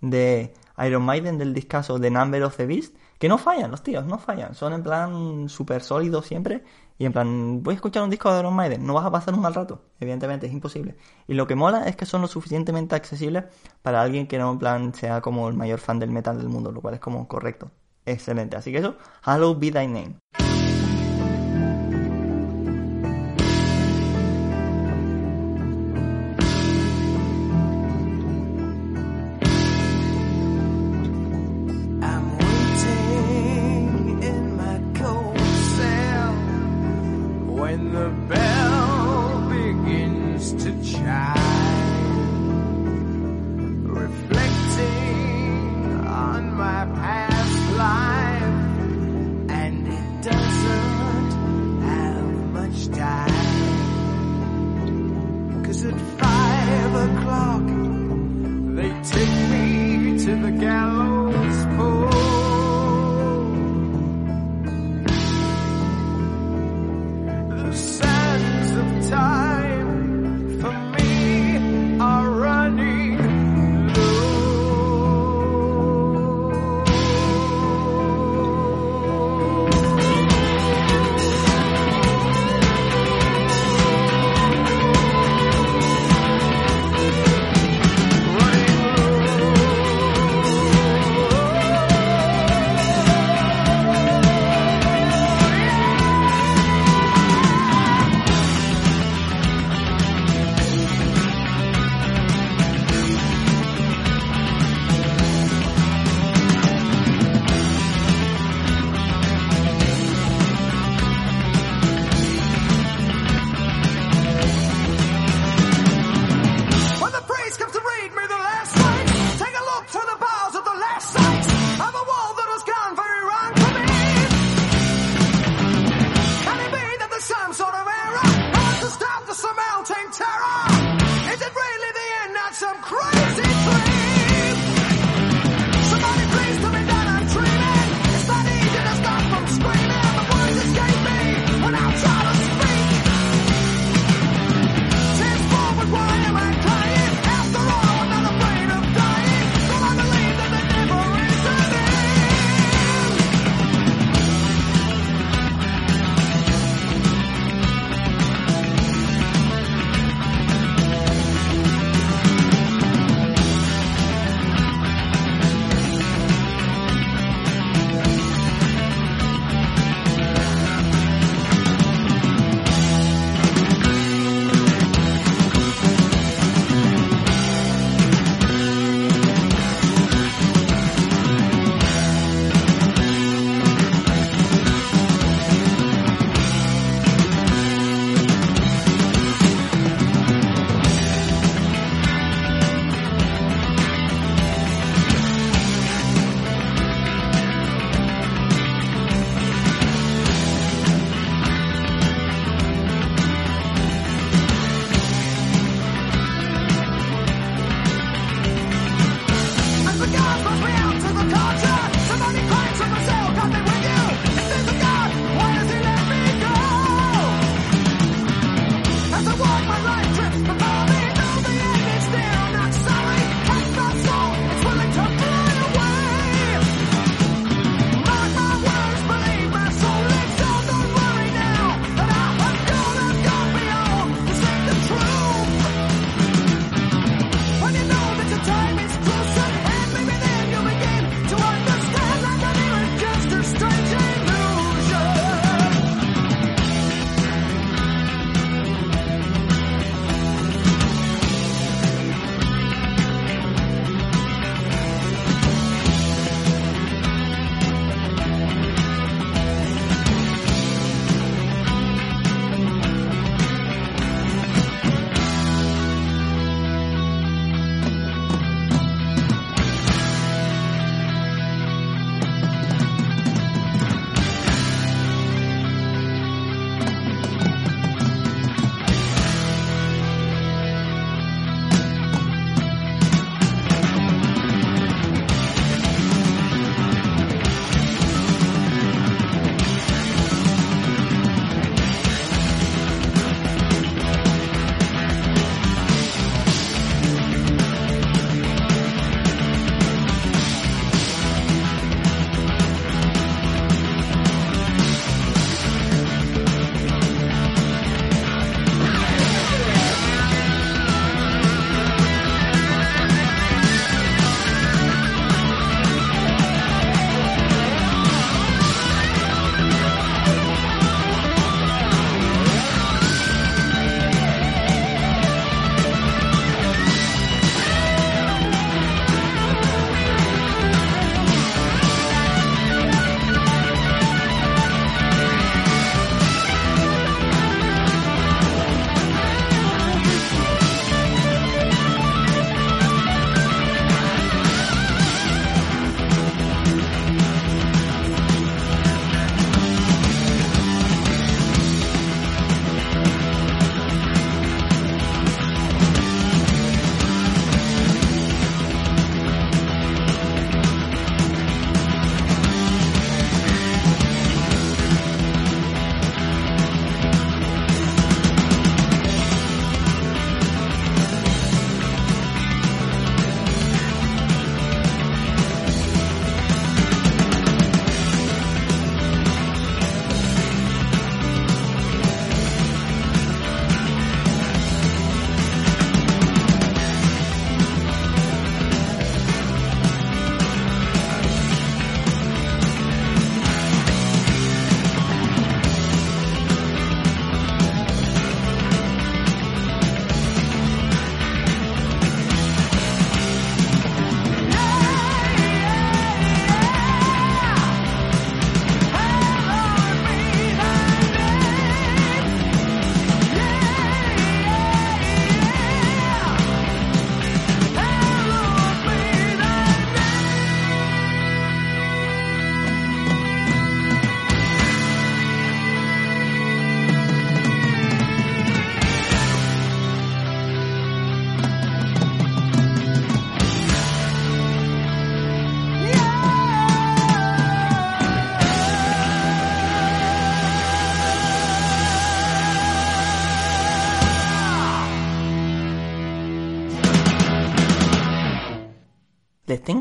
de 0.00 0.54
Iron 0.78 1.02
Maiden 1.04 1.38
del 1.38 1.54
discazo 1.54 2.00
The 2.00 2.10
Number 2.10 2.42
of 2.44 2.56
the 2.56 2.66
Beast. 2.66 2.96
Que 3.18 3.28
no 3.28 3.38
fallan, 3.38 3.70
los 3.70 3.82
tíos, 3.82 4.04
no 4.04 4.18
fallan. 4.18 4.54
Son 4.54 4.72
en 4.74 4.82
plan 4.82 5.48
súper 5.48 5.82
sólidos 5.82 6.26
siempre. 6.26 6.62
Y 6.98 7.06
en 7.06 7.12
plan, 7.12 7.62
voy 7.62 7.72
a 7.72 7.76
escuchar 7.76 8.02
un 8.02 8.10
disco 8.10 8.32
de 8.32 8.40
Iron 8.40 8.54
Maiden. 8.54 8.86
No 8.86 8.94
vas 8.94 9.06
a 9.06 9.10
pasar 9.10 9.34
un 9.34 9.40
mal 9.40 9.54
rato. 9.54 9.82
Evidentemente, 10.00 10.46
es 10.46 10.52
imposible. 10.52 10.96
Y 11.26 11.34
lo 11.34 11.46
que 11.46 11.54
mola 11.54 11.84
es 11.88 11.96
que 11.96 12.06
son 12.06 12.22
lo 12.22 12.28
suficientemente 12.28 12.94
accesibles 12.94 13.44
para 13.82 14.02
alguien 14.02 14.26
que 14.26 14.38
no 14.38 14.50
en 14.52 14.58
plan 14.58 14.94
sea 14.94 15.20
como 15.20 15.48
el 15.48 15.54
mayor 15.54 15.78
fan 15.78 15.98
del 15.98 16.10
metal 16.10 16.38
del 16.38 16.48
mundo. 16.48 16.72
Lo 16.72 16.80
cual 16.80 16.94
es 16.94 17.00
como 17.00 17.26
correcto. 17.26 17.70
Excelente. 18.04 18.56
Así 18.56 18.70
que 18.70 18.78
eso, 18.78 18.96
Hallowed 19.22 19.58
Be 19.58 19.72
Thy 19.72 19.86
Name. 19.86 20.16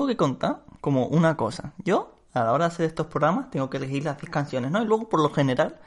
Que 0.07 0.17
contar 0.17 0.65
como 0.81 1.07
una 1.07 1.35
cosa. 1.37 1.73
Yo, 1.83 2.15
a 2.33 2.43
la 2.43 2.53
hora 2.53 2.65
de 2.65 2.73
hacer 2.73 2.85
estos 2.85 3.07
programas, 3.07 3.49
tengo 3.49 3.69
que 3.69 3.77
elegir 3.77 4.03
las 4.03 4.17
10 4.19 4.29
canciones, 4.31 4.71
¿no? 4.71 4.81
Y 4.83 4.85
luego, 4.85 5.09
por 5.09 5.19
lo 5.21 5.31
general, 5.31 5.79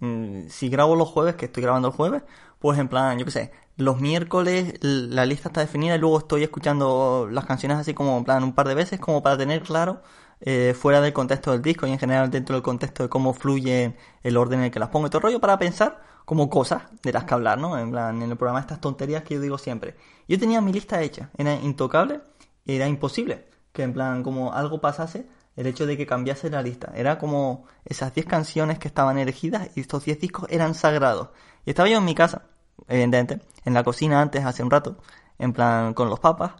mm, 0.00 0.48
si 0.48 0.68
grabo 0.70 0.96
los 0.96 1.08
jueves, 1.08 1.34
que 1.36 1.46
estoy 1.46 1.62
grabando 1.62 1.88
el 1.88 1.94
jueves, 1.94 2.22
pues 2.58 2.78
en 2.78 2.88
plan, 2.88 3.18
yo 3.18 3.24
qué 3.24 3.30
sé, 3.30 3.52
los 3.76 4.00
miércoles 4.00 4.74
la 4.82 5.24
lista 5.26 5.48
está 5.50 5.60
definida 5.60 5.96
y 5.96 5.98
luego 5.98 6.18
estoy 6.18 6.42
escuchando 6.42 7.28
las 7.30 7.44
canciones 7.46 7.78
así 7.78 7.94
como 7.94 8.18
en 8.18 8.24
plan 8.24 8.42
un 8.42 8.54
par 8.54 8.68
de 8.68 8.74
veces, 8.74 8.98
como 9.00 9.22
para 9.22 9.38
tener 9.38 9.62
claro, 9.62 10.02
eh, 10.40 10.74
fuera 10.74 11.00
del 11.00 11.12
contexto 11.12 11.52
del 11.52 11.62
disco 11.62 11.86
y 11.86 11.92
en 11.92 11.98
general 11.98 12.30
dentro 12.30 12.54
del 12.56 12.62
contexto 12.62 13.02
de 13.04 13.08
cómo 13.08 13.34
fluye 13.34 13.96
el 14.22 14.36
orden 14.36 14.60
en 14.60 14.66
el 14.66 14.70
que 14.70 14.78
las 14.80 14.88
pongo 14.88 15.06
y 15.08 15.10
todo 15.10 15.18
el 15.18 15.24
rollo, 15.24 15.40
para 15.40 15.58
pensar 15.58 16.00
como 16.24 16.50
cosas 16.50 16.84
de 17.02 17.12
las 17.12 17.24
que 17.24 17.34
hablar, 17.34 17.58
¿no? 17.58 17.78
En 17.78 17.90
plan, 17.90 18.22
en 18.22 18.30
el 18.30 18.36
programa 18.36 18.60
estas 18.60 18.80
tonterías 18.80 19.22
que 19.24 19.34
yo 19.34 19.40
digo 19.40 19.58
siempre. 19.58 19.96
Yo 20.28 20.38
tenía 20.38 20.60
mi 20.60 20.72
lista 20.72 21.02
hecha, 21.02 21.30
era 21.38 21.54
intocable, 21.54 22.20
era 22.66 22.88
imposible 22.88 23.48
que 23.72 23.82
en 23.82 23.92
plan 23.92 24.22
como 24.22 24.52
algo 24.52 24.80
pasase 24.80 25.26
el 25.58 25.66
hecho 25.66 25.86
de 25.86 25.96
que 25.96 26.06
cambiase 26.06 26.50
la 26.50 26.62
lista. 26.62 26.92
Era 26.94 27.18
como 27.18 27.64
esas 27.84 28.14
10 28.14 28.26
canciones 28.26 28.78
que 28.78 28.86
estaban 28.86 29.18
elegidas 29.18 29.68
y 29.74 29.80
estos 29.80 30.04
10 30.04 30.20
discos 30.20 30.46
eran 30.50 30.74
sagrados. 30.74 31.30
Y 31.66 31.70
estaba 31.70 31.88
yo 31.88 31.98
en 31.98 32.04
mi 32.04 32.14
casa, 32.14 32.42
evidentemente, 32.86 33.40
en 33.64 33.74
la 33.74 33.82
cocina 33.82 34.22
antes, 34.22 34.44
hace 34.44 34.62
un 34.62 34.70
rato, 34.70 34.98
en 35.36 35.52
plan 35.52 35.94
con 35.94 36.08
los 36.08 36.20
papas, 36.20 36.52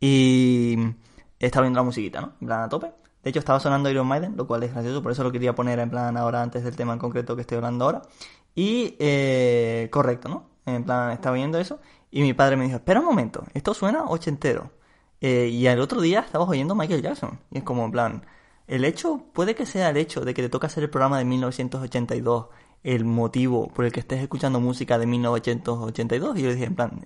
y 0.00 0.76
estaba 1.38 1.64
viendo 1.64 1.80
la 1.80 1.84
musiquita, 1.84 2.20
¿no? 2.22 2.32
En 2.40 2.46
plan 2.46 2.62
a 2.62 2.68
tope. 2.70 2.92
De 3.22 3.30
hecho, 3.30 3.40
estaba 3.40 3.60
sonando 3.60 3.90
Iron 3.90 4.06
Maiden, 4.06 4.36
lo 4.36 4.46
cual 4.46 4.62
es 4.62 4.72
gracioso, 4.72 5.02
por 5.02 5.12
eso 5.12 5.22
lo 5.22 5.32
quería 5.32 5.54
poner 5.54 5.78
en 5.78 5.90
plan 5.90 6.16
ahora 6.16 6.40
antes 6.40 6.64
del 6.64 6.76
tema 6.76 6.94
en 6.94 6.98
concreto 6.98 7.34
que 7.36 7.42
estoy 7.42 7.56
hablando 7.56 7.84
ahora. 7.84 8.02
Y, 8.54 8.96
eh, 8.98 9.88
correcto, 9.92 10.28
¿no? 10.30 10.48
En 10.64 10.84
plan, 10.84 11.10
estaba 11.12 11.36
viendo 11.36 11.58
eso, 11.58 11.78
y 12.10 12.22
mi 12.22 12.32
padre 12.32 12.56
me 12.56 12.64
dijo, 12.64 12.76
espera 12.76 13.00
un 13.00 13.06
momento, 13.06 13.44
esto 13.52 13.74
suena 13.74 14.04
ochentero. 14.04 14.70
Eh, 15.20 15.48
y 15.48 15.66
al 15.66 15.80
otro 15.80 16.00
día 16.00 16.20
estabas 16.20 16.48
oyendo 16.48 16.74
Michael 16.74 17.02
Jackson. 17.02 17.40
Y 17.50 17.58
es 17.58 17.64
como 17.64 17.84
en 17.84 17.92
plan, 17.92 18.26
el 18.66 18.84
hecho, 18.84 19.24
puede 19.32 19.54
que 19.54 19.66
sea 19.66 19.90
el 19.90 19.96
hecho 19.96 20.24
de 20.24 20.34
que 20.34 20.42
te 20.42 20.48
toca 20.48 20.66
hacer 20.66 20.82
el 20.82 20.90
programa 20.90 21.18
de 21.18 21.24
1982 21.24 22.46
el 22.86 23.04
motivo 23.04 23.68
por 23.68 23.84
el 23.84 23.90
que 23.90 23.98
estés 23.98 24.22
escuchando 24.22 24.60
música 24.60 24.96
de 24.96 25.06
1982 25.06 26.38
y 26.38 26.42
yo 26.42 26.50
dije 26.50 26.66
en 26.66 26.76
plan 26.76 27.04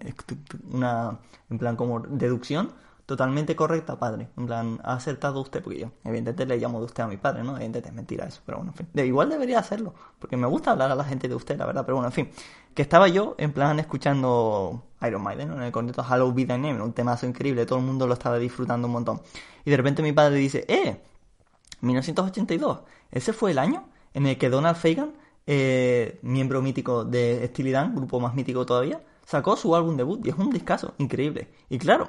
una 0.70 1.20
en 1.48 1.58
plan 1.58 1.74
como 1.74 2.00
deducción 2.00 2.74
totalmente 3.06 3.56
correcta 3.56 3.98
padre. 3.98 4.28
En 4.36 4.46
plan 4.46 4.78
ha 4.84 4.92
acertado 4.92 5.40
usted 5.40 5.62
porque 5.62 5.80
yo 5.80 5.90
evidentemente 6.04 6.44
le 6.44 6.58
llamo 6.58 6.80
de 6.80 6.84
usted 6.84 7.02
a 7.02 7.06
mi 7.06 7.16
padre 7.16 7.42
no 7.42 7.52
evidentemente 7.56 7.88
es 7.88 7.94
mentira 7.94 8.26
eso 8.26 8.42
pero 8.44 8.58
bueno 8.58 8.72
en 8.72 8.76
fin. 8.76 8.88
De, 8.92 9.06
igual 9.06 9.30
debería 9.30 9.58
hacerlo 9.58 9.94
porque 10.18 10.36
me 10.36 10.46
gusta 10.46 10.72
hablar 10.72 10.90
a 10.90 10.94
la 10.94 11.04
gente 11.04 11.28
de 11.28 11.34
usted 11.34 11.56
la 11.56 11.64
verdad 11.64 11.84
pero 11.86 11.96
bueno 11.96 12.08
en 12.08 12.12
fin. 12.12 12.30
Que 12.74 12.82
estaba 12.82 13.08
yo 13.08 13.34
en 13.38 13.52
plan 13.52 13.80
escuchando 13.80 14.84
Iron 15.06 15.22
Maiden 15.22 15.52
en 15.52 15.62
el 15.62 15.72
concierto 15.72 16.04
Hello 16.08 16.32
Be 16.32 16.46
Thy 16.46 16.58
Name 16.58 16.82
un 16.82 16.92
temazo 16.92 17.26
increíble 17.26 17.66
todo 17.66 17.78
el 17.78 17.84
mundo 17.84 18.06
lo 18.06 18.14
estaba 18.14 18.38
disfrutando 18.38 18.86
un 18.86 18.92
montón 18.92 19.20
y 19.64 19.70
de 19.70 19.76
repente 19.76 20.02
mi 20.02 20.12
padre 20.12 20.36
dice 20.36 20.64
eh 20.68 21.00
1982 21.80 22.80
ese 23.10 23.32
fue 23.32 23.52
el 23.52 23.58
año 23.58 23.88
en 24.14 24.26
el 24.26 24.38
que 24.38 24.50
Donald 24.50 24.76
Fagan 24.76 25.12
eh, 25.46 26.20
miembro 26.22 26.62
mítico 26.62 27.04
de 27.04 27.46
Steely 27.48 27.72
Dan, 27.72 27.94
grupo 27.94 28.20
más 28.20 28.34
mítico 28.34 28.64
todavía, 28.66 29.02
sacó 29.26 29.56
su 29.56 29.74
álbum 29.74 29.96
debut 29.96 30.24
y 30.24 30.30
es 30.30 30.36
un 30.36 30.50
discazo 30.50 30.94
increíble. 30.98 31.48
Y 31.68 31.78
claro, 31.78 32.08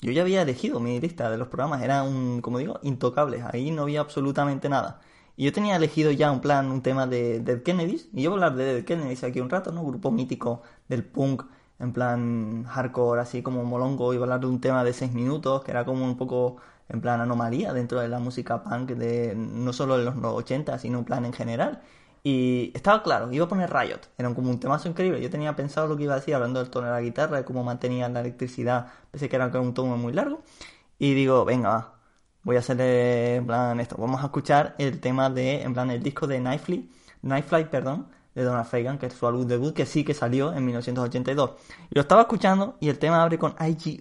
yo 0.00 0.10
ya 0.12 0.22
había 0.22 0.42
elegido 0.42 0.80
mi 0.80 0.98
lista 1.00 1.30
de 1.30 1.38
los 1.38 1.48
programas, 1.48 1.82
era 1.82 2.02
un, 2.02 2.40
como 2.40 2.58
digo, 2.58 2.80
intocables, 2.82 3.44
ahí 3.52 3.70
no 3.70 3.82
había 3.82 4.00
absolutamente 4.00 4.68
nada. 4.68 5.00
Y 5.36 5.44
yo 5.44 5.52
tenía 5.52 5.76
elegido 5.76 6.10
ya 6.10 6.32
un 6.32 6.40
plan, 6.40 6.70
un 6.72 6.82
tema 6.82 7.06
de 7.06 7.40
Dead 7.40 7.62
Kennedys, 7.62 8.08
y 8.12 8.22
yo 8.22 8.30
voy 8.30 8.40
a 8.40 8.46
hablar 8.46 8.58
de 8.58 8.74
Dead 8.74 8.84
Kennedys 8.84 9.22
aquí 9.22 9.40
un 9.40 9.50
rato, 9.50 9.70
¿no? 9.70 9.84
Grupo 9.84 10.10
mítico 10.10 10.62
del 10.88 11.04
punk, 11.04 11.44
en 11.78 11.92
plan 11.92 12.64
hardcore, 12.64 13.20
así 13.20 13.42
como 13.42 13.64
molongo, 13.64 14.04
voy 14.06 14.16
a 14.16 14.20
hablar 14.20 14.40
de 14.40 14.46
un 14.46 14.60
tema 14.60 14.84
de 14.84 14.92
6 14.92 15.12
minutos, 15.12 15.62
que 15.64 15.70
era 15.70 15.84
como 15.84 16.04
un 16.04 16.16
poco 16.16 16.56
en 16.88 17.00
plan 17.00 17.20
anomalía 17.20 17.72
dentro 17.72 18.00
de 18.00 18.08
la 18.08 18.18
música 18.18 18.62
punk, 18.62 18.90
de 18.90 19.34
no 19.36 19.72
solo 19.72 19.98
de 19.98 20.04
los 20.04 20.16
80, 20.16 20.78
sino 20.78 20.98
en 20.98 21.04
plan 21.04 21.24
en 21.24 21.32
general. 21.32 21.82
Y 22.22 22.72
estaba 22.74 23.02
claro, 23.02 23.32
iba 23.32 23.44
a 23.44 23.48
poner 23.48 23.72
Riot, 23.72 24.00
era 24.18 24.34
como 24.34 24.50
un 24.50 24.58
temazo 24.58 24.88
increíble. 24.88 25.20
Yo 25.20 25.30
tenía 25.30 25.54
pensado 25.54 25.86
lo 25.86 25.96
que 25.96 26.04
iba 26.04 26.14
a 26.14 26.16
decir 26.16 26.34
hablando 26.34 26.60
del 26.60 26.70
tono 26.70 26.86
de 26.88 26.92
la 26.92 27.00
guitarra, 27.00 27.36
de 27.38 27.44
cómo 27.44 27.62
mantenía 27.62 28.08
la 28.08 28.20
electricidad, 28.20 28.88
pensé 29.10 29.28
que 29.28 29.36
era 29.36 29.46
un 29.60 29.74
tono 29.74 29.96
muy 29.96 30.12
largo. 30.12 30.42
Y 30.98 31.14
digo, 31.14 31.44
venga, 31.44 31.68
va, 31.70 31.98
voy 32.42 32.56
a 32.56 32.60
hacer 32.60 32.80
en 32.80 33.46
plan 33.46 33.80
esto. 33.80 33.96
Vamos 33.98 34.22
a 34.22 34.26
escuchar 34.26 34.74
el 34.78 35.00
tema 35.00 35.30
de, 35.30 35.62
en 35.62 35.74
plan, 35.74 35.90
el 35.90 36.02
disco 36.02 36.26
de 36.26 36.40
Nightfly, 36.40 36.90
Nightfly, 37.22 37.70
perdón, 37.70 38.08
de 38.36 38.44
Donald 38.44 38.66
Fagan, 38.66 38.98
que 38.98 39.06
es 39.06 39.14
su 39.14 39.26
álbum 39.26 39.46
debut, 39.46 39.74
que 39.74 39.86
sí 39.86 40.04
que 40.04 40.14
salió 40.14 40.52
en 40.52 40.64
1982. 40.64 41.52
Y 41.90 41.94
lo 41.94 42.02
estaba 42.02 42.22
escuchando 42.22 42.76
y 42.80 42.90
el 42.90 42.98
tema 42.98 43.22
abre 43.22 43.38
con 43.38 43.56
IGY, 43.58 43.98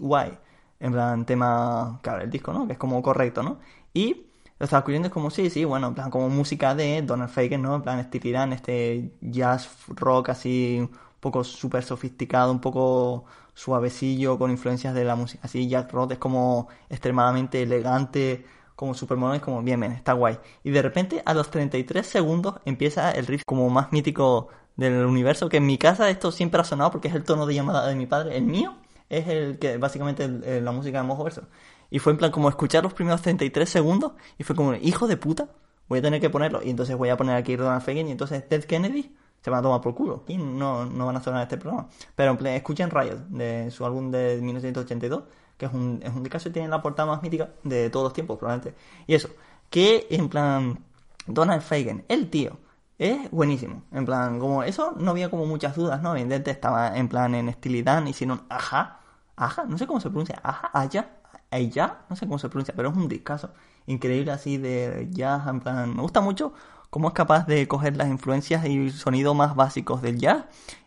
en 0.79 0.91
plan, 0.91 1.25
tema, 1.25 1.99
claro, 2.03 2.21
el 2.21 2.29
disco, 2.29 2.51
¿no? 2.53 2.67
Que 2.67 2.73
es 2.73 2.79
como 2.79 3.01
correcto, 3.01 3.41
¿no? 3.43 3.59
Y 3.93 4.27
lo 4.59 4.65
estaba 4.65 4.79
escuchando 4.79 5.07
es 5.07 5.13
como, 5.13 5.29
sí, 5.31 5.49
sí, 5.49 5.63
bueno, 5.63 5.87
en 5.87 5.95
plan, 5.95 6.11
como 6.11 6.29
música 6.29 6.75
de 6.75 7.01
Donald 7.01 7.31
Fagan, 7.31 7.61
¿no? 7.61 7.75
En 7.75 7.81
plan, 7.81 7.97
estilirán 7.99 8.51
este 8.53 9.13
jazz 9.21 9.69
rock 9.87 10.29
así, 10.29 10.79
un 10.81 10.91
poco 11.21 11.43
súper 11.45 11.83
sofisticado, 11.83 12.51
un 12.51 12.59
poco 12.59 13.25
suavecillo, 13.53 14.37
con 14.37 14.51
influencias 14.51 14.93
de 14.93 15.05
la 15.05 15.15
música 15.15 15.41
así, 15.45 15.67
jazz 15.69 15.89
rock, 15.91 16.11
es 16.13 16.17
como 16.19 16.67
extremadamente 16.89 17.63
elegante, 17.63 18.45
como 18.75 18.93
super 18.93 19.17
moderno, 19.17 19.35
es 19.35 19.41
como, 19.41 19.61
bien, 19.61 19.83
está 19.83 20.13
guay. 20.13 20.37
Y 20.63 20.71
de 20.71 20.81
repente, 20.81 21.23
a 21.25 21.33
los 21.33 21.49
33 21.49 22.05
segundos, 22.05 22.55
empieza 22.65 23.11
el 23.11 23.27
riff 23.27 23.43
como 23.45 23.69
más 23.69 23.91
mítico 23.91 24.49
del 24.75 25.05
universo, 25.05 25.49
que 25.49 25.57
en 25.57 25.65
mi 25.65 25.77
casa 25.77 26.09
esto 26.09 26.31
siempre 26.31 26.61
ha 26.61 26.63
sonado 26.63 26.91
porque 26.91 27.07
es 27.07 27.15
el 27.15 27.23
tono 27.23 27.45
de 27.45 27.53
llamada 27.53 27.87
de 27.87 27.95
mi 27.95 28.05
padre, 28.05 28.37
el 28.37 28.43
mío 28.45 28.75
es 29.09 29.27
el 29.27 29.59
que 29.59 29.77
básicamente 29.77 30.27
la 30.61 30.71
música 30.71 31.01
de 31.01 31.07
Mojo 31.07 31.23
Verso. 31.23 31.43
Y 31.89 31.99
fue 31.99 32.11
en 32.13 32.17
plan 32.17 32.31
como 32.31 32.49
escuchar 32.49 32.83
los 32.83 32.93
primeros 32.93 33.21
33 33.21 33.69
segundos 33.69 34.13
y 34.37 34.43
fue 34.43 34.55
como, 34.55 34.73
hijo 34.75 35.07
de 35.07 35.17
puta, 35.17 35.49
voy 35.87 35.99
a 35.99 36.01
tener 36.01 36.19
que 36.19 36.29
ponerlo. 36.29 36.61
Y 36.63 36.69
entonces 36.69 36.95
voy 36.95 37.09
a 37.09 37.17
poner 37.17 37.35
aquí 37.35 37.55
Donald 37.55 37.81
Fagan 37.81 38.07
y 38.07 38.11
entonces 38.11 38.47
Ted 38.47 38.65
Kennedy 38.65 39.15
se 39.41 39.51
van 39.51 39.59
a 39.59 39.63
tomar 39.63 39.81
por 39.81 39.93
culo. 39.93 40.21
Aquí 40.23 40.37
no, 40.37 40.85
no 40.85 41.05
van 41.05 41.17
a 41.17 41.21
sonar 41.21 41.43
este 41.43 41.57
programa. 41.57 41.87
Pero 42.15 42.31
en 42.31 42.37
plan, 42.37 42.53
escuchen 42.53 42.89
Riot, 42.89 43.27
de 43.29 43.69
su 43.71 43.85
álbum 43.85 44.11
de 44.11 44.39
1982, 44.41 45.23
que 45.57 45.65
es 45.65 45.73
un, 45.73 45.99
es 46.03 46.13
un 46.13 46.23
discazo 46.23 46.49
y 46.49 46.51
tiene 46.51 46.67
la 46.67 46.81
portada 46.81 47.09
más 47.09 47.21
mítica 47.21 47.49
de 47.63 47.89
todos 47.89 48.05
los 48.05 48.13
tiempos, 48.13 48.37
probablemente. 48.37 48.77
Y 49.07 49.15
eso, 49.15 49.29
que 49.69 50.07
en 50.09 50.29
plan, 50.29 50.79
Donald 51.27 51.61
Fagan, 51.61 52.03
el 52.07 52.29
tío, 52.29 52.57
es 52.97 53.29
buenísimo. 53.31 53.83
En 53.91 54.05
plan, 54.05 54.39
como 54.39 54.63
eso 54.63 54.93
no 54.97 55.11
había 55.11 55.29
como 55.29 55.45
muchas 55.45 55.75
dudas, 55.75 56.01
¿no? 56.01 56.11
Evidentemente 56.11 56.51
estaba 56.51 56.97
en 56.97 57.09
plan 57.09 57.35
en 57.35 57.49
estilidad, 57.49 58.05
hicieron 58.05 58.43
ajá, 58.49 58.99
ajá, 59.35 59.65
no 59.65 59.77
sé 59.77 59.87
cómo 59.87 59.99
se 59.99 60.09
pronuncia, 60.09 60.39
ajá, 60.43 60.69
allá, 60.73 61.09
allá, 61.51 61.99
no 62.09 62.15
sé 62.15 62.25
cómo 62.25 62.39
se 62.39 62.49
pronuncia, 62.49 62.73
pero 62.75 62.89
es 62.89 62.95
un 62.95 63.07
discazo 63.07 63.51
increíble 63.87 64.31
así 64.31 64.57
de 64.57 65.07
jazz, 65.11 65.47
en 65.47 65.59
plan, 65.59 65.95
me 65.95 66.01
gusta 66.01 66.21
mucho 66.21 66.53
cómo 66.89 67.09
es 67.09 67.13
capaz 67.13 67.45
de 67.45 67.67
coger 67.67 67.97
las 67.97 68.07
influencias 68.07 68.65
y 68.65 68.89
sonidos 68.91 69.35
más 69.35 69.55
básicos 69.55 70.01
del 70.01 70.17
jazz 70.17 70.45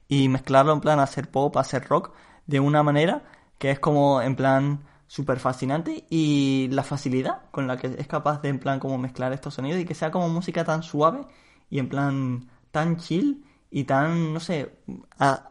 y 0.09 0.29
mezclarlo 0.29 0.73
en 0.73 0.81
plan 0.81 1.01
hacer 1.01 1.31
pop, 1.31 1.57
hacer 1.59 1.87
rock 1.87 2.13
de 2.47 2.61
una 2.61 2.83
manera 2.83 3.25
que 3.59 3.71
es 3.71 3.79
como 3.79 4.21
en 4.23 4.37
plan 4.37 4.85
súper 5.07 5.39
fascinante 5.41 6.07
y 6.11 6.69
la 6.71 6.83
facilidad 6.85 7.43
con 7.51 7.67
la 7.67 7.77
que 7.79 7.89
es 7.99 8.07
capaz 8.07 8.43
de 8.43 8.49
en 8.51 8.59
plan 8.59 8.79
como 8.81 8.99
mezclar 8.99 9.33
estos 9.33 9.55
sonidos 9.55 9.81
y 9.81 9.85
que 9.87 9.95
sea 9.95 10.11
como 10.11 10.29
música 10.29 10.65
tan 10.65 10.83
suave 10.83 11.27
y 11.71 11.79
en 11.79 11.89
plan 11.89 12.49
tan 12.71 12.97
chill 12.99 13.45
y 13.71 13.85
tan, 13.85 14.33
no 14.35 14.41
sé, 14.41 14.79
a- 15.19 15.51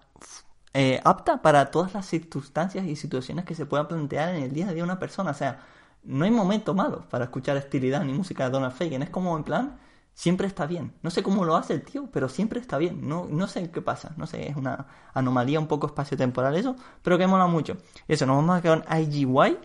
eh, 0.74 1.02
apta 1.04 1.42
para 1.42 1.72
todas 1.72 1.94
las 1.94 2.06
circunstancias 2.06 2.86
y 2.86 2.96
situaciones 2.96 3.46
que 3.46 3.56
se 3.56 3.66
puedan 3.66 3.88
plantear 3.88 4.36
en 4.36 4.44
el 4.44 4.54
día 4.54 4.66
a 4.68 4.74
día 4.74 4.78
de 4.78 4.84
una 4.84 5.00
persona. 5.00 5.32
O 5.32 5.34
sea, 5.34 5.66
no 6.04 6.26
hay 6.26 6.32
momento 6.32 6.74
malo 6.74 7.08
para 7.10 7.26
escuchar 7.26 7.58
estilidad 7.58 8.04
ni 8.04 8.14
música 8.14 8.46
de 8.46 8.52
Donald 8.52 8.74
Fagan. 8.74 9.02
Es 9.04 9.10
como 9.10 9.36
en 9.38 9.44
plan, 9.44 9.78
siempre 10.18 10.48
está 10.48 10.66
bien. 10.66 10.94
No 11.04 11.12
sé 11.12 11.22
cómo 11.22 11.46
lo 11.46 11.56
hace 11.56 11.76
el 11.76 11.84
tío, 11.84 12.10
pero 12.12 12.28
siempre 12.28 12.60
está 12.60 12.80
bien. 12.80 13.08
No, 13.08 13.28
no 13.30 13.48
sé 13.48 13.70
qué 13.70 13.84
pasa. 13.84 14.14
No 14.18 14.26
sé, 14.26 14.50
es 14.50 14.56
una 14.56 14.88
anomalía 15.14 15.60
un 15.60 15.68
poco 15.68 15.86
espacio-temporal 15.86 16.56
eso, 16.56 16.76
pero 17.04 17.20
que 17.20 17.28
mola 17.28 17.46
mucho. 17.46 17.78
Eso, 18.08 18.26
nos 18.26 18.38
vamos 18.38 18.58
a 18.58 18.62
quedar 18.64 18.84
con 18.84 18.98
IGY, 19.00 19.60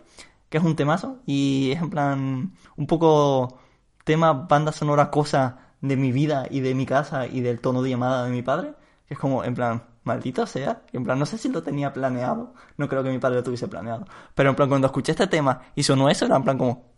que 0.50 0.58
es 0.58 0.64
un 0.64 0.76
temazo, 0.76 1.20
y 1.24 1.70
es 1.72 1.80
en 1.80 1.88
plan 1.88 2.52
un 2.76 2.86
poco 2.86 3.60
tema 4.04 4.34
banda 4.34 4.72
sonora 4.72 5.10
cosa 5.10 5.72
de 5.80 5.96
mi 5.96 6.12
vida 6.12 6.46
y 6.50 6.60
de 6.60 6.74
mi 6.74 6.84
casa 6.84 7.26
y 7.26 7.40
del 7.40 7.60
tono 7.60 7.80
de 7.80 7.88
llamada 7.88 8.24
de 8.26 8.30
mi 8.30 8.42
padre, 8.42 8.74
que 9.08 9.14
es 9.14 9.20
como 9.20 9.44
en 9.44 9.54
plan, 9.54 9.84
maldito 10.04 10.46
sea, 10.46 10.82
en 10.92 11.02
plan, 11.04 11.18
no 11.18 11.24
sé 11.24 11.38
si 11.38 11.48
lo 11.48 11.62
tenía 11.62 11.94
planeado, 11.94 12.52
no 12.76 12.88
creo 12.90 13.02
que 13.02 13.10
mi 13.10 13.18
padre 13.18 13.36
lo 13.36 13.42
tuviese 13.42 13.68
planeado, 13.68 14.04
pero 14.34 14.50
en 14.50 14.56
plan, 14.56 14.68
cuando 14.68 14.86
escuché 14.88 15.12
este 15.12 15.26
tema 15.28 15.62
y 15.74 15.82
sonó 15.82 16.10
eso, 16.10 16.26
era 16.26 16.36
en 16.36 16.44
plan 16.44 16.58
como, 16.58 16.91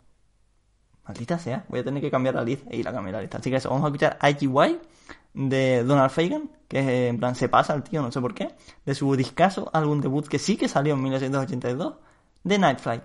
maldita 1.05 1.37
sea, 1.39 1.65
voy 1.69 1.79
a 1.79 1.83
tener 1.83 2.01
que 2.01 2.11
cambiar 2.11 2.35
la 2.35 2.43
lista 2.43 2.73
y 2.73 2.83
la 2.83 2.91
cambié 2.91 3.13
la 3.13 3.21
lista. 3.21 3.37
Así 3.37 3.49
que 3.49 3.57
eso, 3.57 3.69
vamos 3.69 3.85
a 3.85 3.87
escuchar 3.87 4.17
IGY 4.21 4.79
de 5.33 5.83
Donald 5.83 6.11
Fagan, 6.11 6.49
que 6.67 7.07
en 7.07 7.19
plan 7.19 7.35
se 7.35 7.49
pasa 7.49 7.73
al 7.73 7.83
tío, 7.83 8.01
no 8.01 8.11
sé 8.11 8.21
por 8.21 8.33
qué, 8.33 8.55
de 8.85 8.95
su 8.95 9.15
discazo 9.15 9.69
álbum 9.73 10.01
debut 10.01 10.27
que 10.27 10.39
sí 10.39 10.57
que 10.57 10.67
salió 10.67 10.93
en 10.93 11.01
1982, 11.03 11.95
de 12.43 12.59
Night 12.59 12.79
Flight. 12.79 13.03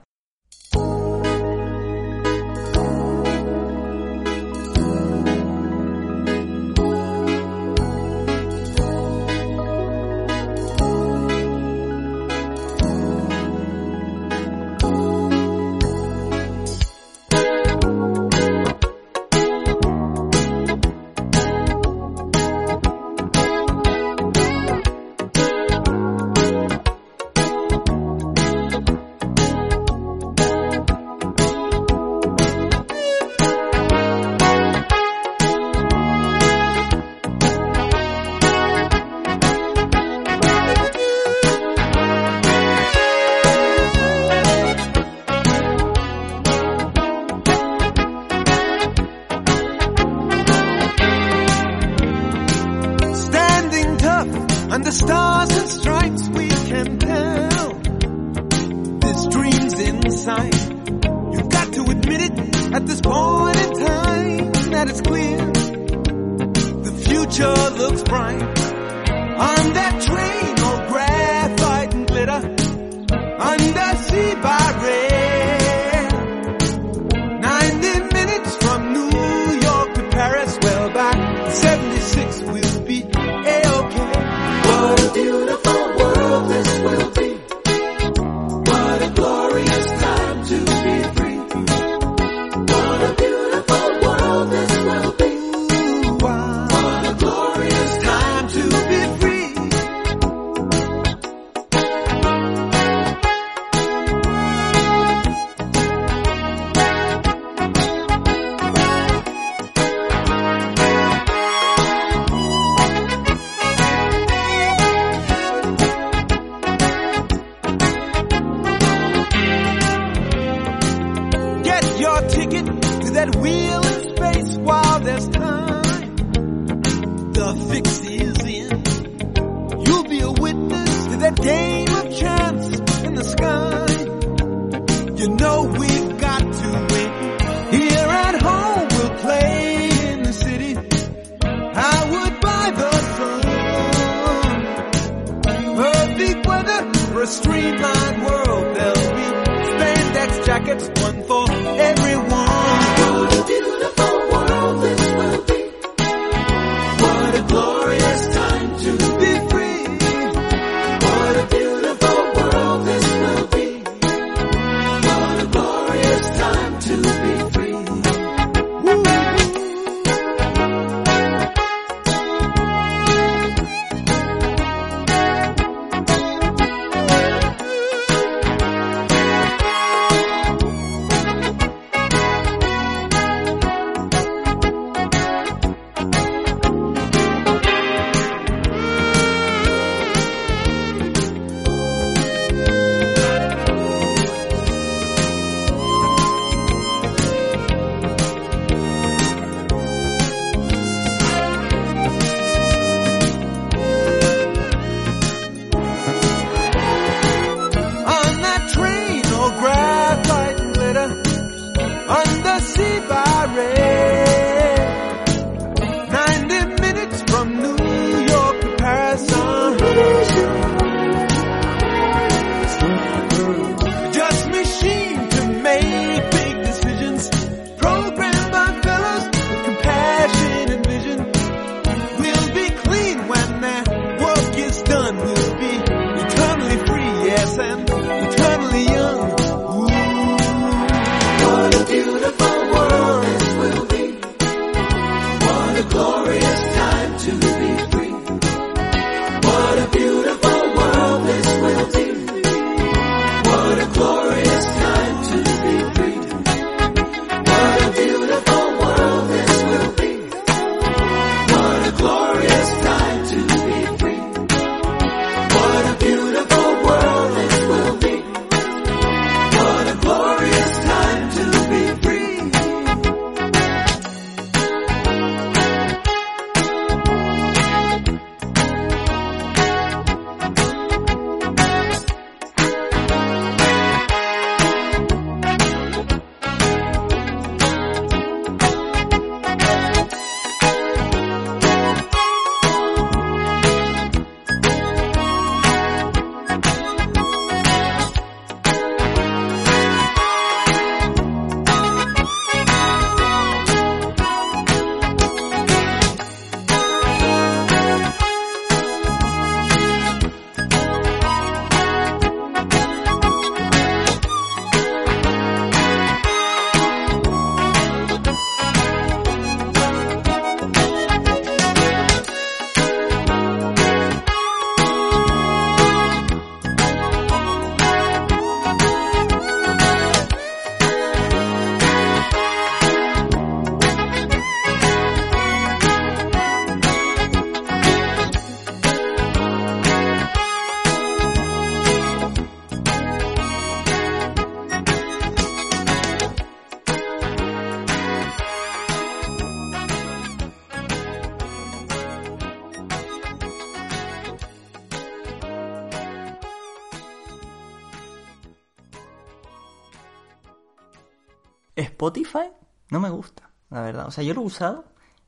Spotify 361.83 362.51
no 362.91 363.01
me 363.01 363.11
gusta, 363.11 363.51
la 363.71 363.83
verdad. 363.83 364.07
O 364.07 364.11
sea, 364.11 364.25
yo 364.25 364.35
lo 364.35 364.43
he 364.43 364.45
usado 364.45 364.85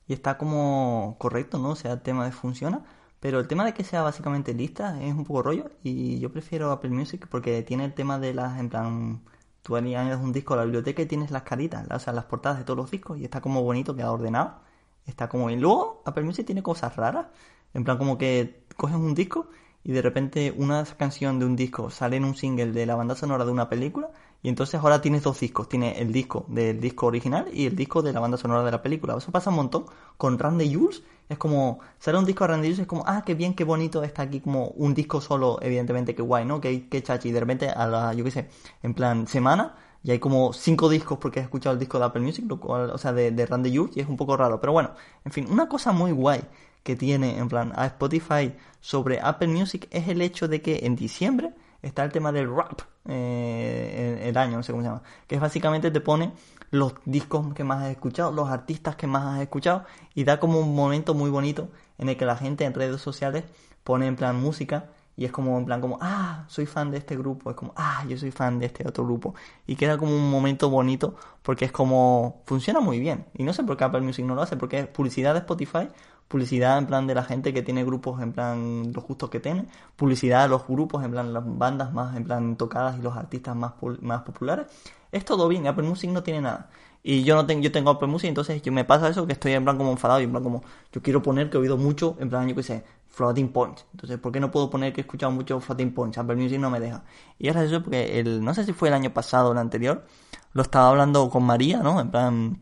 y 0.07 0.13
está 0.13 0.37
como 0.37 1.15
correcto, 1.19 1.59
¿no? 1.59 1.69
O 1.71 1.75
sea, 1.75 1.93
el 1.93 2.01
tema 2.01 2.25
de 2.25 2.31
funciona. 2.31 2.83
Pero 3.19 3.39
el 3.39 3.47
tema 3.47 3.63
de 3.65 3.73
que 3.73 3.85
sea 3.85 4.01
básicamente 4.01 4.53
lista 4.53 5.01
es 5.01 5.13
un 5.13 5.23
poco 5.23 5.43
rollo 5.43 5.71
y 5.81 6.19
yo 6.19 6.31
prefiero 6.31 6.71
Apple 6.71 6.89
Music 6.89 7.27
porque 7.29 7.61
tiene 7.63 7.85
el 7.85 7.93
tema 7.93 8.19
de 8.19 8.33
las, 8.33 8.59
en 8.59 8.69
plan, 8.69 9.23
tú 9.61 9.77
añades 9.77 10.17
un 10.19 10.33
disco 10.33 10.53
a 10.55 10.57
la 10.57 10.63
biblioteca 10.65 11.01
y 11.03 11.05
tienes 11.05 11.31
las 11.31 11.43
caritas, 11.43 11.87
o 11.89 11.99
sea, 11.99 12.11
las 12.11 12.25
portadas 12.25 12.59
de 12.59 12.65
todos 12.65 12.77
los 12.77 12.91
discos 12.91 13.17
y 13.17 13.23
está 13.23 13.39
como 13.41 13.63
bonito, 13.63 13.95
queda 13.95 14.11
ordenado. 14.11 14.59
Está 15.05 15.29
como... 15.29 15.49
Y 15.49 15.55
luego 15.57 16.01
Apple 16.05 16.23
Music 16.23 16.45
tiene 16.45 16.63
cosas 16.63 16.95
raras. 16.97 17.27
En 17.73 17.83
plan, 17.83 17.97
como 17.97 18.17
que 18.17 18.65
coges 18.77 18.95
un 18.97 19.15
disco 19.15 19.49
y 19.83 19.91
de 19.93 20.01
repente 20.01 20.53
una 20.55 20.83
canción 20.97 21.39
de 21.39 21.45
un 21.45 21.55
disco 21.55 21.89
sale 21.89 22.17
en 22.17 22.25
un 22.25 22.35
single 22.35 22.71
de 22.73 22.85
la 22.85 22.95
banda 22.95 23.15
sonora 23.15 23.45
de 23.45 23.51
una 23.51 23.69
película 23.69 24.11
y 24.43 24.49
entonces 24.49 24.79
ahora 24.79 25.01
tienes 25.01 25.23
dos 25.23 25.39
discos. 25.39 25.69
Tienes 25.69 25.97
el 25.99 26.11
disco 26.11 26.45
del 26.49 26.79
disco 26.79 27.07
original 27.07 27.47
y 27.51 27.65
el 27.65 27.75
disco 27.75 28.01
de 28.01 28.13
la 28.13 28.19
banda 28.19 28.37
sonora 28.37 28.63
de 28.63 28.71
la 28.71 28.81
película. 28.81 29.15
Eso 29.17 29.31
pasa 29.31 29.49
un 29.49 29.55
montón. 29.55 29.85
Con 30.17 30.37
Randy 30.37 30.71
Jules 30.71 31.01
es 31.29 31.37
como... 31.37 31.79
Sale 31.97 32.17
un 32.19 32.25
disco 32.25 32.43
de 32.43 32.49
Randy 32.49 32.67
Jules 32.67 32.79
es 32.79 32.87
como... 32.87 33.03
Ah, 33.07 33.23
qué 33.25 33.33
bien, 33.33 33.55
qué 33.55 33.63
bonito 33.63 34.03
está 34.03 34.23
aquí 34.23 34.41
como 34.41 34.67
un 34.75 34.93
disco 34.93 35.21
solo. 35.21 35.59
Evidentemente, 35.61 36.13
qué 36.13 36.21
guay, 36.21 36.45
¿no? 36.45 36.59
Qué, 36.61 36.87
qué 36.89 37.01
chachi. 37.01 37.29
Y 37.29 37.31
de 37.31 37.39
repente 37.39 37.69
a 37.69 37.87
la, 37.87 38.13
yo 38.13 38.23
qué 38.23 38.31
sé, 38.31 38.49
en 38.83 38.93
plan 38.93 39.25
semana... 39.25 39.75
Y 40.05 40.11
hay 40.11 40.19
como 40.19 40.51
cinco 40.51 40.89
discos 40.89 41.17
porque 41.17 41.39
has 41.39 41.45
escuchado 41.45 41.75
el 41.75 41.79
disco 41.79 41.97
de 41.97 42.03
Apple 42.03 42.21
Music, 42.21 42.43
lo 42.45 42.59
cual, 42.59 42.89
o 42.89 42.97
sea, 42.97 43.13
de, 43.13 43.31
de 43.31 43.45
Randy 43.45 43.73
Jules, 43.73 43.95
y 43.95 44.01
es 44.01 44.07
un 44.09 44.17
poco 44.17 44.35
raro. 44.35 44.59
Pero 44.59 44.73
bueno, 44.73 44.91
en 45.23 45.31
fin, 45.31 45.47
una 45.49 45.69
cosa 45.69 45.93
muy 45.93 46.11
guay 46.11 46.41
que 46.83 46.97
tiene 46.97 47.37
en 47.37 47.47
plan 47.47 47.71
a 47.73 47.85
Spotify 47.85 48.53
sobre 48.81 49.21
Apple 49.21 49.47
Music 49.47 49.87
es 49.91 50.09
el 50.09 50.21
hecho 50.21 50.49
de 50.49 50.61
que 50.61 50.85
en 50.85 50.97
diciembre 50.97 51.53
está 51.83 52.03
el 52.03 52.11
tema 52.11 52.31
del 52.31 52.49
rap, 52.53 52.81
eh, 53.07 54.17
el, 54.21 54.29
el 54.29 54.37
año, 54.37 54.57
no 54.57 54.63
sé 54.63 54.71
cómo 54.71 54.81
se 54.81 54.89
llama, 54.89 55.03
que 55.27 55.35
es 55.35 55.41
básicamente 55.41 55.91
te 55.91 56.01
pone 56.01 56.33
los 56.71 56.95
discos 57.05 57.53
que 57.53 57.63
más 57.63 57.83
has 57.83 57.91
escuchado, 57.91 58.31
los 58.31 58.49
artistas 58.49 58.95
que 58.95 59.05
más 59.05 59.35
has 59.35 59.41
escuchado 59.41 59.85
y 60.15 60.23
da 60.23 60.39
como 60.39 60.59
un 60.59 60.73
momento 60.73 61.13
muy 61.13 61.29
bonito 61.29 61.69
en 61.99 62.09
el 62.09 62.17
que 62.17 62.25
la 62.25 62.35
gente 62.35 62.65
en 62.65 62.73
redes 62.73 62.99
sociales 62.99 63.43
pone 63.83 64.07
en 64.07 64.15
plan 64.15 64.35
música 64.41 64.89
y 65.15 65.25
es 65.25 65.31
como 65.31 65.57
en 65.59 65.65
plan 65.65 65.79
como, 65.79 65.99
ah, 66.01 66.45
soy 66.47 66.65
fan 66.65 66.89
de 66.89 66.97
este 66.97 67.15
grupo, 67.15 67.51
es 67.51 67.55
como, 67.55 67.73
ah, 67.75 68.03
yo 68.07 68.17
soy 68.17 68.31
fan 68.31 68.57
de 68.57 68.65
este 68.65 68.87
otro 68.87 69.05
grupo. 69.05 69.35
Y 69.67 69.75
queda 69.75 69.97
como 69.97 70.15
un 70.15 70.29
momento 70.29 70.69
bonito 70.69 71.15
porque 71.43 71.65
es 71.65 71.71
como, 71.71 72.41
funciona 72.45 72.79
muy 72.79 72.99
bien. 72.99 73.25
Y 73.35 73.43
no 73.43 73.53
sé 73.53 73.63
por 73.63 73.77
qué 73.77 73.83
Apple 73.83 74.01
Music 74.01 74.25
no 74.25 74.33
lo 74.33 74.41
hace, 74.41 74.57
porque 74.57 74.79
es 74.79 74.87
publicidad 74.87 75.33
de 75.33 75.39
Spotify, 75.39 75.89
publicidad 76.27 76.77
en 76.77 76.87
plan 76.87 77.07
de 77.07 77.15
la 77.15 77.23
gente 77.23 77.53
que 77.53 77.61
tiene 77.61 77.83
grupos 77.83 78.21
en 78.21 78.33
plan 78.33 78.91
los 78.93 79.03
justos 79.03 79.29
que 79.29 79.39
tiene, 79.39 79.65
publicidad 79.95 80.43
de 80.43 80.49
los 80.49 80.67
grupos 80.67 81.03
en 81.03 81.11
plan 81.11 81.33
las 81.33 81.43
bandas 81.45 81.93
más 81.93 82.15
en 82.15 82.23
plan 82.23 82.55
tocadas 82.55 82.97
y 82.97 83.01
los 83.01 83.15
artistas 83.15 83.55
más, 83.55 83.73
más 84.01 84.23
populares. 84.23 84.67
Es 85.11 85.25
todo 85.25 85.47
bien, 85.47 85.67
Apple 85.67 85.87
Music 85.87 86.09
no 86.09 86.23
tiene 86.23 86.41
nada. 86.41 86.69
Y 87.03 87.23
yo 87.23 87.35
no 87.35 87.45
tengo, 87.45 87.61
yo 87.61 87.71
tengo 87.71 87.91
Apple 87.91 88.07
Music, 88.07 88.29
entonces 88.29 88.61
yo 88.61 88.71
me 88.71 88.85
pasa 88.85 89.09
eso 89.09 89.27
que 89.27 89.33
estoy 89.33 89.51
en 89.51 89.63
plan 89.63 89.77
como 89.77 89.91
enfadado 89.91 90.21
y 90.21 90.23
en 90.23 90.31
plan 90.31 90.41
como, 90.41 90.63
yo 90.91 91.01
quiero 91.01 91.21
poner 91.21 91.49
que 91.49 91.57
he 91.57 91.59
oído 91.59 91.77
mucho, 91.77 92.15
en 92.19 92.29
plan 92.29 92.47
yo 92.47 92.55
qué 92.55 92.63
sé, 92.63 92.83
Floating 93.09 93.49
Points. 93.49 93.85
Entonces, 93.91 94.17
¿por 94.17 94.31
qué 94.31 94.39
no 94.39 94.49
puedo 94.49 94.69
poner 94.69 94.93
que 94.93 95.01
he 95.01 95.03
escuchado 95.03 95.31
mucho 95.31 95.59
Floating 95.59 95.93
Points? 95.93 96.17
Apple 96.17 96.35
Music 96.37 96.59
no 96.59 96.69
me 96.69 96.79
deja. 96.79 97.03
Y 97.37 97.49
es 97.49 97.55
eso 97.57 97.83
porque 97.83 98.19
el, 98.19 98.43
no 98.43 98.53
sé 98.53 98.65
si 98.65 98.73
fue 98.73 98.87
el 98.87 98.95
año 98.95 99.13
pasado 99.13 99.49
o 99.49 99.51
el 99.51 99.57
anterior, 99.59 100.05
lo 100.53 100.61
estaba 100.61 100.89
hablando 100.89 101.29
con 101.29 101.43
María, 101.43 101.79
¿no? 101.79 101.99
En 101.99 102.09
plan, 102.09 102.59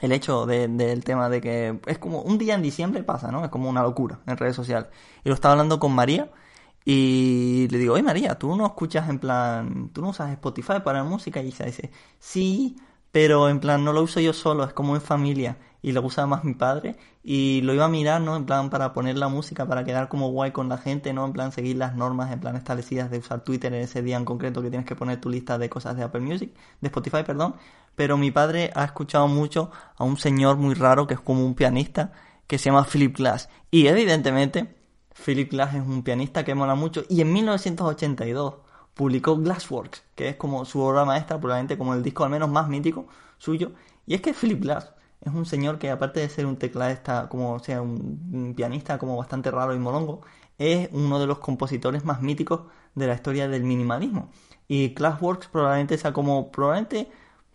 el 0.00 0.12
hecho 0.12 0.46
de- 0.46 0.68
del 0.68 1.04
tema 1.04 1.28
de 1.28 1.40
que 1.40 1.80
es 1.86 1.98
como 1.98 2.22
un 2.22 2.38
día 2.38 2.54
en 2.54 2.62
diciembre 2.62 3.02
pasa, 3.02 3.30
¿no? 3.32 3.44
Es 3.44 3.50
como 3.50 3.68
una 3.68 3.82
locura 3.82 4.20
en 4.26 4.36
redes 4.36 4.56
sociales. 4.56 4.88
Y 5.24 5.28
lo 5.28 5.34
estaba 5.34 5.52
hablando 5.52 5.78
con 5.80 5.92
María 5.94 6.30
y 6.84 7.68
le 7.70 7.78
digo, 7.78 7.94
oye 7.94 8.02
María, 8.02 8.38
tú 8.38 8.56
no 8.56 8.66
escuchas 8.66 9.08
en 9.08 9.18
plan, 9.18 9.90
tú 9.92 10.00
no 10.02 10.10
usas 10.10 10.30
Spotify 10.32 10.80
para 10.84 11.04
música 11.04 11.40
y 11.42 11.48
ella 11.48 11.66
dice, 11.66 11.90
sí, 12.18 12.76
pero 13.12 13.48
en 13.48 13.60
plan 13.60 13.84
no 13.84 13.92
lo 13.92 14.02
uso 14.02 14.20
yo 14.20 14.32
solo, 14.32 14.64
es 14.64 14.72
como 14.72 14.94
en 14.94 15.02
familia 15.02 15.58
y 15.82 15.92
lo 15.92 16.02
usa 16.02 16.26
más 16.26 16.44
mi 16.44 16.54
padre 16.54 16.96
y 17.22 17.60
lo 17.62 17.72
iba 17.74 17.84
a 17.84 17.88
mirar, 17.88 18.20
¿no? 18.20 18.36
En 18.36 18.46
plan 18.46 18.70
para 18.70 18.92
poner 18.92 19.16
la 19.16 19.28
música, 19.28 19.66
para 19.66 19.84
quedar 19.84 20.08
como 20.08 20.30
guay 20.30 20.50
con 20.50 20.68
la 20.68 20.78
gente, 20.78 21.12
¿no? 21.12 21.24
En 21.24 21.32
plan 21.32 21.52
seguir 21.52 21.76
las 21.76 21.94
normas, 21.94 22.32
en 22.32 22.40
plan 22.40 22.56
establecidas 22.56 23.10
de 23.10 23.18
usar 23.18 23.44
Twitter 23.44 23.72
en 23.72 23.82
ese 23.82 24.02
día 24.02 24.16
en 24.16 24.24
concreto 24.24 24.62
que 24.62 24.70
tienes 24.70 24.86
que 24.86 24.96
poner 24.96 25.20
tu 25.20 25.30
lista 25.30 25.58
de 25.58 25.68
cosas 25.68 25.96
de 25.96 26.02
Apple 26.04 26.20
Music, 26.20 26.52
de 26.80 26.88
Spotify, 26.88 27.22
perdón. 27.24 27.54
Pero 27.94 28.16
mi 28.16 28.30
padre 28.30 28.70
ha 28.74 28.84
escuchado 28.84 29.28
mucho 29.28 29.70
a 29.96 30.04
un 30.04 30.16
señor 30.16 30.56
muy 30.56 30.74
raro 30.74 31.06
que 31.06 31.14
es 31.14 31.20
como 31.20 31.44
un 31.44 31.54
pianista 31.54 32.12
que 32.46 32.58
se 32.58 32.70
llama 32.70 32.84
Philip 32.84 33.16
Glass 33.16 33.48
y 33.70 33.86
evidentemente 33.86 34.74
Philip 35.24 35.50
Glass 35.50 35.74
es 35.74 35.82
un 35.82 36.02
pianista 36.02 36.44
que 36.44 36.54
mola 36.54 36.74
mucho 36.74 37.04
y 37.08 37.20
en 37.20 37.32
1982 37.32 38.54
publicó 38.98 39.36
Glassworks, 39.36 40.02
que 40.16 40.28
es 40.30 40.36
como 40.36 40.64
su 40.64 40.80
obra 40.80 41.04
maestra, 41.04 41.38
probablemente 41.38 41.78
como 41.78 41.94
el 41.94 42.02
disco 42.02 42.24
al 42.24 42.30
menos 42.30 42.50
más 42.50 42.68
mítico 42.68 43.06
suyo. 43.38 43.70
Y 44.06 44.14
es 44.14 44.20
que 44.20 44.34
Philip 44.34 44.60
Glass 44.60 44.92
es 45.20 45.32
un 45.32 45.46
señor 45.46 45.78
que 45.78 45.90
aparte 45.90 46.18
de 46.18 46.28
ser 46.28 46.46
un 46.46 46.56
tecladista, 46.56 47.28
como 47.28 47.60
sea, 47.60 47.80
un, 47.80 48.28
un 48.32 48.54
pianista 48.56 48.98
como 48.98 49.16
bastante 49.16 49.52
raro 49.52 49.72
y 49.72 49.78
molongo, 49.78 50.22
es 50.58 50.88
uno 50.92 51.20
de 51.20 51.28
los 51.28 51.38
compositores 51.38 52.04
más 52.04 52.22
míticos 52.22 52.62
de 52.96 53.06
la 53.06 53.14
historia 53.14 53.46
del 53.48 53.62
minimalismo. 53.62 54.30
Y 54.66 54.88
Glassworks 54.94 55.46
probablemente 55.46 55.96
sea 55.96 56.12
como 56.12 56.50
probablemente 56.50 57.08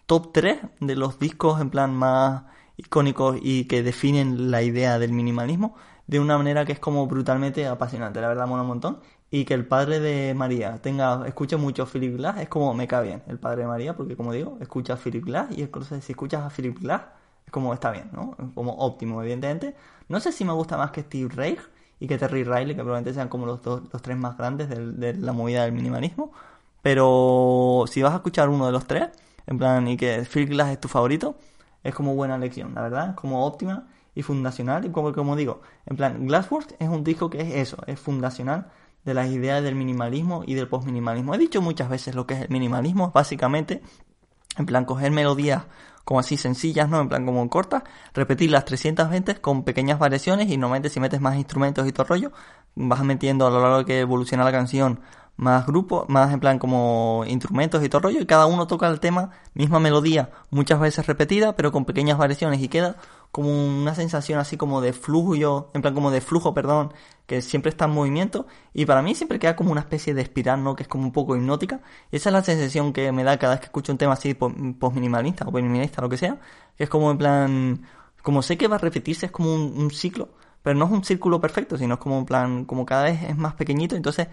top 0.06 0.32
3 0.32 0.62
de 0.80 0.96
los 0.96 1.20
discos 1.20 1.60
en 1.60 1.70
plan 1.70 1.94
más 1.94 2.44
icónicos 2.78 3.38
y 3.42 3.66
que 3.66 3.84
definen 3.84 4.50
la 4.50 4.64
idea 4.64 4.98
del 4.98 5.12
minimalismo 5.12 5.76
de 6.08 6.20
una 6.20 6.38
manera 6.38 6.66
que 6.66 6.74
es 6.74 6.80
como 6.80 7.08
brutalmente 7.08 7.68
apasionante, 7.68 8.22
la 8.22 8.28
verdad 8.28 8.48
mola 8.48 8.62
un 8.64 8.68
montón. 8.70 9.00
Y 9.34 9.46
que 9.46 9.56
el 9.56 9.66
padre 9.66 10.00
de 10.00 10.36
María 10.36 10.78
tenga, 10.82 11.28
escuche 11.28 11.58
mucho 11.58 11.88
Philip 11.88 12.18
Glass, 12.18 12.38
es 12.40 12.50
como 12.50 12.74
me 12.76 12.88
cae 12.88 13.04
bien 13.08 13.24
el 13.28 13.40
padre 13.40 13.62
de 13.64 13.68
María, 13.68 13.96
porque 13.96 14.16
como 14.16 14.32
digo, 14.32 14.58
escucha 14.62 14.94
a 14.94 14.98
Philip 14.98 15.26
Glass 15.26 15.48
y 15.58 15.64
entonces 15.64 16.04
si 16.06 16.12
escuchas 16.14 16.44
a 16.44 16.50
Philip 16.56 16.78
Glass, 16.80 17.02
es 17.46 17.52
como 17.52 17.74
está 17.74 17.90
bien, 17.92 18.10
¿no? 18.14 18.36
Como 18.54 18.74
óptimo, 18.78 19.22
evidentemente. 19.24 19.76
No 20.08 20.20
sé 20.20 20.32
si 20.32 20.46
me 20.46 20.54
gusta 20.54 20.78
más 20.78 20.92
que 20.92 21.02
Steve 21.02 21.34
Reich 21.34 21.60
y 22.00 22.08
que 22.08 22.18
Terry 22.20 22.44
Riley, 22.44 22.76
que 22.76 22.84
probablemente 22.84 23.14
sean 23.16 23.28
como 23.30 23.46
los 23.48 23.62
dos, 23.64 23.82
los 23.92 24.02
tres 24.04 24.18
más 24.18 24.38
grandes 24.38 24.70
del- 24.70 25.00
de 25.00 25.16
la 25.16 25.32
movida 25.34 25.64
del 25.64 25.72
minimalismo. 25.74 26.32
Pero 26.82 27.86
si 27.88 28.02
vas 28.02 28.14
a 28.14 28.18
escuchar 28.18 28.50
uno 28.50 28.66
de 28.66 28.72
los 28.72 28.86
tres, 28.86 29.10
en 29.48 29.58
plan, 29.58 29.88
y 29.88 29.98
que 29.98 30.26
Philip 30.32 30.50
Glass 30.50 30.70
es 30.72 30.80
tu 30.80 30.88
favorito, 30.88 31.36
es 31.84 31.96
como 31.96 32.16
buena 32.16 32.36
elección, 32.36 32.74
la 32.76 32.82
verdad, 32.84 33.10
es 33.12 33.16
como 33.16 33.46
óptima 33.46 33.88
y 34.16 34.22
fundacional. 34.22 34.86
Y 34.86 34.90
como, 34.90 35.14
como 35.14 35.36
digo, 35.36 35.62
en 35.86 35.96
plan, 35.98 36.26
Glassworks 36.28 36.76
es 36.80 36.90
un 36.90 37.04
disco 37.04 37.30
que 37.30 37.42
es 37.42 37.56
eso, 37.56 37.78
es 37.88 38.00
fundacional 38.00 38.68
de 39.06 39.14
las 39.14 39.30
ideas 39.30 39.64
del 39.64 39.76
minimalismo 39.76 40.44
y 40.46 40.54
del 40.54 40.68
postminimalismo. 40.68 41.36
He 41.36 41.38
dicho 41.38 41.62
muchas 41.62 41.90
veces 41.90 42.16
lo 42.16 42.26
que 42.26 42.36
es 42.36 42.42
el 42.42 42.50
minimalismo, 42.50 43.12
básicamente, 43.12 43.82
en 44.58 44.66
plan, 44.66 44.86
coger 44.86 45.12
melodías 45.12 45.64
como 46.04 46.20
así 46.20 46.38
sencillas, 46.38 46.90
¿no? 46.90 47.00
En 47.02 47.10
plan, 47.10 47.26
como 47.26 47.50
cortas, 47.50 47.84
repetirlas 48.14 48.66
300 48.66 49.10
veces 49.10 49.40
con 49.40 49.64
pequeñas 49.64 50.00
variaciones 50.00 50.50
y 50.50 50.58
normalmente 50.58 50.90
si 50.90 51.00
metes 51.00 51.22
más 51.22 51.36
instrumentos 51.38 51.88
y 51.88 51.92
todo 51.92 52.06
rollo, 52.08 52.32
vas 52.76 53.04
metiendo 53.04 53.48
a 53.48 53.50
lo 53.50 53.62
largo 53.62 53.86
que 53.86 54.02
evoluciona 54.02 54.44
la 54.44 54.52
canción 54.52 55.00
más 55.36 55.66
grupos, 55.66 56.08
más 56.10 56.32
en 56.32 56.40
plan 56.40 56.60
como 56.60 57.24
instrumentos 57.28 57.84
y 57.84 57.90
todo 57.90 58.02
rollo 58.02 58.20
y 58.20 58.26
cada 58.26 58.46
uno 58.46 58.68
toca 58.68 58.88
el 58.88 59.00
tema, 59.00 59.32
misma 59.54 59.80
melodía, 59.80 60.30
muchas 60.52 60.80
veces 60.80 61.08
repetida, 61.08 61.56
pero 61.56 61.72
con 61.72 61.86
pequeñas 61.86 62.18
variaciones 62.18 62.62
y 62.62 62.68
queda 62.68 62.98
como 63.34 63.50
una 63.50 63.96
sensación 63.96 64.38
así 64.38 64.58
como 64.58 64.80
de 64.80 64.94
flujo, 64.94 65.72
en 65.74 65.82
plan 65.82 65.96
como 65.96 66.12
de 66.12 66.22
flujo, 66.22 66.54
perdón, 66.54 66.94
que 67.26 67.42
siempre 67.42 67.72
está 67.72 67.86
en 67.86 67.92
movimiento 67.92 68.46
y 68.76 68.86
para 68.86 69.02
mí 69.02 69.16
siempre 69.16 69.40
queda 69.40 69.56
como 69.56 69.72
una 69.72 69.82
especie 69.82 70.14
de 70.14 70.22
espiral, 70.22 70.64
¿no? 70.64 70.76
Que 70.76 70.84
es 70.84 70.88
como 70.88 71.06
un 71.06 71.12
poco 71.12 71.36
hipnótica 71.36 71.82
y 72.12 72.18
esa 72.18 72.30
es 72.30 72.34
la 72.34 72.44
sensación 72.44 72.94
que 72.94 73.12
me 73.12 73.24
da 73.24 73.40
cada 73.40 73.56
vez 73.56 73.62
que 73.62 73.66
escucho 73.66 73.92
un 73.92 73.98
tema 73.98 74.14
así 74.14 74.36
post-minimalista 74.36 75.46
o 75.48 75.52
minimalista, 75.52 76.04
lo 76.04 76.10
que 76.10 76.18
sea, 76.18 76.40
que 76.78 76.84
es 76.84 76.90
como 76.92 77.10
en 77.10 77.18
plan, 77.18 77.88
como 78.22 78.44
sé 78.44 78.56
que 78.56 78.68
va 78.68 78.76
a 78.76 78.80
repetirse, 78.80 79.26
es 79.26 79.32
como 79.32 79.56
un, 79.56 79.90
ciclo, 79.90 80.30
pero 80.62 80.78
no 80.78 80.86
es 80.86 80.92
un 80.92 81.04
círculo 81.04 81.42
perfecto, 81.42 81.76
sino 81.76 81.96
es 81.96 82.00
como 82.00 82.20
en 82.20 82.26
plan, 82.26 82.66
como 82.66 82.86
cada 82.86 83.06
vez 83.06 83.24
es 83.24 83.36
más 83.36 83.56
pequeñito, 83.56 83.96
entonces 83.96 84.28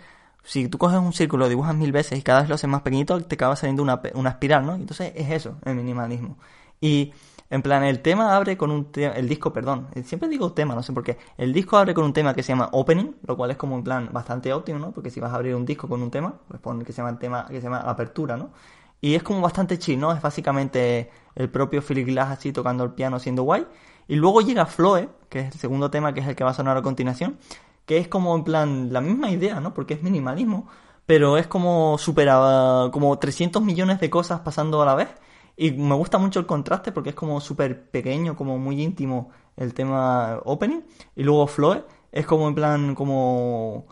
si 0.45 0.69
tú 0.69 0.77
coges 0.77 0.99
un 0.99 1.15
círculo, 1.15 1.47
lo 1.47 1.49
dibujas 1.49 1.75
mil 1.75 1.93
veces 1.93 2.19
y 2.19 2.23
cada 2.23 2.41
vez 2.41 2.51
lo 2.51 2.57
haces 2.57 2.69
más 2.69 2.83
pequeñito, 2.83 3.19
te 3.23 3.35
acaba 3.37 3.57
saliendo 3.57 3.83
una, 3.83 3.99
una 4.15 4.31
espiral, 4.31 4.67
¿no? 4.67 4.75
Entonces 4.75 5.13
es 5.17 5.31
eso, 5.31 5.57
el 5.65 5.75
minimalismo. 5.75 6.37
Y 6.81 7.13
en 7.51 7.63
plan, 7.63 7.83
el 7.83 8.01
tema 8.01 8.37
abre 8.37 8.57
con 8.57 8.71
un 8.71 8.93
tema, 8.93 9.15
el 9.15 9.29
disco, 9.29 9.53
perdón, 9.53 9.89
eh, 9.95 10.05
siempre 10.05 10.29
digo 10.29 10.53
tema, 10.53 10.77
no 10.77 10.85
sé 10.85 10.93
por 10.93 11.03
qué. 11.03 11.19
El 11.37 11.53
disco 11.53 11.77
abre 11.77 11.93
con 11.95 12.05
un 12.05 12.13
tema 12.13 12.33
que 12.33 12.45
se 12.45 12.53
llama 12.53 12.69
Opening, 12.71 13.17
lo 13.27 13.37
cual 13.37 13.51
es 13.51 13.57
como 13.57 13.75
en 13.77 13.83
plan 13.83 14.09
bastante 14.13 14.53
óptimo, 14.53 14.79
¿no? 14.79 14.93
Porque 14.93 15.11
si 15.11 15.19
vas 15.19 15.33
a 15.33 15.35
abrir 15.35 15.57
un 15.57 15.67
disco 15.67 15.89
con 15.89 16.01
un 16.01 16.13
tema, 16.13 16.35
pues 16.47 16.61
pon 16.61 16.85
que 16.85 16.93
se 16.93 16.99
llama 17.03 17.19
tema, 17.19 17.47
que 17.49 17.57
se 17.57 17.63
llama 17.63 17.81
Apertura, 17.81 18.37
¿no? 18.37 18.51
Y 19.01 19.15
es 19.17 19.25
como 19.25 19.41
bastante 19.41 19.79
chill, 19.79 19.99
¿no? 19.99 20.13
Es 20.13 20.23
básicamente 20.23 21.11
el 21.35 21.51
propio 21.51 21.83
Philip 21.83 22.07
Glass 22.07 22.39
así 22.39 22.53
tocando 22.53 22.85
el 22.85 22.93
piano 22.93 23.19
siendo 23.19 23.43
guay. 23.43 23.67
Y 24.07 24.15
luego 24.15 24.43
llega 24.43 24.67
Floe, 24.67 25.09
que 25.29 25.41
es 25.41 25.55
el 25.55 25.61
segundo 25.61 25.91
tema, 25.91 26.15
que 26.15 26.21
es 26.21 26.29
el 26.29 26.37
que 26.37 26.45
va 26.45 26.51
a 26.51 26.55
sonar 26.55 26.77
a 26.77 26.83
continuación, 26.83 27.39
que 27.85 27.99
es 27.99 28.09
como 28.09 28.35
en 28.37 28.45
plan 28.45 28.93
la 28.93 29.01
misma 29.01 29.31
idea, 29.31 29.59
¿no? 29.59 29.75
Porque 29.75 29.95
es 29.95 30.03
minimalismo, 30.03 30.69
pero 31.07 31.37
es 31.37 31.49
como 31.49 31.99
supera 31.99 32.91
como 32.93 33.19
300 33.19 33.63
millones 33.63 33.99
de 33.99 34.11
cosas 34.11 34.41
pasando 34.41 34.83
a 34.83 34.87
la 34.87 34.95
vez. 34.95 35.09
Y 35.63 35.73
me 35.73 35.95
gusta 35.95 36.17
mucho 36.17 36.41
el 36.41 36.47
contraste 36.47 36.91
porque 36.91 37.11
es 37.11 37.15
como 37.15 37.39
súper 37.39 37.91
pequeño, 37.91 38.35
como 38.35 38.57
muy 38.57 38.81
íntimo 38.81 39.29
el 39.59 39.75
tema 39.75 40.41
opening. 40.47 40.81
Y 41.15 41.23
luego 41.23 41.47
Floe 41.47 41.85
es 42.11 42.25
como 42.25 42.49
en 42.49 42.55
plan 42.55 42.95
como 42.95 43.85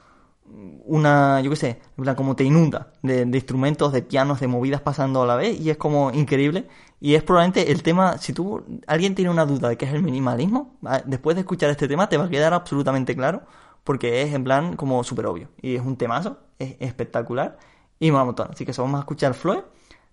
una, 0.86 1.42
yo 1.42 1.50
qué 1.50 1.56
sé, 1.56 1.68
en 1.98 2.04
plan 2.04 2.16
como 2.16 2.34
te 2.34 2.44
inunda 2.44 2.92
de, 3.02 3.20
instrumentos, 3.20 3.92
de 3.92 4.00
pianos, 4.00 4.40
de 4.40 4.46
movidas 4.46 4.80
pasando 4.80 5.20
a 5.20 5.26
la 5.26 5.36
vez 5.36 5.60
y 5.60 5.68
es 5.68 5.76
como 5.76 6.10
increíble. 6.10 6.66
Y 7.00 7.16
es 7.16 7.22
probablemente 7.22 7.70
el 7.70 7.82
tema, 7.82 8.16
si 8.16 8.32
tú, 8.32 8.64
alguien 8.86 9.14
tiene 9.14 9.30
una 9.30 9.44
duda 9.44 9.68
de 9.68 9.76
qué 9.76 9.84
es 9.84 9.92
el 9.92 10.02
minimalismo, 10.02 10.78
ah, 10.86 11.02
después 11.04 11.36
de 11.36 11.40
escuchar 11.40 11.68
este 11.68 11.86
tema 11.86 12.08
te 12.08 12.16
va 12.16 12.24
a 12.24 12.30
quedar 12.30 12.54
absolutamente 12.54 13.14
claro 13.14 13.42
porque 13.84 14.22
es 14.22 14.32
en 14.32 14.42
plan 14.42 14.74
como 14.74 15.04
súper 15.04 15.26
obvio 15.26 15.50
y 15.60 15.76
es 15.76 15.82
un 15.82 15.98
temazo, 15.98 16.38
es 16.58 16.76
espectacular 16.80 17.58
y 18.00 18.10
mola 18.10 18.22
un 18.22 18.28
montón. 18.28 18.48
Así 18.52 18.64
que 18.64 18.72
vamos 18.72 18.96
a 18.96 19.00
escuchar 19.00 19.34
Floe 19.34 19.64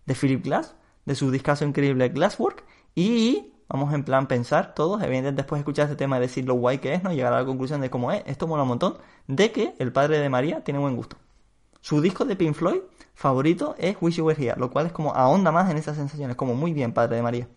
de 0.05 0.15
Philip 0.15 0.43
Glass, 0.43 0.75
de 1.05 1.15
su 1.15 1.31
discazo 1.31 1.65
increíble 1.65 2.09
Glasswork 2.09 2.63
y 2.93 3.53
vamos 3.67 3.93
en 3.93 4.03
plan 4.03 4.27
pensar 4.27 4.73
todos, 4.75 5.01
evidentemente 5.01 5.41
después 5.41 5.59
de 5.59 5.61
escuchar 5.61 5.85
este 5.85 5.95
tema 5.95 6.17
y 6.17 6.21
decir 6.21 6.45
lo 6.45 6.55
guay 6.55 6.79
que 6.79 6.93
es, 6.93 7.03
¿no? 7.03 7.13
Llegar 7.13 7.33
a 7.33 7.39
la 7.39 7.45
conclusión 7.45 7.81
de 7.81 7.89
cómo 7.89 8.11
es, 8.11 8.23
esto 8.25 8.47
mola 8.47 8.63
un 8.63 8.69
montón, 8.69 8.97
de 9.27 9.51
que 9.51 9.75
el 9.79 9.91
padre 9.91 10.19
de 10.19 10.29
María 10.29 10.63
tiene 10.63 10.79
buen 10.79 10.95
gusto. 10.95 11.17
Su 11.81 12.01
disco 12.01 12.25
de 12.25 12.35
Pink 12.35 12.55
Floyd 12.55 12.79
favorito 13.13 13.75
es 13.77 13.97
Wish 14.01 14.17
You 14.17 14.25
Were 14.25 14.43
Here, 14.43 14.59
lo 14.59 14.71
cual 14.71 14.87
es 14.87 14.91
como 14.91 15.13
ahonda 15.13 15.51
más 15.51 15.69
en 15.69 15.77
esas 15.77 15.97
sensaciones, 15.97 16.35
como 16.35 16.55
muy 16.55 16.73
bien, 16.73 16.93
padre 16.93 17.17
de 17.17 17.21
María. 17.21 17.47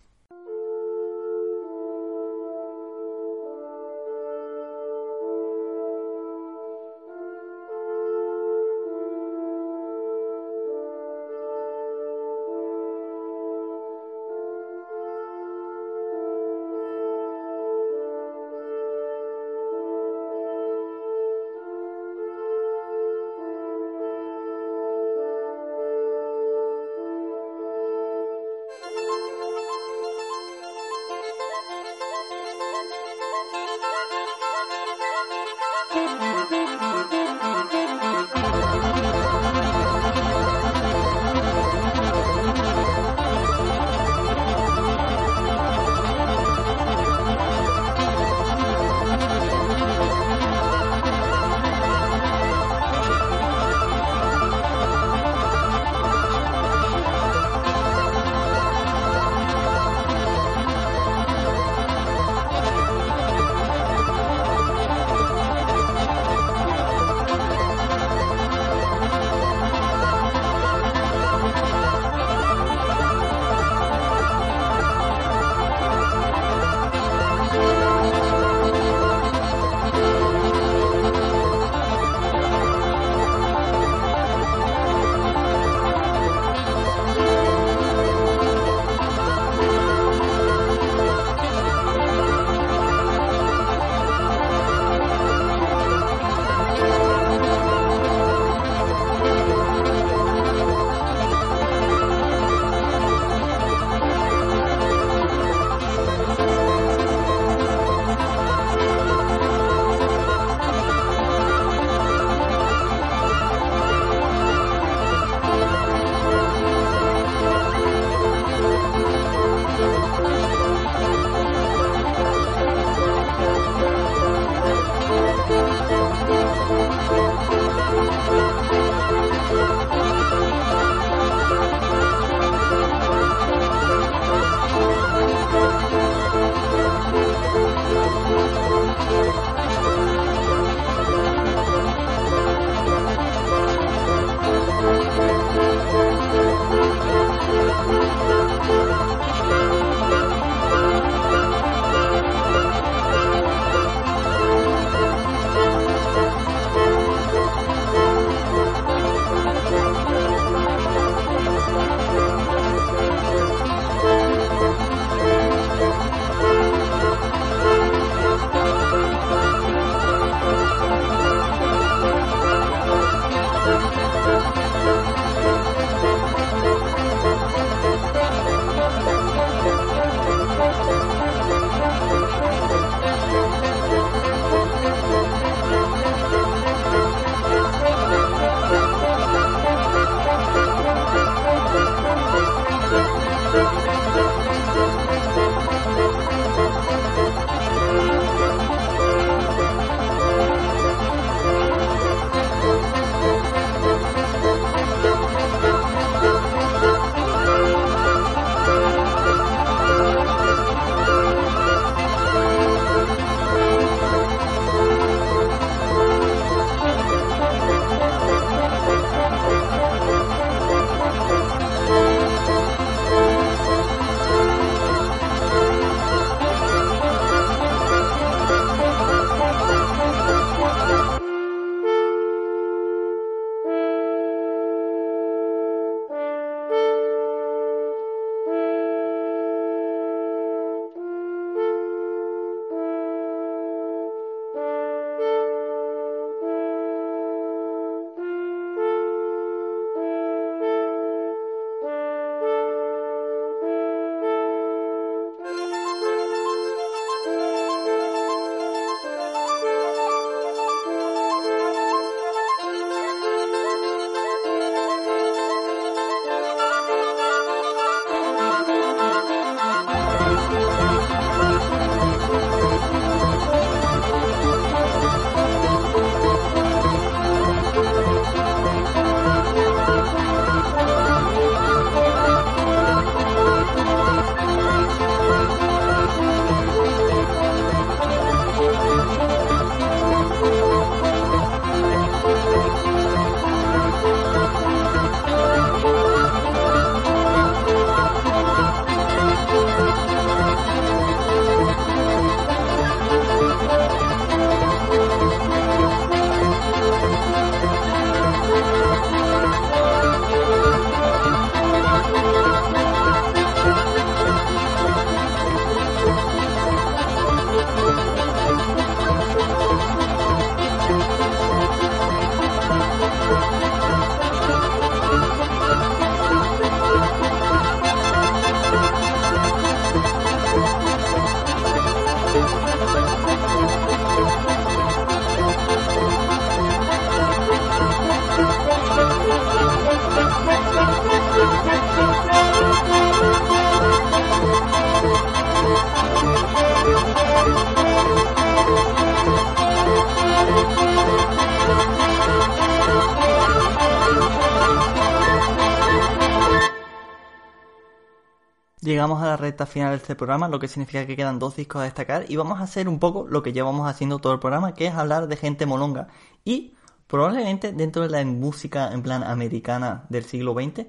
Recta 359.59 359.65
final 359.65 359.91
de 359.91 359.97
este 359.97 360.15
programa, 360.15 360.47
lo 360.47 360.59
que 360.59 360.67
significa 360.67 361.05
que 361.05 361.15
quedan 361.15 361.39
dos 361.39 361.55
discos 361.55 361.81
a 361.81 361.83
destacar 361.83 362.25
y 362.29 362.35
vamos 362.37 362.59
a 362.59 362.63
hacer 362.63 362.87
un 362.87 362.99
poco 362.99 363.27
lo 363.27 363.43
que 363.43 363.51
llevamos 363.51 363.89
haciendo 363.89 364.19
todo 364.19 364.33
el 364.33 364.39
programa, 364.39 364.73
que 364.73 364.87
es 364.87 364.93
hablar 364.93 365.27
de 365.27 365.35
gente 365.35 365.65
molonga. 365.65 366.07
Y 366.45 366.75
probablemente 367.07 367.73
dentro 367.73 368.03
de 368.03 368.09
la 368.09 368.23
música 368.23 368.91
en 368.93 369.01
plan 369.01 369.23
americana 369.23 370.05
del 370.09 370.23
siglo 370.23 370.53
XX, 370.53 370.87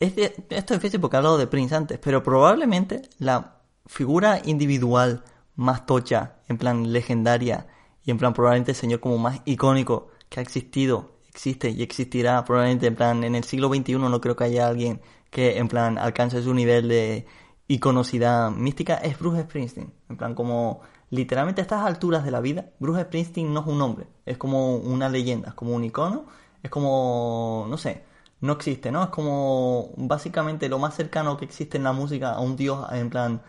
esto 0.00 0.74
es 0.74 0.80
difícil 0.80 1.00
porque 1.00 1.16
he 1.16 1.18
hablado 1.18 1.38
de 1.38 1.46
Prince 1.46 1.74
antes, 1.74 1.98
pero 1.98 2.22
probablemente 2.22 3.02
la 3.18 3.58
figura 3.86 4.40
individual 4.44 5.22
más 5.56 5.86
tocha, 5.86 6.36
en 6.48 6.58
plan 6.58 6.92
legendaria 6.92 7.66
y 8.04 8.10
en 8.10 8.18
plan 8.18 8.34
probablemente 8.34 8.72
el 8.72 8.76
señor 8.76 9.00
como 9.00 9.18
más 9.18 9.40
icónico 9.44 10.08
que 10.28 10.40
ha 10.40 10.42
existido, 10.42 11.12
existe 11.30 11.70
y 11.70 11.82
existirá 11.82 12.44
probablemente 12.44 12.86
en 12.88 12.96
plan 12.96 13.24
en 13.24 13.34
el 13.36 13.44
siglo 13.44 13.68
XXI 13.68 13.98
no 13.98 14.20
creo 14.20 14.36
que 14.36 14.44
haya 14.44 14.66
alguien 14.66 15.00
que 15.30 15.58
en 15.58 15.68
plan 15.68 15.98
alcance 15.98 16.42
su 16.42 16.54
nivel 16.54 16.88
de 16.88 17.26
iconocidad 17.68 18.50
mística 18.50 18.94
es 18.96 19.18
Bruce 19.18 19.42
Springsteen. 19.42 19.92
En 20.08 20.16
plan 20.16 20.34
como 20.34 20.80
literalmente 21.10 21.60
a 21.60 21.64
estas 21.64 21.84
alturas 21.86 22.24
de 22.24 22.30
la 22.30 22.40
vida, 22.40 22.66
Bruce 22.78 23.02
Springsteen 23.04 23.52
no 23.52 23.60
es 23.60 23.66
un 23.66 23.78
nombre, 23.78 24.06
es 24.26 24.36
como 24.38 24.76
una 24.76 25.08
leyenda, 25.08 25.48
es 25.48 25.54
como 25.54 25.74
un 25.74 25.84
icono, 25.84 26.26
es 26.62 26.70
como, 26.70 27.66
no 27.68 27.76
sé, 27.78 28.04
no 28.40 28.52
existe, 28.54 28.90
¿no? 28.92 29.02
Es 29.04 29.10
como 29.10 29.90
básicamente 29.96 30.68
lo 30.68 30.78
más 30.78 30.94
cercano 30.94 31.36
que 31.36 31.44
existe 31.44 31.78
en 31.78 31.84
la 31.84 31.92
música 31.92 32.32
a 32.32 32.40
un 32.40 32.56
dios 32.56 32.86
en 32.92 33.10
plan 33.10 33.42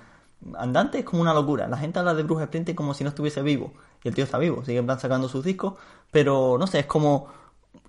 andante 0.58 1.00
es 1.00 1.06
como 1.06 1.22
una 1.22 1.34
locura. 1.34 1.68
La 1.68 1.78
gente 1.78 2.00
habla 2.00 2.14
de 2.14 2.24
Bruce 2.24 2.46
Springsteen 2.46 2.76
como 2.76 2.94
si 2.94 3.04
no 3.04 3.10
estuviese 3.10 3.42
vivo. 3.42 3.74
Y 4.04 4.08
el 4.10 4.16
tío 4.16 4.24
está 4.24 4.38
vivo, 4.38 4.64
sigue 4.64 4.78
en 4.80 4.86
plan 4.86 5.00
sacando 5.00 5.28
sus 5.28 5.44
discos, 5.44 5.74
pero 6.12 6.58
no 6.60 6.68
sé, 6.68 6.80
es 6.80 6.86
como 6.86 7.28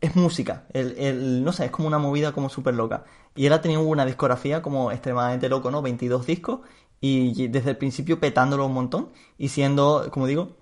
es 0.01 0.16
música, 0.16 0.66
el, 0.73 0.97
el- 0.98 1.44
no 1.44 1.53
sé, 1.53 1.66
es 1.66 1.70
como 1.70 1.89
una 1.89 1.98
movida 1.98 2.32
como 2.32 2.48
súper 2.48 2.74
loca. 2.74 3.05
Y 3.37 3.47
él 3.47 3.53
ha 3.53 3.61
tenido 3.61 3.83
una 3.83 4.05
discografía 4.07 4.63
como 4.63 4.91
extremadamente 4.91 5.49
loco, 5.49 5.71
¿no? 5.71 5.83
22 5.83 6.27
discos 6.27 6.61
y 7.01 7.49
desde 7.49 7.71
el 7.71 7.77
principio 7.77 8.19
petándolo 8.19 8.67
un 8.67 8.75
montón 8.75 9.11
y 9.39 9.49
siendo, 9.49 10.09
como 10.11 10.27
digo, 10.27 10.57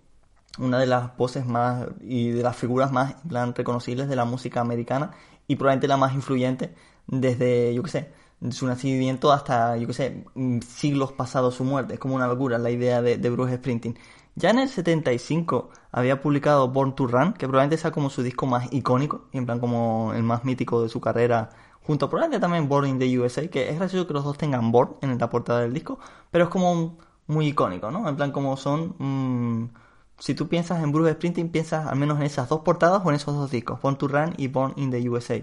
una 0.59 0.79
de 0.79 0.87
las 0.87 1.17
voces 1.17 1.47
más 1.47 1.87
y 2.01 2.31
de 2.31 2.43
las 2.43 2.57
figuras 2.57 2.93
más 2.93 3.15
plan 3.29 3.55
reconocibles 3.55 4.09
de 4.09 4.17
la 4.17 4.25
música 4.25 4.61
americana 4.61 5.13
y 5.47 5.57
probablemente 5.57 5.89
la 5.89 5.97
más 5.97 6.15
influyente 6.15 6.75
desde, 7.07 7.75
yo 7.75 7.83
qué 7.83 7.91
sé, 7.91 8.13
su 8.51 8.67
nacimiento 8.67 9.33
hasta, 9.33 9.77
yo 9.77 9.87
qué 9.87 9.93
sé, 9.95 10.25
mm, 10.35 10.61
siglos 10.61 11.13
pasados 11.13 11.55
su 11.57 11.65
muerte. 11.65 11.95
Es 11.95 12.01
como 12.01 12.15
una 12.15 12.27
locura 12.27 12.59
la 12.59 12.71
idea 12.71 13.03
de, 13.03 13.17
de 13.19 13.31
Bruce 13.31 13.57
Springsteen. 13.57 13.99
Ya 14.37 14.51
en 14.51 14.59
el 14.59 14.69
75 14.69 15.71
había 15.93 16.21
publicado 16.21 16.69
Born 16.69 16.95
to 16.95 17.07
Run, 17.07 17.35
que 17.35 17.47
probablemente 17.47 17.77
sea 17.77 17.93
como 17.93 18.11
su 18.11 18.23
disco 18.23 18.47
más 18.47 18.73
icónico, 18.73 19.29
y 19.33 19.39
en 19.39 19.47
plan 19.47 19.61
como 19.61 20.13
el 20.15 20.23
más 20.25 20.45
mítico 20.45 20.83
de 20.83 20.89
su 20.89 21.01
carrera, 21.01 21.51
junto 21.86 22.09
probablemente 22.09 22.40
también 22.40 22.69
Born 22.69 22.89
in 22.89 22.98
the 22.98 23.19
USA, 23.19 23.47
que 23.48 23.70
es 23.70 23.78
gracioso 23.78 24.06
que 24.06 24.15
los 24.15 24.24
dos 24.24 24.39
tengan 24.39 24.73
Born 24.73 24.97
en 25.02 25.19
la 25.19 25.31
portada 25.31 25.61
del 25.61 25.73
disco, 25.73 25.98
pero 26.31 26.44
es 26.44 26.51
como 26.51 26.98
muy 27.27 27.48
icónico, 27.48 27.90
¿no? 27.90 28.09
En 28.09 28.16
plan 28.16 28.32
como 28.32 28.56
son... 28.56 28.94
mm, 28.98 29.70
si 30.19 30.35
tú 30.35 30.48
piensas 30.48 30.82
en 30.82 30.93
Bruce 30.93 31.12
Springsteen, 31.15 31.51
piensas 31.51 31.86
al 31.86 31.97
menos 31.97 32.19
en 32.19 32.24
esas 32.24 32.48
dos 32.48 32.61
portadas 32.61 33.02
o 33.05 33.11
en 33.11 33.16
esos 33.16 33.35
dos 33.35 33.51
discos, 33.51 33.81
Born 33.82 33.97
to 33.97 34.09
Run 34.09 34.35
y 34.36 34.48
Born 34.48 34.73
in 34.77 34.90
the 34.90 35.09
USA. 35.09 35.40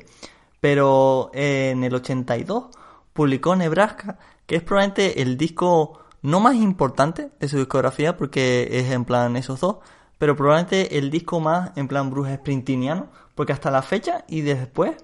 Pero 0.59 1.31
eh, 1.33 1.71
en 1.71 1.83
el 1.83 1.93
82 1.93 2.65
publicó 3.13 3.55
Nebraska, 3.55 4.17
que 4.45 4.55
es 4.55 4.63
probablemente 4.63 5.21
el 5.21 5.37
disco 5.37 5.99
no 6.21 6.39
más 6.39 6.55
importante 6.55 7.31
de 7.39 7.47
su 7.47 7.57
discografía, 7.57 8.15
porque 8.17 8.67
es 8.71 8.91
en 8.91 9.05
plan 9.05 9.35
esos 9.35 9.59
dos, 9.59 9.77
pero 10.17 10.35
probablemente 10.35 10.97
el 10.97 11.09
disco 11.09 11.39
más 11.39 11.71
en 11.75 11.87
plan 11.87 12.09
Bruce 12.11 12.33
Springsteeniano, 12.35 13.07
porque 13.35 13.53
hasta 13.53 13.71
la 13.71 13.81
fecha 13.81 14.23
y 14.27 14.41
después, 14.41 14.95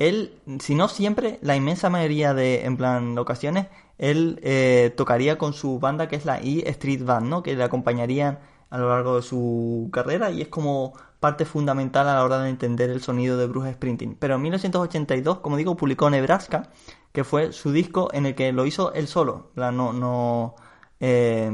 él, 0.00 0.40
si 0.60 0.74
no 0.74 0.88
siempre, 0.88 1.38
la 1.42 1.56
inmensa 1.56 1.90
mayoría 1.90 2.32
de, 2.32 2.64
en 2.64 2.78
plan, 2.78 3.16
ocasiones, 3.18 3.66
él 3.98 4.40
eh, 4.42 4.94
tocaría 4.96 5.36
con 5.36 5.52
su 5.52 5.78
banda 5.78 6.08
que 6.08 6.16
es 6.16 6.24
la 6.24 6.40
E 6.40 6.68
Street 6.70 7.04
Band, 7.04 7.28
¿no? 7.28 7.42
Que 7.42 7.54
le 7.54 7.62
acompañarían 7.62 8.38
a 8.70 8.78
lo 8.78 8.88
largo 8.88 9.16
de 9.16 9.22
su 9.22 9.90
carrera 9.92 10.30
y 10.30 10.40
es 10.40 10.48
como 10.48 10.94
parte 11.20 11.44
fundamental 11.44 12.08
a 12.08 12.14
la 12.14 12.24
hora 12.24 12.40
de 12.40 12.48
entender 12.48 12.88
el 12.88 13.02
sonido 13.02 13.36
de 13.36 13.46
Bruce 13.46 13.74
Springsteen. 13.74 14.16
Pero 14.18 14.36
en 14.36 14.42
1982, 14.42 15.40
como 15.40 15.58
digo, 15.58 15.76
publicó 15.76 16.08
Nebraska, 16.08 16.70
que 17.12 17.22
fue 17.22 17.52
su 17.52 17.70
disco 17.70 18.08
en 18.14 18.24
el 18.24 18.34
que 18.34 18.52
lo 18.52 18.64
hizo 18.64 18.94
él 18.94 19.06
solo. 19.06 19.50
Plan, 19.54 19.76
no, 19.76 19.92
no, 19.92 20.54
eh, 20.98 21.50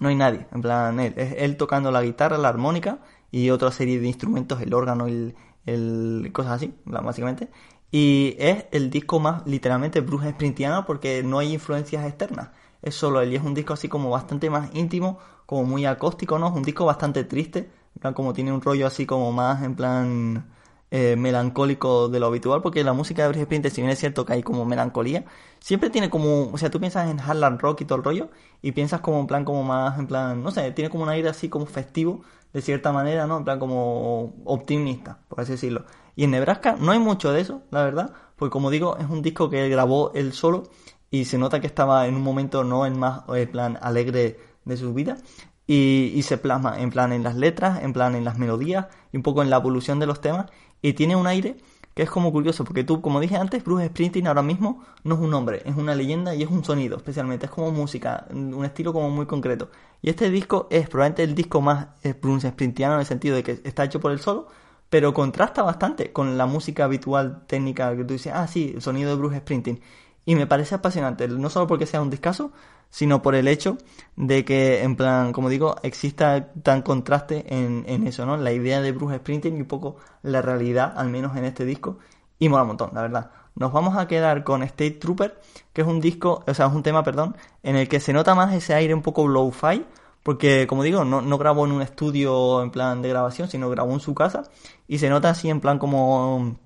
no 0.00 0.08
hay 0.08 0.16
nadie. 0.16 0.46
En 0.52 0.60
plan, 0.60 1.00
él, 1.00 1.14
es 1.16 1.34
él 1.38 1.56
tocando 1.56 1.90
la 1.90 2.02
guitarra, 2.02 2.36
la 2.36 2.50
armónica 2.50 2.98
y 3.30 3.48
otra 3.48 3.72
serie 3.72 3.98
de 4.00 4.06
instrumentos, 4.06 4.60
el 4.60 4.74
órgano 4.74 5.06
el, 5.06 5.34
el- 5.66 6.30
cosas 6.32 6.52
así, 6.54 6.74
básicamente. 6.84 7.50
Y 7.90 8.34
es 8.38 8.66
el 8.72 8.90
disco 8.90 9.20
más 9.20 9.46
literalmente 9.46 10.00
Bruce 10.00 10.30
Springsteeniano 10.30 10.84
porque 10.86 11.22
no 11.22 11.38
hay 11.38 11.52
influencias 11.52 12.04
externas. 12.06 12.50
Es 12.82 12.94
solo 12.94 13.20
él 13.20 13.32
y 13.32 13.36
es 13.36 13.42
un 13.42 13.54
disco 13.54 13.72
así 13.74 13.88
como 13.88 14.10
bastante 14.10 14.50
más 14.50 14.70
íntimo, 14.74 15.18
como 15.46 15.64
muy 15.64 15.86
acústico, 15.86 16.38
¿no? 16.38 16.48
Es 16.48 16.54
un 16.54 16.62
disco 16.64 16.84
bastante 16.84 17.24
triste, 17.24 17.70
como 18.14 18.32
tiene 18.32 18.52
un 18.52 18.60
rollo 18.60 18.86
así 18.86 19.06
como 19.06 19.32
más 19.32 19.62
en 19.62 19.74
plan 19.76 20.46
eh, 20.90 21.16
melancólico 21.16 22.08
de 22.08 22.20
lo 22.20 22.26
habitual, 22.26 22.60
porque 22.62 22.84
la 22.84 22.92
música 22.92 23.22
de 23.22 23.28
Bruce 23.28 23.44
Springsteen, 23.44 23.74
si 23.74 23.80
bien 23.80 23.90
es 23.92 23.98
cierto 23.98 24.24
que 24.24 24.34
hay 24.34 24.42
como 24.42 24.64
melancolía, 24.64 25.24
siempre 25.60 25.90
tiene 25.90 26.10
como, 26.10 26.50
o 26.52 26.58
sea, 26.58 26.70
tú 26.70 26.78
piensas 26.80 27.10
en 27.10 27.20
Harlan 27.20 27.58
Rock 27.58 27.82
y 27.82 27.84
todo 27.84 27.98
el 27.98 28.04
rollo, 28.04 28.30
y 28.62 28.72
piensas 28.72 29.00
como 29.00 29.20
en 29.20 29.26
plan, 29.26 29.44
como 29.44 29.62
más, 29.64 29.98
en 29.98 30.06
plan, 30.06 30.42
no 30.42 30.50
sé, 30.50 30.70
tiene 30.72 30.90
como 30.90 31.04
un 31.04 31.08
aire 31.10 31.28
así 31.28 31.48
como 31.48 31.66
festivo, 31.66 32.22
de 32.54 32.62
cierta 32.62 32.92
manera, 32.92 33.26
¿no? 33.26 33.36
En 33.38 33.44
plan 33.44 33.58
como 33.58 34.34
optimista, 34.46 35.18
por 35.28 35.40
así 35.40 35.52
decirlo. 35.52 35.84
Y 36.16 36.24
en 36.24 36.30
Nebraska 36.30 36.76
no 36.80 36.92
hay 36.92 36.98
mucho 36.98 37.32
de 37.32 37.42
eso, 37.42 37.62
la 37.70 37.84
verdad, 37.84 38.14
porque 38.36 38.52
como 38.52 38.70
digo, 38.70 38.96
es 38.96 39.10
un 39.10 39.20
disco 39.20 39.50
que 39.50 39.68
grabó 39.68 40.12
él 40.14 40.32
solo, 40.32 40.62
y 41.10 41.26
se 41.26 41.36
nota 41.38 41.60
que 41.60 41.66
estaba 41.66 42.06
en 42.06 42.14
un 42.14 42.22
momento 42.22 42.64
no 42.64 42.86
en 42.86 42.98
más, 42.98 43.22
en 43.28 43.50
plan, 43.50 43.78
alegre 43.82 44.38
de 44.64 44.76
su 44.76 44.94
vida, 44.94 45.18
y, 45.66 46.12
y 46.14 46.22
se 46.22 46.38
plasma 46.38 46.80
en 46.80 46.90
plan 46.90 47.12
en 47.12 47.22
las 47.22 47.36
letras, 47.36 47.82
en 47.82 47.92
plan 47.92 48.14
en 48.14 48.24
las 48.24 48.38
melodías 48.38 48.86
y 49.12 49.16
un 49.16 49.22
poco 49.22 49.42
en 49.42 49.50
la 49.50 49.56
evolución 49.56 49.98
de 49.98 50.06
los 50.06 50.20
temas 50.20 50.46
y 50.82 50.92
tiene 50.92 51.16
un 51.16 51.26
aire 51.26 51.56
que 51.94 52.02
es 52.02 52.10
como 52.10 52.32
curioso 52.32 52.64
porque 52.64 52.84
tú, 52.84 53.00
como 53.00 53.20
dije 53.20 53.36
antes, 53.36 53.62
Bruce 53.64 53.86
Springsteen 53.86 54.26
ahora 54.26 54.42
mismo 54.42 54.84
no 55.04 55.14
es 55.14 55.20
un 55.20 55.30
nombre, 55.30 55.62
es 55.64 55.76
una 55.76 55.94
leyenda 55.94 56.34
y 56.34 56.42
es 56.42 56.50
un 56.50 56.64
sonido 56.64 56.96
especialmente, 56.96 57.46
es 57.46 57.52
como 57.52 57.70
música, 57.70 58.26
un 58.30 58.64
estilo 58.64 58.92
como 58.92 59.10
muy 59.10 59.26
concreto. 59.26 59.70
Y 60.04 60.10
este 60.10 60.28
disco 60.28 60.68
es 60.70 60.86
probablemente 60.86 61.22
el 61.22 61.34
disco 61.34 61.62
más 61.62 61.86
eh, 62.02 62.12
Bruce 62.12 62.46
Springsteeniano 62.46 62.96
en 62.96 63.00
el 63.00 63.06
sentido 63.06 63.36
de 63.36 63.42
que 63.42 63.62
está 63.64 63.84
hecho 63.84 64.00
por 64.00 64.12
él 64.12 64.18
solo, 64.18 64.48
pero 64.90 65.14
contrasta 65.14 65.62
bastante 65.62 66.12
con 66.12 66.36
la 66.36 66.44
música 66.44 66.84
habitual 66.84 67.46
técnica 67.46 67.96
que 67.96 68.04
tú 68.04 68.12
dices, 68.12 68.30
ah, 68.36 68.46
sí, 68.46 68.72
el 68.74 68.82
sonido 68.82 69.08
de 69.08 69.16
Bruce 69.16 69.38
Springsteen. 69.38 69.80
Y 70.26 70.34
me 70.34 70.46
parece 70.46 70.74
apasionante, 70.74 71.26
no 71.26 71.48
solo 71.48 71.66
porque 71.66 71.86
sea 71.86 72.02
un 72.02 72.10
discazo, 72.10 72.52
sino 72.90 73.22
por 73.22 73.34
el 73.34 73.48
hecho 73.48 73.78
de 74.16 74.44
que, 74.44 74.82
en 74.82 74.96
plan, 74.96 75.32
como 75.32 75.48
digo, 75.48 75.76
exista 75.82 76.52
tan 76.52 76.82
contraste 76.82 77.46
en, 77.48 77.84
en 77.86 78.06
eso, 78.06 78.26
¿no? 78.26 78.36
La 78.36 78.52
idea 78.52 78.82
de 78.82 78.92
Bruce 78.92 79.16
Springsteen 79.16 79.56
y 79.56 79.62
un 79.62 79.68
poco 79.68 79.96
la 80.20 80.42
realidad, 80.42 80.92
al 80.98 81.08
menos 81.08 81.34
en 81.34 81.46
este 81.46 81.64
disco, 81.64 81.96
y 82.38 82.50
mola 82.50 82.64
un 82.64 82.68
montón, 82.68 82.90
la 82.92 83.00
verdad. 83.00 83.30
Nos 83.54 83.72
vamos 83.72 83.96
a 83.96 84.08
quedar 84.08 84.44
con 84.44 84.62
State 84.62 84.92
Trooper, 84.92 85.40
que 85.72 85.82
es 85.82 85.86
un 85.86 86.00
disco, 86.00 86.42
o 86.46 86.54
sea, 86.54 86.66
es 86.66 86.72
un 86.72 86.82
tema, 86.82 87.02
perdón, 87.02 87.36
en 87.62 87.76
el 87.76 87.88
que 87.88 88.00
se 88.00 88.12
nota 88.12 88.34
más 88.34 88.52
ese 88.54 88.74
aire 88.74 88.94
un 88.94 89.02
poco 89.02 89.28
low-fi, 89.28 89.84
porque, 90.22 90.66
como 90.66 90.82
digo, 90.82 91.04
no, 91.04 91.20
no 91.20 91.38
grabó 91.38 91.64
en 91.66 91.72
un 91.72 91.82
estudio 91.82 92.62
en 92.62 92.70
plan 92.70 93.02
de 93.02 93.10
grabación, 93.10 93.48
sino 93.48 93.70
grabó 93.70 93.92
en 93.92 94.00
su 94.00 94.14
casa, 94.14 94.44
y 94.88 94.98
se 94.98 95.08
nota 95.08 95.30
así 95.30 95.50
en 95.50 95.60
plan 95.60 95.78
como 95.78 96.56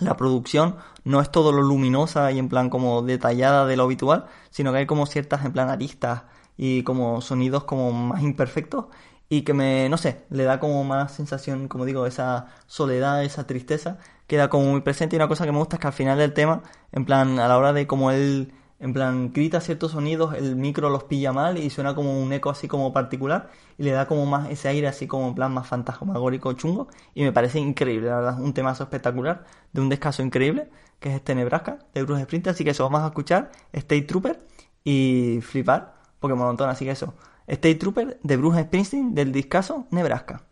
la 0.00 0.16
producción 0.16 0.76
no 1.04 1.20
es 1.20 1.30
todo 1.30 1.52
lo 1.52 1.62
luminosa 1.62 2.32
y 2.32 2.38
en 2.38 2.48
plan 2.48 2.70
como 2.70 3.02
detallada 3.02 3.66
de 3.66 3.76
lo 3.76 3.84
habitual, 3.84 4.26
sino 4.50 4.72
que 4.72 4.78
hay 4.78 4.86
como 4.86 5.06
ciertas 5.06 5.44
en 5.44 5.52
plan 5.52 5.68
aristas 5.68 6.22
y 6.56 6.82
como 6.82 7.20
sonidos 7.20 7.64
como 7.64 7.92
más 7.92 8.22
imperfectos 8.22 8.86
y 9.30 9.42
que 9.42 9.54
me, 9.54 9.88
no 9.88 9.96
sé, 9.96 10.24
le 10.30 10.44
da 10.44 10.60
como 10.60 10.84
más 10.84 11.12
sensación, 11.12 11.68
como 11.68 11.86
digo, 11.86 12.04
esa 12.06 12.48
soledad, 12.66 13.24
esa 13.24 13.46
tristeza, 13.46 13.98
queda 14.26 14.50
como 14.50 14.66
muy 14.66 14.80
presente. 14.82 15.16
Y 15.16 15.18
una 15.18 15.28
cosa 15.28 15.46
que 15.46 15.52
me 15.52 15.58
gusta 15.58 15.76
es 15.76 15.80
que 15.80 15.86
al 15.86 15.92
final 15.94 16.18
del 16.18 16.34
tema, 16.34 16.62
en 16.92 17.04
plan, 17.04 17.38
a 17.38 17.48
la 17.48 17.56
hora 17.56 17.72
de 17.72 17.86
como 17.86 18.10
él, 18.10 18.52
en 18.80 18.92
plan, 18.92 19.32
grita 19.32 19.60
ciertos 19.60 19.92
sonidos, 19.92 20.34
el 20.34 20.56
micro 20.56 20.90
los 20.90 21.04
pilla 21.04 21.32
mal 21.32 21.58
y 21.58 21.70
suena 21.70 21.94
como 21.94 22.20
un 22.20 22.32
eco 22.32 22.50
así 22.50 22.66
como 22.66 22.92
particular 22.92 23.50
y 23.78 23.84
le 23.84 23.92
da 23.92 24.06
como 24.06 24.26
más 24.26 24.50
ese 24.50 24.68
aire 24.68 24.88
así 24.88 25.06
como 25.06 25.28
en 25.28 25.34
plan 25.36 25.52
más 25.54 25.68
fantasmagórico 25.68 26.52
chungo. 26.54 26.88
Y 27.14 27.22
me 27.22 27.32
parece 27.32 27.60
increíble, 27.60 28.08
la 28.08 28.16
verdad, 28.16 28.40
un 28.40 28.52
temazo 28.52 28.82
espectacular 28.82 29.44
de 29.72 29.80
un 29.80 29.88
descaso 29.88 30.22
increíble 30.22 30.70
que 30.98 31.10
es 31.10 31.14
este 31.14 31.34
Nebraska 31.34 31.78
de 31.94 32.02
Bruce 32.02 32.24
Springsteen, 32.24 32.54
así 32.54 32.64
que 32.64 32.70
eso 32.70 32.84
vamos 32.84 33.02
a 33.02 33.06
escuchar 33.06 33.50
State 33.72 34.02
Trooper 34.02 34.40
y 34.84 35.40
flipar 35.42 35.94
porque 36.18 36.34
montón, 36.34 36.68
así 36.68 36.84
que 36.84 36.90
eso 36.90 37.14
State 37.50 37.78
Trooper 37.78 38.18
de 38.22 38.36
Bruce 38.36 38.60
Springsteen 38.60 39.14
del 39.14 39.32
discaso 39.32 39.86
Nebraska. 39.90 40.42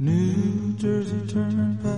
New 0.00 0.76
Jersey 0.76 1.26
Turnpike, 1.26 1.88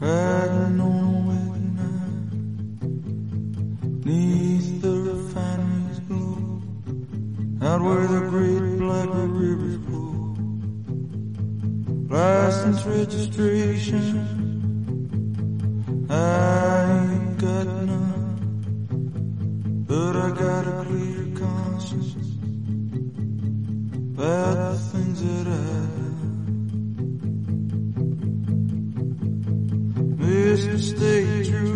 riding 0.00 0.80
on 0.80 1.28
a 1.28 1.60
night, 1.76 2.32
neath 4.04 4.80
the 4.80 4.90
refinery's 4.90 6.00
glow, 6.08 6.60
out 7.62 7.80
where 7.82 8.06
the 8.06 8.20
great 8.28 8.78
black 8.78 9.08
rivers 9.12 9.78
flow. 9.86 10.14
license 12.14 12.84
registration. 12.86 14.43
I 16.14 17.10
ain't 17.12 17.38
got 17.38 17.66
none, 17.66 18.36
but 19.88 20.14
I 20.16 20.30
got 20.30 20.66
a 20.68 20.84
clear 20.84 21.26
conscience 21.34 22.14
about 24.14 24.54
the 24.54 24.78
things 24.92 25.18
that 25.24 25.46
I've 25.48 25.94
done. 25.96 26.14
Mr. 30.20 30.74
State 30.78 31.46
Trooper, 31.50 31.73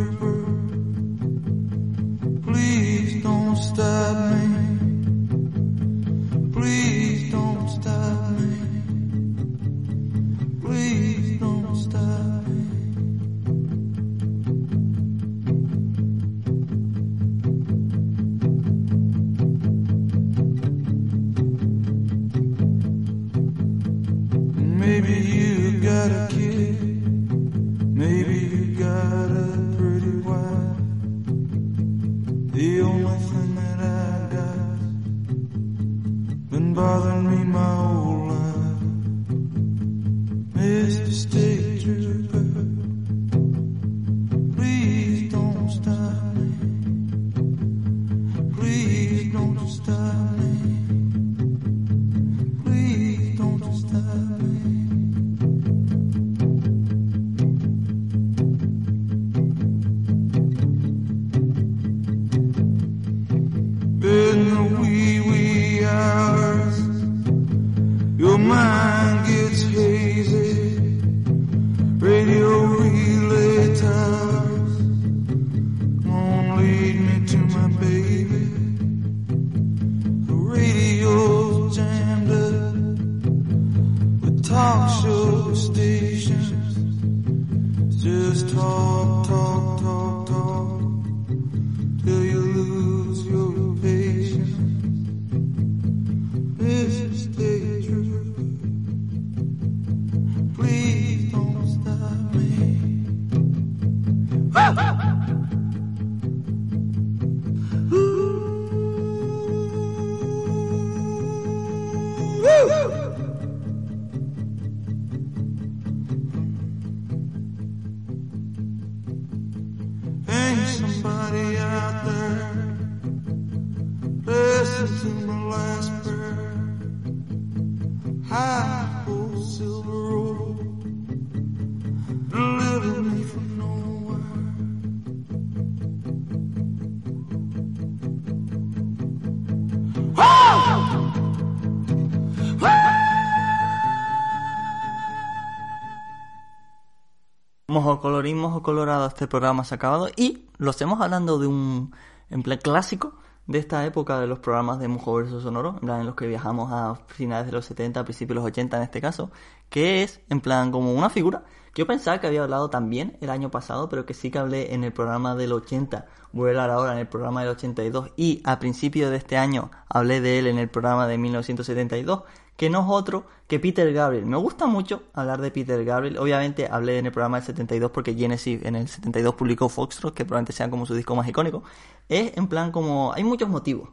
Mojo 147.66 148.00
colorín, 148.00 148.38
mojo 148.38 148.62
colorado, 148.62 149.08
este 149.08 149.26
programa 149.26 149.64
se 149.64 149.74
ha 149.74 149.76
acabado 149.76 150.08
y 150.14 150.46
lo 150.58 150.70
hacemos 150.70 151.00
hablando 151.00 151.40
de 151.40 151.48
un 151.48 151.92
en 152.30 152.42
plan 152.44 152.58
clásico 152.62 153.14
de 153.48 153.58
esta 153.58 153.84
época 153.86 154.20
de 154.20 154.26
los 154.26 154.38
programas 154.38 154.78
de 154.78 154.88
Mojo 154.88 155.14
Verso 155.14 155.40
Sonoro, 155.40 155.70
en 155.70 155.80
plan 155.80 156.00
en 156.00 156.06
los 156.06 156.14
que 156.14 156.26
viajamos 156.26 156.70
a 156.70 156.96
finales 157.06 157.46
de 157.46 157.52
los 157.52 157.64
70, 157.64 158.04
principios 158.04 158.34
de 158.36 158.40
los 158.42 158.44
80 158.44 158.76
en 158.76 158.82
este 158.82 159.00
caso, 159.00 159.30
que 159.70 160.02
es 160.02 160.20
en 160.28 160.40
plan 160.40 160.70
como 160.70 160.92
una 160.92 161.08
figura 161.10 161.42
que 161.72 161.80
yo 161.82 161.86
pensaba 161.86 162.20
que 162.20 162.26
había 162.26 162.42
hablado 162.42 162.68
también 162.68 163.16
el 163.20 163.30
año 163.30 163.50
pasado, 163.50 163.88
pero 163.88 164.04
que 164.04 164.12
sí 164.12 164.30
que 164.30 164.38
hablé 164.38 164.74
en 164.74 164.84
el 164.84 164.92
programa 164.92 165.34
del 165.34 165.52
80, 165.52 166.06
voy 166.32 166.48
a 166.48 166.50
hablar 166.50 166.70
ahora 166.70 166.92
en 166.92 166.98
el 166.98 167.08
programa 167.08 167.40
del 167.40 167.50
82 167.50 168.10
y 168.16 168.42
a 168.44 168.58
principio 168.58 169.10
de 169.10 169.16
este 169.16 169.38
año 169.38 169.70
hablé 169.88 170.20
de 170.20 170.38
él 170.38 170.46
en 170.46 170.58
el 170.58 170.68
programa 170.68 171.06
de 171.08 171.16
1972, 171.16 172.24
que 172.58 172.68
no 172.68 172.80
es 172.80 172.86
otro 172.88 173.24
que 173.46 173.60
Peter 173.60 173.90
Gabriel. 173.92 174.26
Me 174.26 174.36
gusta 174.36 174.66
mucho 174.66 175.04
hablar 175.14 175.40
de 175.40 175.52
Peter 175.52 175.84
Gabriel. 175.84 176.18
Obviamente 176.18 176.66
hablé 176.68 176.98
en 176.98 177.06
el 177.06 177.12
programa 177.12 177.36
del 177.36 177.46
72 177.46 177.92
porque 177.92 178.14
Genesis 178.14 178.64
en 178.64 178.74
el 178.74 178.88
72 178.88 179.36
publicó 179.36 179.68
Foxtrot, 179.68 180.12
que 180.12 180.24
probablemente 180.24 180.52
sea 180.52 180.68
como 180.68 180.84
su 180.84 180.96
disco 180.96 181.14
más 181.14 181.28
icónico. 181.28 181.62
Es 182.08 182.36
en 182.36 182.48
plan 182.48 182.72
como... 182.72 183.12
Hay 183.14 183.22
muchos 183.22 183.48
motivos 183.48 183.90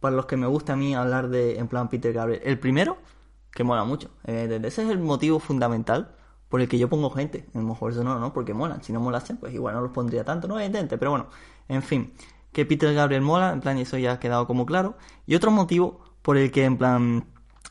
para 0.00 0.16
los 0.16 0.26
que 0.26 0.36
me 0.36 0.48
gusta 0.48 0.72
a 0.72 0.76
mí 0.76 0.96
hablar 0.96 1.28
de 1.28 1.60
en 1.60 1.68
plan 1.68 1.88
Peter 1.88 2.12
Gabriel. 2.12 2.42
El 2.44 2.58
primero, 2.58 2.98
que 3.52 3.62
mola 3.62 3.84
mucho. 3.84 4.10
Eh, 4.24 4.60
ese 4.64 4.82
es 4.82 4.90
el 4.90 4.98
motivo 4.98 5.38
fundamental 5.38 6.16
por 6.48 6.60
el 6.60 6.68
que 6.68 6.76
yo 6.76 6.88
pongo 6.88 7.10
gente 7.10 7.46
en 7.54 7.60
el 7.60 7.66
mejor 7.68 7.94
sonoro, 7.94 8.18
¿no? 8.18 8.32
Porque 8.32 8.52
molan. 8.52 8.82
Si 8.82 8.92
no 8.92 8.98
molasen, 8.98 9.36
pues 9.36 9.54
igual 9.54 9.76
no 9.76 9.80
los 9.80 9.92
pondría 9.92 10.24
tanto, 10.24 10.48
no 10.48 10.58
evidente. 10.58 10.98
Pero 10.98 11.12
bueno, 11.12 11.28
en 11.68 11.84
fin. 11.84 12.12
Que 12.50 12.66
Peter 12.66 12.92
Gabriel 12.92 13.22
mola, 13.22 13.52
en 13.52 13.60
plan, 13.60 13.78
y 13.78 13.82
eso 13.82 13.96
ya 13.96 14.14
ha 14.14 14.18
quedado 14.18 14.48
como 14.48 14.66
claro. 14.66 14.96
Y 15.24 15.36
otro 15.36 15.52
motivo 15.52 16.00
por 16.22 16.36
el 16.36 16.50
que, 16.50 16.64
en 16.64 16.78
plan, 16.78 17.24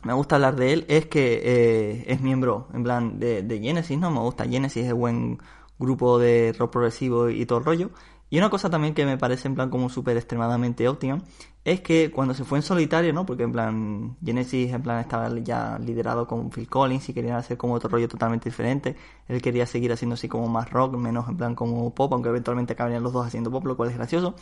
me 0.03 0.13
gusta 0.13 0.35
hablar 0.35 0.55
de 0.55 0.73
él 0.73 0.85
es 0.87 1.07
que 1.07 1.41
eh, 1.43 2.05
es 2.07 2.21
miembro, 2.21 2.67
en 2.73 2.83
plan, 2.83 3.19
de, 3.19 3.59
Genesis, 3.61 3.97
¿no? 3.97 4.11
Me 4.11 4.19
gusta 4.19 4.45
Genesis, 4.45 4.85
es 4.85 4.93
buen 4.93 5.39
grupo 5.79 6.19
de 6.19 6.55
rock 6.57 6.71
progresivo 6.71 7.29
y 7.29 7.45
todo 7.45 7.59
el 7.59 7.65
rollo. 7.65 7.91
Y 8.29 8.37
una 8.37 8.49
cosa 8.49 8.69
también 8.69 8.93
que 8.93 9.05
me 9.05 9.17
parece 9.17 9.47
en 9.47 9.55
plan 9.55 9.69
como 9.69 9.89
súper 9.89 10.17
extremadamente 10.17 10.87
óptima 10.89 11.19
es 11.63 11.81
que 11.81 12.11
cuando 12.11 12.33
se 12.33 12.43
fue 12.43 12.57
en 12.57 12.61
solitario, 12.61 13.13
¿no? 13.13 13.25
Porque 13.25 13.43
en 13.43 13.51
plan 13.53 14.17
Genesis 14.23 14.73
en 14.73 14.81
plan 14.83 14.99
estaba 14.99 15.29
ya 15.39 15.79
liderado 15.79 16.27
con 16.27 16.49
Phil 16.49 16.67
Collins 16.67 17.07
y 17.09 17.13
querían 17.13 17.37
hacer 17.37 17.57
como 17.57 17.73
otro 17.73 17.89
rollo 17.89 18.07
totalmente 18.07 18.49
diferente. 18.49 18.95
Él 19.27 19.41
quería 19.41 19.65
seguir 19.65 19.91
haciendo 19.93 20.15
así 20.15 20.27
como 20.27 20.47
más 20.47 20.69
rock, 20.69 20.95
menos 20.97 21.27
en 21.29 21.37
plan 21.37 21.55
como 21.55 21.93
pop, 21.93 22.11
aunque 22.13 22.29
eventualmente 22.29 22.73
acabarían 22.73 23.03
los 23.03 23.13
dos 23.13 23.25
haciendo 23.25 23.49
pop, 23.49 23.65
lo 23.65 23.77
cual 23.77 23.89
es 23.89 23.95
gracioso. 23.95 24.35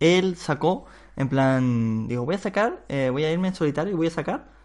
Él 0.00 0.36
sacó 0.36 0.84
en 1.16 1.28
plan, 1.28 2.08
digo, 2.08 2.24
voy 2.26 2.34
a 2.34 2.38
sacar, 2.38 2.84
eh, 2.88 3.08
voy 3.10 3.24
a 3.24 3.32
irme 3.32 3.48
en 3.48 3.54
solitario 3.54 3.92
y 3.92 3.96
voy 3.96 4.06
a 4.06 4.10
sacar 4.10 4.59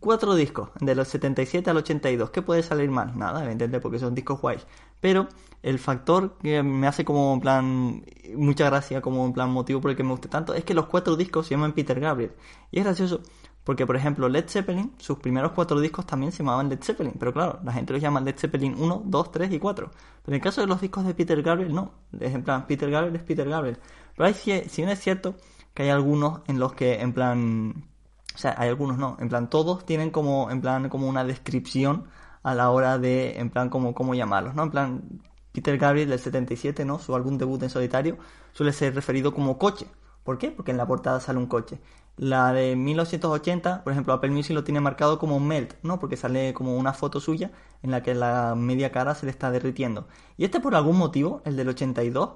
cuatro 0.00 0.34
discos, 0.34 0.70
de 0.80 0.94
los 0.94 1.08
77 1.08 1.70
al 1.70 1.78
82. 1.78 2.30
¿Qué 2.30 2.42
puede 2.42 2.62
salir 2.62 2.90
mal? 2.90 3.16
Nada, 3.16 3.40
evidentemente, 3.40 3.80
porque 3.80 3.98
son 3.98 4.14
discos 4.14 4.40
guays. 4.40 4.66
Pero 5.00 5.28
el 5.62 5.78
factor 5.78 6.36
que 6.38 6.62
me 6.62 6.86
hace 6.86 7.04
como 7.04 7.34
en 7.34 7.40
plan 7.40 8.04
mucha 8.36 8.66
gracia, 8.66 9.00
como 9.00 9.24
en 9.26 9.32
plan 9.32 9.50
motivo 9.50 9.80
por 9.80 9.90
el 9.90 9.96
que 9.96 10.02
me 10.02 10.10
guste 10.10 10.28
tanto, 10.28 10.54
es 10.54 10.64
que 10.64 10.74
los 10.74 10.86
cuatro 10.86 11.16
discos 11.16 11.46
se 11.46 11.54
llaman 11.54 11.72
Peter 11.72 11.98
Gabriel. 11.98 12.32
Y 12.70 12.78
es 12.78 12.84
gracioso 12.84 13.20
porque, 13.66 13.84
por 13.84 13.96
ejemplo, 13.96 14.28
Led 14.28 14.48
Zeppelin, 14.48 14.92
sus 14.96 15.18
primeros 15.18 15.50
cuatro 15.50 15.80
discos 15.80 16.06
también 16.06 16.30
se 16.30 16.38
llamaban 16.38 16.68
Led 16.68 16.78
Zeppelin. 16.80 17.14
Pero 17.18 17.32
claro, 17.32 17.58
la 17.64 17.72
gente 17.72 17.92
los 17.92 18.00
llama 18.00 18.20
Led 18.20 18.36
Zeppelin 18.38 18.76
1, 18.78 19.02
2, 19.04 19.32
3 19.32 19.52
y 19.52 19.58
4. 19.58 19.90
Pero 19.90 20.00
en 20.28 20.34
el 20.34 20.40
caso 20.40 20.60
de 20.60 20.68
los 20.68 20.80
discos 20.80 21.04
de 21.04 21.14
Peter 21.14 21.42
Gabriel, 21.42 21.74
no. 21.74 21.90
En 22.20 22.44
plan, 22.44 22.68
Peter 22.68 22.88
Gabriel 22.88 23.16
es 23.16 23.24
Peter 23.24 23.48
Gabriel. 23.48 23.76
Pero 24.14 24.28
hay, 24.28 24.34
si, 24.34 24.52
si 24.68 24.82
bien 24.82 24.90
es 24.90 25.00
cierto 25.00 25.34
que 25.74 25.82
hay 25.82 25.88
algunos 25.88 26.42
en 26.46 26.60
los 26.60 26.74
que, 26.74 27.00
en 27.00 27.12
plan, 27.12 27.88
o 28.36 28.38
sea, 28.38 28.54
hay 28.58 28.68
algunos 28.68 28.98
no, 28.98 29.16
en 29.18 29.30
plan 29.30 29.48
todos 29.48 29.86
tienen 29.86 30.10
como 30.10 30.50
en 30.50 30.60
plan 30.60 30.90
como 30.90 31.08
una 31.08 31.24
descripción 31.24 32.04
a 32.42 32.54
la 32.54 32.70
hora 32.70 32.98
de 32.98 33.38
en 33.38 33.48
plan 33.48 33.70
como 33.70 33.94
cómo 33.94 34.14
llamarlos, 34.14 34.54
¿no? 34.54 34.64
En 34.64 34.70
plan 34.70 35.22
Peter 35.52 35.78
Gabriel 35.78 36.10
del 36.10 36.18
77, 36.18 36.84
¿no? 36.84 36.98
Su 36.98 37.14
álbum 37.14 37.38
debut 37.38 37.62
en 37.62 37.70
solitario 37.70 38.18
suele 38.52 38.74
ser 38.74 38.94
referido 38.94 39.32
como 39.32 39.56
coche. 39.56 39.86
¿Por 40.22 40.36
qué? 40.36 40.50
Porque 40.50 40.70
en 40.70 40.76
la 40.76 40.86
portada 40.86 41.18
sale 41.18 41.38
un 41.38 41.46
coche. 41.46 41.80
La 42.18 42.52
de 42.52 42.76
1980, 42.76 43.82
por 43.82 43.92
ejemplo, 43.92 44.12
Apple 44.12 44.30
Music 44.30 44.54
lo 44.54 44.64
tiene 44.64 44.80
marcado 44.80 45.18
como 45.18 45.40
Melt, 45.40 45.74
¿no? 45.82 45.98
Porque 45.98 46.18
sale 46.18 46.52
como 46.52 46.76
una 46.76 46.92
foto 46.92 47.20
suya 47.20 47.52
en 47.82 47.90
la 47.90 48.02
que 48.02 48.14
la 48.14 48.54
media 48.54 48.92
cara 48.92 49.14
se 49.14 49.24
le 49.24 49.30
está 49.30 49.50
derritiendo. 49.50 50.08
Y 50.36 50.44
este 50.44 50.60
por 50.60 50.74
algún 50.74 50.98
motivo, 50.98 51.40
el 51.46 51.56
del 51.56 51.70
82, 51.70 52.32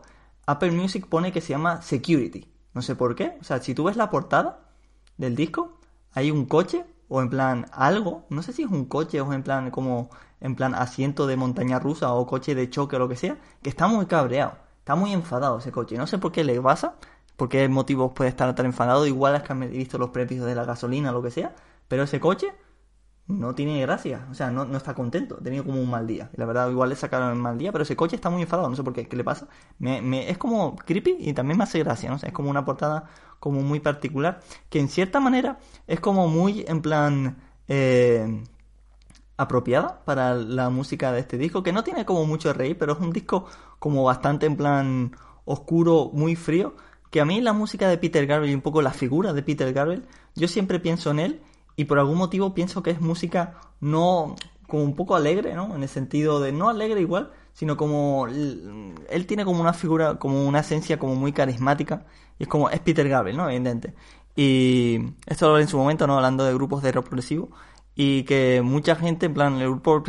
Apple 0.46 0.70
Music 0.70 1.06
pone 1.06 1.30
que 1.30 1.42
se 1.42 1.50
llama 1.50 1.82
Security. 1.82 2.50
No 2.72 2.80
sé 2.80 2.96
por 2.96 3.14
qué. 3.14 3.36
O 3.42 3.44
sea, 3.44 3.60
si 3.60 3.74
tú 3.74 3.84
ves 3.84 3.96
la 3.96 4.08
portada 4.08 4.70
del 5.18 5.36
disco, 5.36 5.79
hay 6.12 6.30
un 6.30 6.46
coche 6.46 6.84
o 7.08 7.20
en 7.20 7.28
plan 7.28 7.66
algo, 7.72 8.24
no 8.30 8.42
sé 8.42 8.52
si 8.52 8.62
es 8.62 8.70
un 8.70 8.84
coche 8.84 9.20
o 9.20 9.32
en 9.32 9.42
plan 9.42 9.70
como 9.70 10.10
en 10.40 10.54
plan 10.56 10.74
asiento 10.74 11.26
de 11.26 11.36
montaña 11.36 11.78
rusa 11.78 12.12
o 12.12 12.26
coche 12.26 12.54
de 12.54 12.70
choque 12.70 12.96
o 12.96 12.98
lo 12.98 13.08
que 13.08 13.16
sea, 13.16 13.36
que 13.62 13.68
está 13.68 13.88
muy 13.88 14.06
cabreado, 14.06 14.54
está 14.78 14.94
muy 14.94 15.12
enfadado 15.12 15.58
ese 15.58 15.72
coche. 15.72 15.96
No 15.96 16.06
sé 16.06 16.18
por 16.18 16.32
qué 16.32 16.44
le 16.44 16.60
pasa, 16.60 16.94
por 17.36 17.48
qué 17.48 17.68
motivos 17.68 18.12
puede 18.12 18.30
estar 18.30 18.54
tan 18.54 18.66
enfadado, 18.66 19.06
igual 19.06 19.34
es 19.34 19.42
que 19.42 19.52
han 19.52 19.60
visto 19.70 19.98
los 19.98 20.10
precios 20.10 20.46
de 20.46 20.54
la 20.54 20.64
gasolina 20.64 21.10
o 21.10 21.14
lo 21.14 21.22
que 21.22 21.30
sea, 21.30 21.54
pero 21.88 22.04
ese 22.04 22.20
coche 22.20 22.52
no 23.38 23.54
tiene 23.54 23.80
gracia, 23.80 24.26
o 24.30 24.34
sea, 24.34 24.50
no, 24.50 24.64
no 24.64 24.76
está 24.76 24.94
contento, 24.94 25.38
ha 25.40 25.42
tenido 25.42 25.64
como 25.64 25.80
un 25.80 25.90
mal 25.90 26.06
día. 26.06 26.30
La 26.34 26.46
verdad, 26.46 26.70
igual 26.70 26.90
le 26.90 26.96
sacaron 26.96 27.30
el 27.30 27.36
mal 27.36 27.58
día, 27.58 27.72
pero 27.72 27.82
ese 27.82 27.96
coche 27.96 28.16
está 28.16 28.30
muy 28.30 28.42
enfadado, 28.42 28.68
no 28.68 28.76
sé 28.76 28.82
por 28.82 28.92
qué, 28.92 29.08
¿qué 29.08 29.16
le 29.16 29.24
pasa? 29.24 29.48
Me, 29.78 30.02
me, 30.02 30.30
es 30.30 30.38
como 30.38 30.76
creepy 30.76 31.16
y 31.18 31.32
también 31.32 31.58
me 31.58 31.64
hace 31.64 31.78
gracia, 31.78 32.10
¿no? 32.10 32.16
Es 32.16 32.32
como 32.32 32.50
una 32.50 32.64
portada 32.64 33.08
como 33.38 33.62
muy 33.62 33.80
particular, 33.80 34.40
que 34.68 34.80
en 34.80 34.88
cierta 34.88 35.20
manera 35.20 35.58
es 35.86 36.00
como 36.00 36.28
muy 36.28 36.64
en 36.68 36.82
plan 36.82 37.38
eh, 37.68 38.44
apropiada 39.36 40.04
para 40.04 40.34
la 40.34 40.68
música 40.68 41.12
de 41.12 41.20
este 41.20 41.38
disco, 41.38 41.62
que 41.62 41.72
no 41.72 41.82
tiene 41.82 42.04
como 42.04 42.26
mucho 42.26 42.52
reír, 42.52 42.76
pero 42.78 42.92
es 42.92 42.98
un 42.98 43.12
disco 43.12 43.46
como 43.78 44.04
bastante 44.04 44.46
en 44.46 44.56
plan 44.56 45.16
oscuro, 45.46 46.10
muy 46.12 46.36
frío, 46.36 46.74
que 47.10 47.20
a 47.20 47.24
mí 47.24 47.40
la 47.40 47.52
música 47.52 47.88
de 47.88 47.98
Peter 47.98 48.26
Gabriel 48.26 48.52
y 48.52 48.54
un 48.54 48.60
poco 48.60 48.82
la 48.82 48.92
figura 48.92 49.32
de 49.32 49.42
Peter 49.42 49.72
Gabriel, 49.72 50.06
yo 50.34 50.46
siempre 50.46 50.78
pienso 50.78 51.10
en 51.10 51.18
él 51.18 51.42
y 51.76 51.84
por 51.84 51.98
algún 51.98 52.18
motivo 52.18 52.54
pienso 52.54 52.82
que 52.82 52.90
es 52.90 53.00
música 53.00 53.60
no 53.80 54.36
como 54.66 54.84
un 54.84 54.94
poco 54.94 55.16
alegre, 55.16 55.54
¿no? 55.54 55.74
En 55.74 55.82
el 55.82 55.88
sentido 55.88 56.40
de 56.40 56.52
no 56.52 56.68
alegre 56.68 57.00
igual, 57.00 57.32
sino 57.52 57.76
como 57.76 58.26
él 58.28 59.26
tiene 59.26 59.44
como 59.44 59.60
una 59.60 59.72
figura, 59.72 60.18
como 60.18 60.46
una 60.46 60.60
esencia 60.60 60.98
como 60.98 61.14
muy 61.14 61.32
carismática 61.32 62.06
y 62.38 62.44
es 62.44 62.48
como 62.48 62.70
es 62.70 62.80
Peter 62.80 63.08
Gabriel, 63.08 63.36
¿no? 63.36 63.50
Evidente. 63.50 63.94
Y 64.36 65.00
esto 65.26 65.48
lo 65.48 65.58
en 65.58 65.68
su 65.68 65.76
momento, 65.76 66.06
¿no? 66.06 66.16
Hablando 66.16 66.44
de 66.44 66.54
grupos 66.54 66.82
de 66.82 66.92
rock 66.92 67.06
progresivo 67.06 67.50
y 67.94 68.22
que 68.22 68.62
mucha 68.62 68.94
gente 68.96 69.26
en 69.26 69.34
plan 69.34 69.54
el 69.60 69.68
grupo 69.68 70.02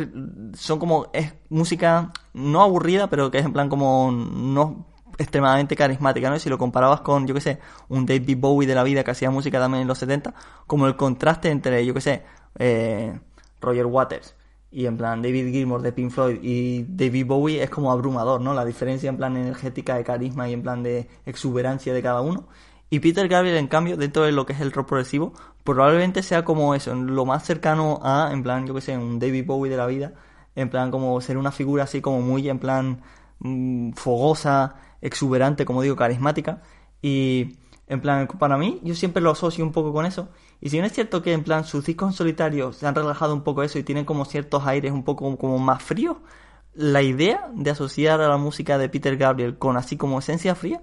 son 0.54 0.78
como 0.78 1.08
es 1.12 1.34
música 1.50 2.12
no 2.32 2.62
aburrida, 2.62 3.10
pero 3.10 3.30
que 3.30 3.38
es 3.38 3.44
en 3.44 3.52
plan 3.52 3.68
como 3.68 4.10
no 4.12 4.86
extremadamente 5.18 5.76
carismática, 5.76 6.30
¿no? 6.30 6.36
Y 6.36 6.40
si 6.40 6.48
lo 6.48 6.58
comparabas 6.58 7.00
con, 7.02 7.26
yo 7.26 7.34
qué 7.34 7.40
sé, 7.40 7.58
un 7.88 8.06
David 8.06 8.38
Bowie 8.38 8.66
de 8.68 8.74
la 8.74 8.82
vida 8.84 9.04
que 9.04 9.10
hacía 9.10 9.30
música 9.30 9.58
también 9.58 9.82
en 9.82 9.88
los 9.88 9.98
70, 9.98 10.34
como 10.66 10.86
el 10.86 10.96
contraste 10.96 11.50
entre, 11.50 11.84
yo 11.84 11.94
qué 11.94 12.00
sé, 12.00 12.22
eh, 12.58 13.18
Roger 13.60 13.86
Waters 13.86 14.34
y 14.72 14.86
en 14.86 14.96
plan 14.96 15.20
David 15.22 15.52
Gilmour 15.52 15.82
de 15.82 15.92
Pink 15.92 16.10
Floyd 16.10 16.38
y 16.42 16.84
David 16.88 17.26
Bowie 17.26 17.62
es 17.62 17.70
como 17.70 17.92
abrumador, 17.92 18.40
¿no? 18.40 18.54
La 18.54 18.64
diferencia 18.64 19.10
en 19.10 19.18
plan 19.18 19.36
energética 19.36 19.96
de 19.96 20.04
carisma 20.04 20.48
y 20.48 20.54
en 20.54 20.62
plan 20.62 20.82
de 20.82 21.08
exuberancia 21.26 21.92
de 21.92 22.02
cada 22.02 22.22
uno. 22.22 22.48
Y 22.88 23.00
Peter 23.00 23.28
Gabriel, 23.28 23.56
en 23.56 23.68
cambio, 23.68 23.96
dentro 23.96 24.24
de 24.24 24.32
lo 24.32 24.46
que 24.46 24.54
es 24.54 24.60
el 24.60 24.72
rock 24.72 24.88
progresivo, 24.88 25.34
probablemente 25.64 26.22
sea 26.22 26.44
como 26.44 26.74
eso, 26.74 26.94
lo 26.94 27.24
más 27.26 27.44
cercano 27.44 28.00
a, 28.02 28.30
en 28.32 28.42
plan, 28.42 28.66
yo 28.66 28.74
qué 28.74 28.80
sé, 28.80 28.96
un 28.96 29.18
David 29.18 29.46
Bowie 29.46 29.70
de 29.70 29.76
la 29.76 29.86
vida, 29.86 30.12
en 30.56 30.70
plan 30.70 30.90
como 30.90 31.20
ser 31.20 31.36
una 31.38 31.52
figura 31.52 31.84
así 31.84 32.00
como 32.00 32.20
muy, 32.22 32.48
en 32.48 32.58
plan, 32.58 33.02
mm, 33.40 33.92
fogosa, 33.92 34.76
exuberante, 35.02 35.66
como 35.66 35.82
digo, 35.82 35.96
carismática. 35.96 36.62
Y 37.02 37.58
en 37.86 38.00
plan, 38.00 38.26
para 38.26 38.56
mí, 38.56 38.80
yo 38.82 38.94
siempre 38.94 39.22
lo 39.22 39.30
asocio 39.30 39.64
un 39.64 39.72
poco 39.72 39.92
con 39.92 40.06
eso. 40.06 40.30
Y 40.60 40.70
si 40.70 40.76
bien 40.76 40.86
es 40.86 40.92
cierto 40.92 41.22
que 41.22 41.32
en 41.32 41.44
plan 41.44 41.64
sus 41.64 41.84
discos 41.84 42.10
en 42.10 42.14
solitario 42.14 42.72
se 42.72 42.86
han 42.86 42.94
relajado 42.94 43.34
un 43.34 43.42
poco 43.42 43.62
eso 43.62 43.78
y 43.78 43.82
tienen 43.82 44.04
como 44.04 44.24
ciertos 44.24 44.66
aires 44.66 44.92
un 44.92 45.04
poco 45.04 45.36
como 45.36 45.58
más 45.58 45.82
fríos, 45.82 46.16
la 46.74 47.02
idea 47.02 47.50
de 47.54 47.70
asociar 47.70 48.20
a 48.20 48.28
la 48.28 48.38
música 48.38 48.78
de 48.78 48.88
Peter 48.88 49.16
Gabriel 49.16 49.58
con 49.58 49.76
así 49.76 49.96
como 49.96 50.20
esencia 50.20 50.54
fría 50.54 50.80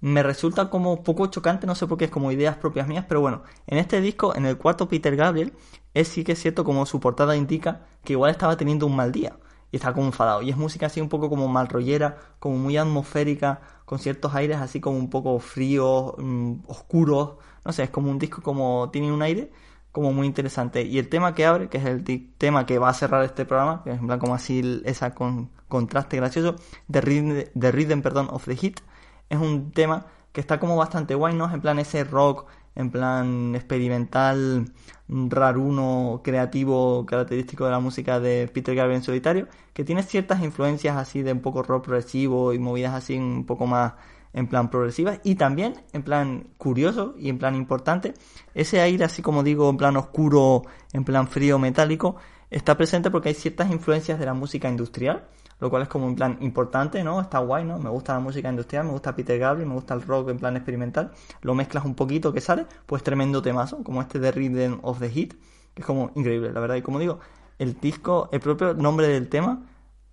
me 0.00 0.22
resulta 0.22 0.70
como 0.70 1.02
poco 1.02 1.26
chocante, 1.26 1.66
no 1.66 1.74
sé 1.74 1.86
por 1.86 1.98
qué 1.98 2.06
es 2.06 2.10
como 2.10 2.32
ideas 2.32 2.56
propias 2.56 2.88
mías, 2.88 3.04
pero 3.08 3.20
bueno, 3.20 3.42
en 3.66 3.78
este 3.78 4.00
disco, 4.00 4.34
en 4.34 4.46
el 4.46 4.56
cuarto 4.56 4.88
Peter 4.88 5.14
Gabriel, 5.14 5.52
es 5.94 6.08
sí 6.08 6.24
que 6.24 6.32
es 6.32 6.40
cierto 6.40 6.64
como 6.64 6.86
su 6.86 7.00
portada 7.00 7.36
indica 7.36 7.82
que 8.04 8.14
igual 8.14 8.30
estaba 8.30 8.56
teniendo 8.56 8.86
un 8.86 8.96
mal 8.96 9.12
día 9.12 9.36
y 9.72 9.76
está 9.76 9.92
como 9.92 10.06
enfadado. 10.06 10.42
Y 10.42 10.50
es 10.50 10.56
música 10.56 10.86
así 10.86 11.00
un 11.00 11.08
poco 11.08 11.28
como 11.28 11.48
mal 11.48 11.68
rollera, 11.68 12.18
como 12.38 12.56
muy 12.56 12.76
atmosférica, 12.76 13.60
con 13.84 13.98
ciertos 13.98 14.34
aires 14.34 14.58
así 14.58 14.80
como 14.80 14.98
un 14.98 15.10
poco 15.10 15.38
fríos, 15.40 16.14
mm, 16.18 16.54
oscuros. 16.66 17.36
No 17.64 17.72
sé, 17.72 17.84
es 17.84 17.90
como 17.90 18.10
un 18.10 18.18
disco 18.18 18.42
como 18.42 18.90
tiene 18.90 19.12
un 19.12 19.22
aire 19.22 19.50
como 19.92 20.12
muy 20.12 20.26
interesante. 20.26 20.82
Y 20.82 20.98
el 20.98 21.08
tema 21.08 21.34
que 21.34 21.46
abre, 21.46 21.68
que 21.68 21.78
es 21.78 21.84
el 21.84 22.04
tema 22.38 22.66
que 22.66 22.78
va 22.78 22.90
a 22.90 22.94
cerrar 22.94 23.24
este 23.24 23.44
programa, 23.44 23.82
que 23.84 23.90
es 23.90 23.98
en 23.98 24.06
plan 24.06 24.18
como 24.18 24.34
así 24.34 24.82
esa 24.84 25.14
con, 25.14 25.50
contraste 25.68 26.16
gracioso, 26.16 26.56
The 26.90 27.00
Rhythm, 27.00 27.44
the 27.58 27.72
Rhythm 27.72 28.00
perdón, 28.02 28.28
of 28.30 28.44
the 28.44 28.56
Hit, 28.56 28.80
es 29.28 29.38
un 29.38 29.72
tema 29.72 30.06
que 30.32 30.40
está 30.40 30.60
como 30.60 30.76
bastante 30.76 31.14
guay, 31.14 31.34
¿no? 31.34 31.52
En 31.52 31.60
plan 31.60 31.78
ese 31.78 32.04
rock, 32.04 32.46
en 32.76 32.90
plan 32.90 33.54
experimental, 33.54 34.72
raruno, 35.10 36.20
creativo, 36.22 37.04
característico 37.06 37.64
de 37.64 37.70
la 37.72 37.80
música 37.80 38.20
de 38.20 38.48
Peter 38.52 38.74
Gabriel 38.74 38.98
en 38.98 39.04
solitario, 39.04 39.48
que 39.72 39.84
tiene 39.84 40.02
ciertas 40.02 40.42
influencias 40.42 40.96
así 40.96 41.22
de 41.22 41.32
un 41.32 41.40
poco 41.40 41.62
rock 41.62 41.84
progresivo 41.84 42.52
y 42.52 42.58
movidas 42.58 42.94
así 42.94 43.16
un 43.16 43.44
poco 43.44 43.66
más 43.66 43.94
en 44.32 44.46
plan 44.46 44.70
progresivas. 44.70 45.20
Y 45.24 45.34
también 45.34 45.74
en 45.92 46.02
plan 46.02 46.48
curioso 46.58 47.14
y 47.18 47.28
en 47.28 47.38
plan 47.38 47.54
importante, 47.56 48.14
ese 48.54 48.80
aire 48.80 49.04
así 49.04 49.22
como 49.22 49.42
digo 49.42 49.68
en 49.68 49.76
plan 49.76 49.96
oscuro, 49.96 50.62
en 50.92 51.04
plan 51.04 51.26
frío 51.26 51.58
metálico, 51.58 52.16
está 52.50 52.76
presente 52.76 53.10
porque 53.10 53.30
hay 53.30 53.34
ciertas 53.34 53.70
influencias 53.70 54.18
de 54.18 54.26
la 54.26 54.34
música 54.34 54.68
industrial 54.68 55.26
lo 55.60 55.70
cual 55.70 55.82
es 55.82 55.88
como 55.88 56.06
un 56.06 56.16
plan 56.16 56.38
importante, 56.40 57.04
¿no? 57.04 57.20
Está 57.20 57.38
guay, 57.38 57.64
¿no? 57.64 57.78
Me 57.78 57.90
gusta 57.90 58.14
la 58.14 58.20
música 58.20 58.48
industrial, 58.48 58.86
me 58.86 58.92
gusta 58.92 59.14
Peter 59.14 59.38
Gabriel, 59.38 59.68
me 59.68 59.74
gusta 59.74 59.94
el 59.94 60.02
rock 60.02 60.30
en 60.30 60.38
plan 60.38 60.56
experimental, 60.56 61.12
lo 61.42 61.54
mezclas 61.54 61.84
un 61.84 61.94
poquito 61.94 62.32
que 62.32 62.40
sale, 62.40 62.66
pues 62.86 63.02
tremendo 63.02 63.42
temazo, 63.42 63.82
como 63.84 64.00
este 64.00 64.18
de 64.18 64.32
Rhythm 64.32 64.80
of 64.82 64.98
the 64.98 65.10
Heat, 65.10 65.34
que 65.74 65.82
es 65.82 65.86
como 65.86 66.10
increíble, 66.14 66.52
la 66.52 66.60
verdad, 66.60 66.76
y 66.76 66.82
como 66.82 66.98
digo, 66.98 67.20
el 67.58 67.78
disco, 67.78 68.28
el 68.32 68.40
propio 68.40 68.74
nombre 68.74 69.08
del 69.08 69.28
tema 69.28 69.62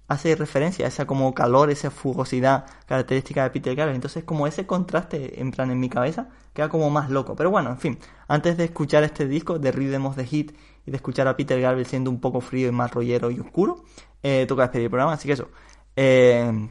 hace 0.07 0.36
referencia 0.36 0.86
a 0.86 0.88
esa 0.90 1.06
como 1.06 1.34
calor, 1.34 1.69
esa 1.69 1.91
fugosidad 1.91 2.65
característica 2.86 3.44
de 3.44 3.49
Peter 3.49 3.76
Gabriel. 3.76 3.95
Entonces, 3.95 4.24
como 4.24 4.48
ese 4.48 4.65
contraste 4.65 5.41
en 5.41 5.52
plan 5.52 5.69
en 5.72 5.80
mi 5.80 5.90
cabeza 5.90 6.30
queda 6.53 6.69
como 6.69 6.90
más 6.90 7.10
loco. 7.10 7.36
Pero 7.36 7.52
bueno, 7.52 7.69
en 7.69 7.78
fin, 7.78 7.99
antes 8.28 8.57
de 8.57 8.65
escuchar 8.65 9.03
este 9.03 9.28
disco 9.28 9.60
de 9.60 9.72
Rhythm 9.72 10.06
of 10.06 10.15
the 10.15 10.26
Heat 10.26 10.53
y 10.86 10.91
de 10.91 10.98
escuchar 10.98 11.28
a 11.28 11.36
Peter 11.36 11.60
Gabriel 11.60 11.86
siendo 11.86 12.10
un 12.10 12.19
poco 12.19 12.41
frío 12.41 12.69
y 12.69 12.72
más 12.72 12.91
rollero 12.91 13.32
y 13.32 13.40
oscuro, 13.40 13.84
eh, 14.23 14.45
toca 14.48 14.64
despedir 14.64 14.85
el 14.85 14.89
programa, 14.89 15.14
así 15.14 15.27
que 15.27 15.34
eso. 15.34 15.49
Eh, 15.95 16.69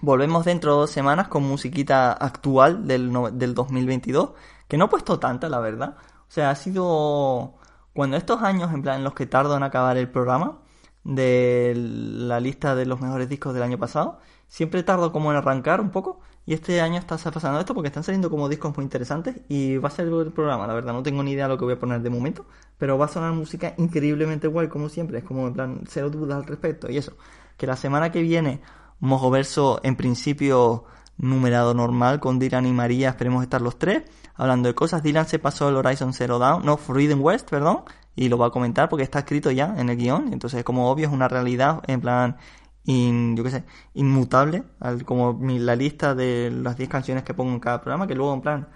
volvemos 0.00 0.44
dentro 0.44 0.72
de 0.72 0.80
dos 0.80 0.90
semanas 0.90 1.28
con 1.28 1.42
musiquita 1.44 2.12
actual 2.12 2.86
del, 2.86 3.12
del 3.32 3.54
2022, 3.54 4.30
que 4.68 4.76
no 4.76 4.86
he 4.86 4.88
puesto 4.88 5.18
tanta, 5.18 5.48
la 5.48 5.60
verdad. 5.60 5.96
O 5.98 6.30
sea, 6.30 6.50
ha 6.50 6.54
sido... 6.54 7.54
Cuando 7.92 8.16
estos 8.16 8.42
años, 8.42 8.72
en 8.72 8.82
plan, 8.82 8.96
en 8.98 9.04
los 9.04 9.12
que 9.12 9.26
tardo 9.26 9.54
en 9.56 9.62
acabar 9.62 9.98
el 9.98 10.08
programa, 10.10 10.60
de 11.04 11.74
la 11.76 12.40
lista 12.40 12.74
de 12.74 12.86
los 12.86 13.00
mejores 13.00 13.28
discos 13.28 13.54
del 13.54 13.62
año 13.62 13.78
pasado, 13.78 14.20
siempre 14.48 14.82
tardo 14.82 15.12
como 15.12 15.30
en 15.30 15.38
arrancar 15.38 15.80
un 15.80 15.90
poco, 15.90 16.20
y 16.44 16.54
este 16.54 16.80
año 16.80 16.98
está 16.98 17.16
pasando 17.16 17.60
esto 17.60 17.74
porque 17.74 17.88
están 17.88 18.02
saliendo 18.02 18.28
como 18.28 18.48
discos 18.48 18.76
muy 18.76 18.84
interesantes 18.84 19.36
y 19.48 19.76
va 19.76 19.88
a 19.88 19.92
ser 19.92 20.08
el 20.08 20.32
programa, 20.32 20.66
la 20.66 20.74
verdad, 20.74 20.92
no 20.92 21.02
tengo 21.02 21.22
ni 21.22 21.32
idea 21.32 21.44
de 21.44 21.50
lo 21.50 21.58
que 21.58 21.64
voy 21.64 21.74
a 21.74 21.78
poner 21.78 22.02
de 22.02 22.10
momento, 22.10 22.46
pero 22.78 22.98
va 22.98 23.04
a 23.04 23.08
sonar 23.08 23.32
música 23.32 23.74
increíblemente 23.78 24.48
guay 24.48 24.68
como 24.68 24.88
siempre, 24.88 25.18
es 25.18 25.24
como 25.24 25.46
en 25.46 25.52
plan 25.52 25.80
cero 25.88 26.10
dudas 26.10 26.38
al 26.38 26.44
respecto 26.44 26.90
y 26.90 26.96
eso, 26.96 27.12
que 27.56 27.66
la 27.66 27.76
semana 27.76 28.10
que 28.10 28.22
viene 28.22 28.60
Mojo 28.98 29.30
Verso 29.30 29.80
en 29.84 29.96
principio 29.96 30.84
numerado 31.16 31.74
normal 31.74 32.18
con 32.18 32.40
Dylan 32.40 32.66
y 32.66 32.72
María, 32.72 33.10
esperemos 33.10 33.44
estar 33.44 33.62
los 33.62 33.78
tres 33.78 34.02
hablando 34.34 34.68
de 34.68 34.74
cosas, 34.74 35.02
Dylan 35.02 35.28
se 35.28 35.38
pasó 35.38 35.68
el 35.68 35.76
Horizon 35.76 36.12
Zero 36.12 36.40
Down, 36.40 36.64
no, 36.64 36.76
Freedom 36.76 37.22
West, 37.22 37.48
perdón, 37.48 37.84
y 38.16 38.28
lo 38.28 38.38
va 38.38 38.46
a 38.48 38.50
comentar 38.50 38.88
porque 38.88 39.02
está 39.04 39.20
escrito 39.20 39.50
ya 39.50 39.74
en 39.78 39.88
el 39.88 39.96
guion, 39.96 40.32
entonces 40.32 40.64
como 40.64 40.90
obvio 40.90 41.06
es 41.08 41.12
una 41.12 41.28
realidad 41.28 41.82
en 41.86 42.00
plan 42.00 42.36
in, 42.84 43.36
yo 43.36 43.44
qué 43.44 43.50
sé, 43.50 43.64
inmutable, 43.94 44.64
como 45.04 45.38
la 45.40 45.76
lista 45.76 46.14
de 46.14 46.50
las 46.50 46.76
10 46.76 46.88
canciones 46.88 47.24
que 47.24 47.34
pongo 47.34 47.52
en 47.52 47.60
cada 47.60 47.80
programa, 47.80 48.06
que 48.06 48.14
luego 48.14 48.34
en 48.34 48.40
plan 48.42 48.68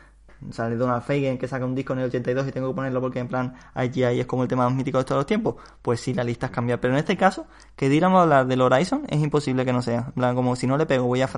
sale 0.51 0.77
Donald 0.77 1.03
Fagen 1.03 1.39
que 1.39 1.49
saca 1.49 1.65
un 1.65 1.75
disco 1.75 1.93
en 1.93 2.01
el 2.01 2.07
82 2.07 2.49
y 2.49 2.53
tengo 2.53 2.69
que 2.69 2.75
ponerlo 2.75 3.01
porque 3.01 3.19
en 3.19 3.29
plan 3.29 3.55
IGI 3.75 4.21
es 4.21 4.27
como 4.27 4.43
el 4.43 4.49
tema 4.49 4.69
más 4.69 4.75
mítico 4.77 4.99
de 4.99 5.05
todos 5.05 5.21
los 5.21 5.27
tiempos, 5.27 5.57
pues 5.83 6.01
sí, 6.01 6.15
la 6.15 6.25
lista 6.25 6.47
es 6.47 6.53
cambiar. 6.53 6.81
Pero 6.81 6.95
en 6.95 6.99
este 6.99 7.17
caso, 7.17 7.47
que 7.75 7.89
va 8.01 8.19
a 8.19 8.23
hablar 8.23 8.47
del 8.47 8.61
Horizon, 8.61 9.03
es 9.09 9.21
imposible 9.21 9.65
que 9.65 9.73
no 9.73 9.83
sea. 9.83 10.05
En 10.09 10.13
plan, 10.13 10.35
como 10.35 10.57
si 10.57 10.67
no 10.67 10.77
le 10.77 10.87
pego, 10.87 11.07
voy 11.07 11.23
a, 11.23 11.29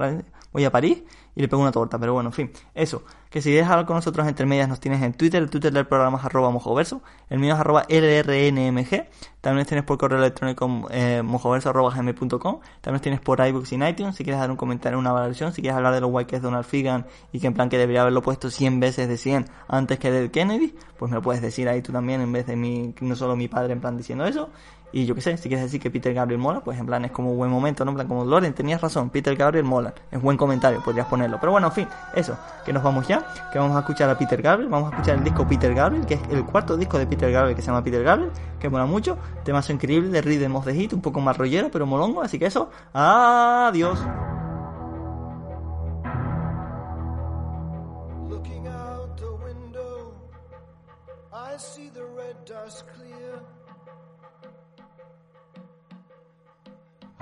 voy 0.53 0.65
a 0.65 0.71
París 0.71 1.03
y 1.35 1.41
le 1.41 1.49
pego 1.49 1.63
una 1.63 1.73
torta. 1.73 1.99
Pero 1.99 2.15
bueno, 2.15 2.31
en 2.31 2.33
fin, 2.33 2.51
eso. 2.75 3.03
Que 3.31 3.43
si 3.43 3.51
quieres 3.51 3.69
hablar 3.69 3.85
con 3.85 3.97
nosotros 3.97 4.27
entre 4.27 4.47
medias, 4.47 4.69
nos 4.69 4.81
tienes 4.81 5.03
en 5.03 5.13
Twitter. 5.13 5.43
El 5.43 5.51
Twitter 5.51 5.73
del 5.73 5.87
programa 5.87 6.19
es 6.19 6.25
arroba 6.25 6.51
mojoverso. 6.51 7.03
El 7.29 7.39
mío 7.39 7.55
es 7.55 7.61
arroba 7.61 7.85
LRNMG. 7.89 9.07
También 9.41 9.67
tienes 9.67 9.85
por 9.85 9.99
correo 9.99 10.19
electrónico 10.19 10.89
eh, 10.91 11.23
mojoverso.gmail.com. 11.23 12.61
También 12.81 13.03
tienes 13.03 13.21
por 13.21 13.47
iBooks 13.47 13.73
y 13.73 13.77
iTunes. 13.77 14.17
Si 14.17 14.25
quieres 14.25 14.41
dar 14.41 14.51
un 14.51 14.57
comentario, 14.57 14.99
una 14.99 15.13
valoración. 15.13 15.53
Si 15.53 15.61
quieres 15.61 15.77
hablar 15.77 15.95
de 15.95 16.01
lo 16.01 16.09
guay 16.09 16.25
que 16.25 16.37
es 16.37 16.43
Donald 16.43 16.65
Figan 16.65 17.07
y 17.31 17.39
que 17.39 17.47
en 17.47 17.55
plan 17.55 17.69
que 17.69 17.79
debería 17.79 18.01
haberlo 18.01 18.23
puesto 18.23 18.51
100 18.51 18.81
veces 18.81 18.98
veces 18.99 19.09
de 19.09 19.17
100 19.17 19.47
antes 19.69 19.99
que 19.99 20.11
del 20.11 20.31
Kennedy, 20.31 20.75
pues 20.99 21.11
me 21.11 21.17
lo 21.17 21.23
puedes 21.23 21.43
decir 21.43 21.69
ahí 21.69 21.83
tú 21.83 21.93
también 21.93 22.21
en 22.21 22.33
vez 22.33 22.47
de 22.47 22.57
mi, 22.57 22.95
no 23.01 23.17
solo 23.17 23.37
mi 23.37 23.49
padre 23.49 23.73
en 23.73 23.81
plan 23.81 23.97
diciendo 23.97 24.27
eso. 24.27 24.51
Y 24.91 25.05
yo 25.05 25.15
qué 25.15 25.21
sé, 25.21 25.37
si 25.37 25.49
quieres 25.49 25.67
decir 25.67 25.83
que 25.83 25.91
Peter 25.91 26.15
Gabriel 26.15 26.41
mola, 26.41 26.61
pues 26.61 26.79
en 26.79 26.87
plan 26.87 27.05
es 27.05 27.11
como 27.11 27.33
un 27.33 27.37
buen 27.37 27.51
momento, 27.51 27.85
¿no? 27.85 27.91
En 27.91 27.97
plan 27.97 28.09
como 28.09 28.25
Loren, 28.25 28.55
tenías 28.55 28.81
razón, 28.81 29.11
Peter 29.11 29.37
Gabriel 29.37 29.65
mola. 29.65 29.93
Es 30.11 30.21
buen 30.21 30.39
comentario, 30.39 30.83
podrías 30.83 31.07
ponerlo. 31.07 31.37
Pero 31.39 31.53
bueno, 31.53 31.67
en 31.67 31.73
fin, 31.75 31.89
eso, 32.15 32.39
que 32.65 32.73
nos 32.73 32.83
vamos 32.83 33.07
ya, 33.07 33.27
que 33.53 33.59
vamos 33.59 33.77
a 33.77 33.81
escuchar 33.81 34.09
a 34.09 34.17
Peter 34.17 34.41
Gabriel, 34.41 34.71
vamos 34.71 34.91
a 34.91 34.95
escuchar 34.95 35.19
el 35.19 35.25
disco 35.25 35.47
Peter 35.47 35.75
Gabriel, 35.75 36.07
que 36.07 36.15
es 36.15 36.21
el 36.31 36.43
cuarto 36.47 36.75
disco 36.77 36.99
de 36.99 37.07
Peter 37.07 37.31
Gabriel 37.31 37.55
que 37.55 37.61
se 37.61 37.67
llama 37.67 37.85
Peter 37.85 38.03
Gabriel, 38.03 38.31
que 38.59 38.71
mola 38.71 38.87
mucho, 38.87 39.19
temazo 39.45 39.75
increíble 39.75 40.09
de 40.09 40.23
Rhythm 40.23 40.57
of 40.57 40.65
the 40.65 40.75
Hit, 40.75 40.95
un 40.95 41.03
poco 41.03 41.21
más 41.21 41.37
rollero, 41.37 41.71
pero 41.71 41.85
molongo, 41.85 42.23
así 42.23 42.39
que 42.39 42.47
eso, 42.47 42.71
adiós. 42.95 43.99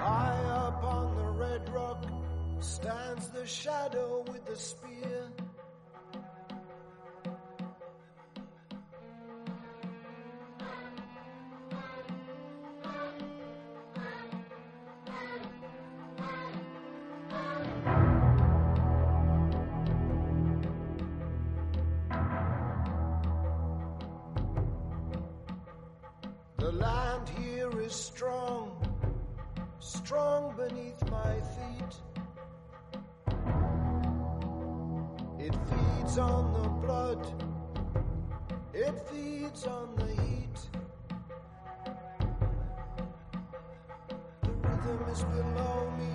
High 0.07 0.45
up 0.67 0.85
on 0.85 1.17
the 1.17 1.31
red 1.31 1.69
rock 1.71 2.07
stands 2.61 3.29
the 3.31 3.45
shadow 3.45 4.25
with 4.29 4.47
the 4.47 4.55
spear. 4.55 5.33
The 26.59 26.71
land 26.71 27.29
here 27.41 27.81
is 27.81 27.93
strong, 27.93 28.96
strong 29.87 30.53
beneath 30.57 31.01
my 31.11 31.35
feet. 31.55 31.95
It 35.39 35.55
feeds 35.71 36.19
on 36.19 36.53
the 36.55 36.69
blood, 36.85 37.23
it 38.75 38.99
feeds 39.09 39.65
on 39.65 39.95
the 39.95 40.07
heat. 40.23 40.59
The 44.43 44.51
rhythm 44.51 45.09
is 45.13 45.23
below 45.23 45.91
me, 45.97 46.11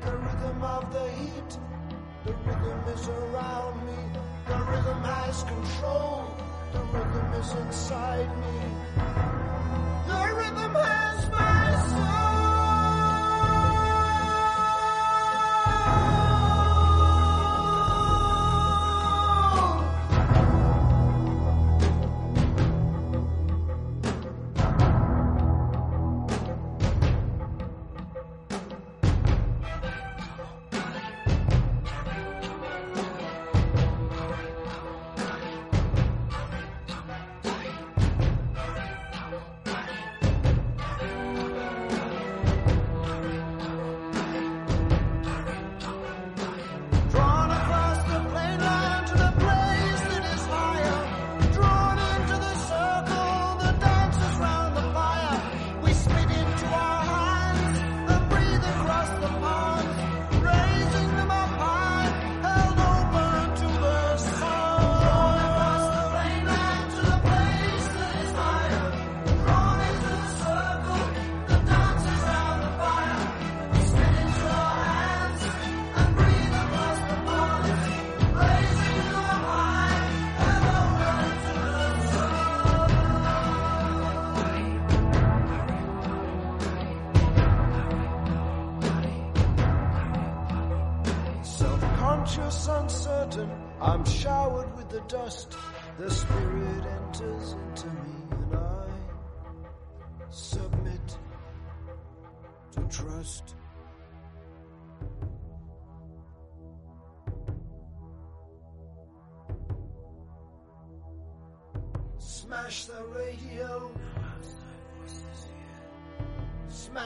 the 0.00 0.16
rhythm 0.16 0.62
of 0.62 0.92
the 0.92 1.08
heat. 1.10 1.58
The 2.24 2.32
rhythm 2.32 2.80
is 2.94 3.08
around 3.08 3.86
me, 3.86 4.18
the 4.48 4.58
rhythm 4.70 5.02
has 5.04 5.44
control, 5.44 6.24
the 6.72 6.80
rhythm 6.80 7.32
is 7.34 7.52
inside 7.52 8.30
me. 8.44 8.58
The 10.08 10.34
rhythm 10.38 10.74
has 10.74 11.30
my 11.30 12.11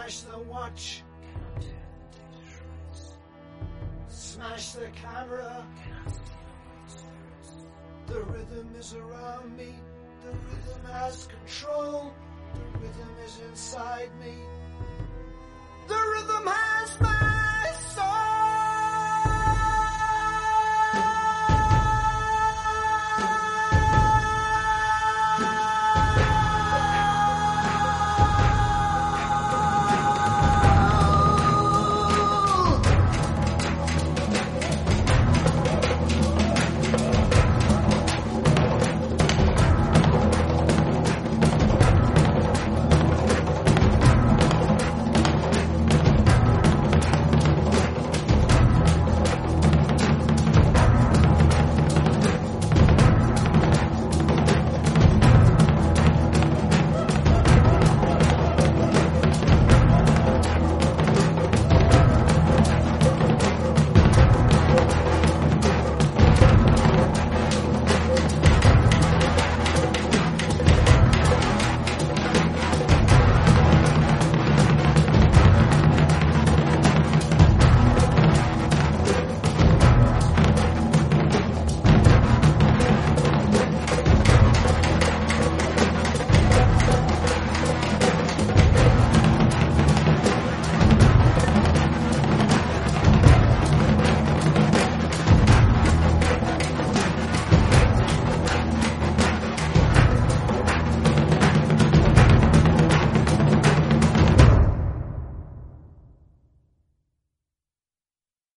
Smash 0.06 0.20
the 0.20 0.38
watch. 0.38 1.02
Smash 4.06 4.72
the 4.74 4.86
camera. 4.90 5.66
The 8.06 8.20
rhythm 8.20 8.70
is 8.78 8.94
around 8.94 9.56
me. 9.56 9.74
The 10.22 10.30
rhythm 10.30 10.92
has 10.92 11.26
control. 11.26 12.14
The 12.54 12.78
rhythm 12.78 13.10
is 13.24 13.40
inside 13.50 14.10
me. 14.20 14.34
The 15.88 15.94
rhythm 15.94 16.46
has 16.46 17.00
my 17.00 17.25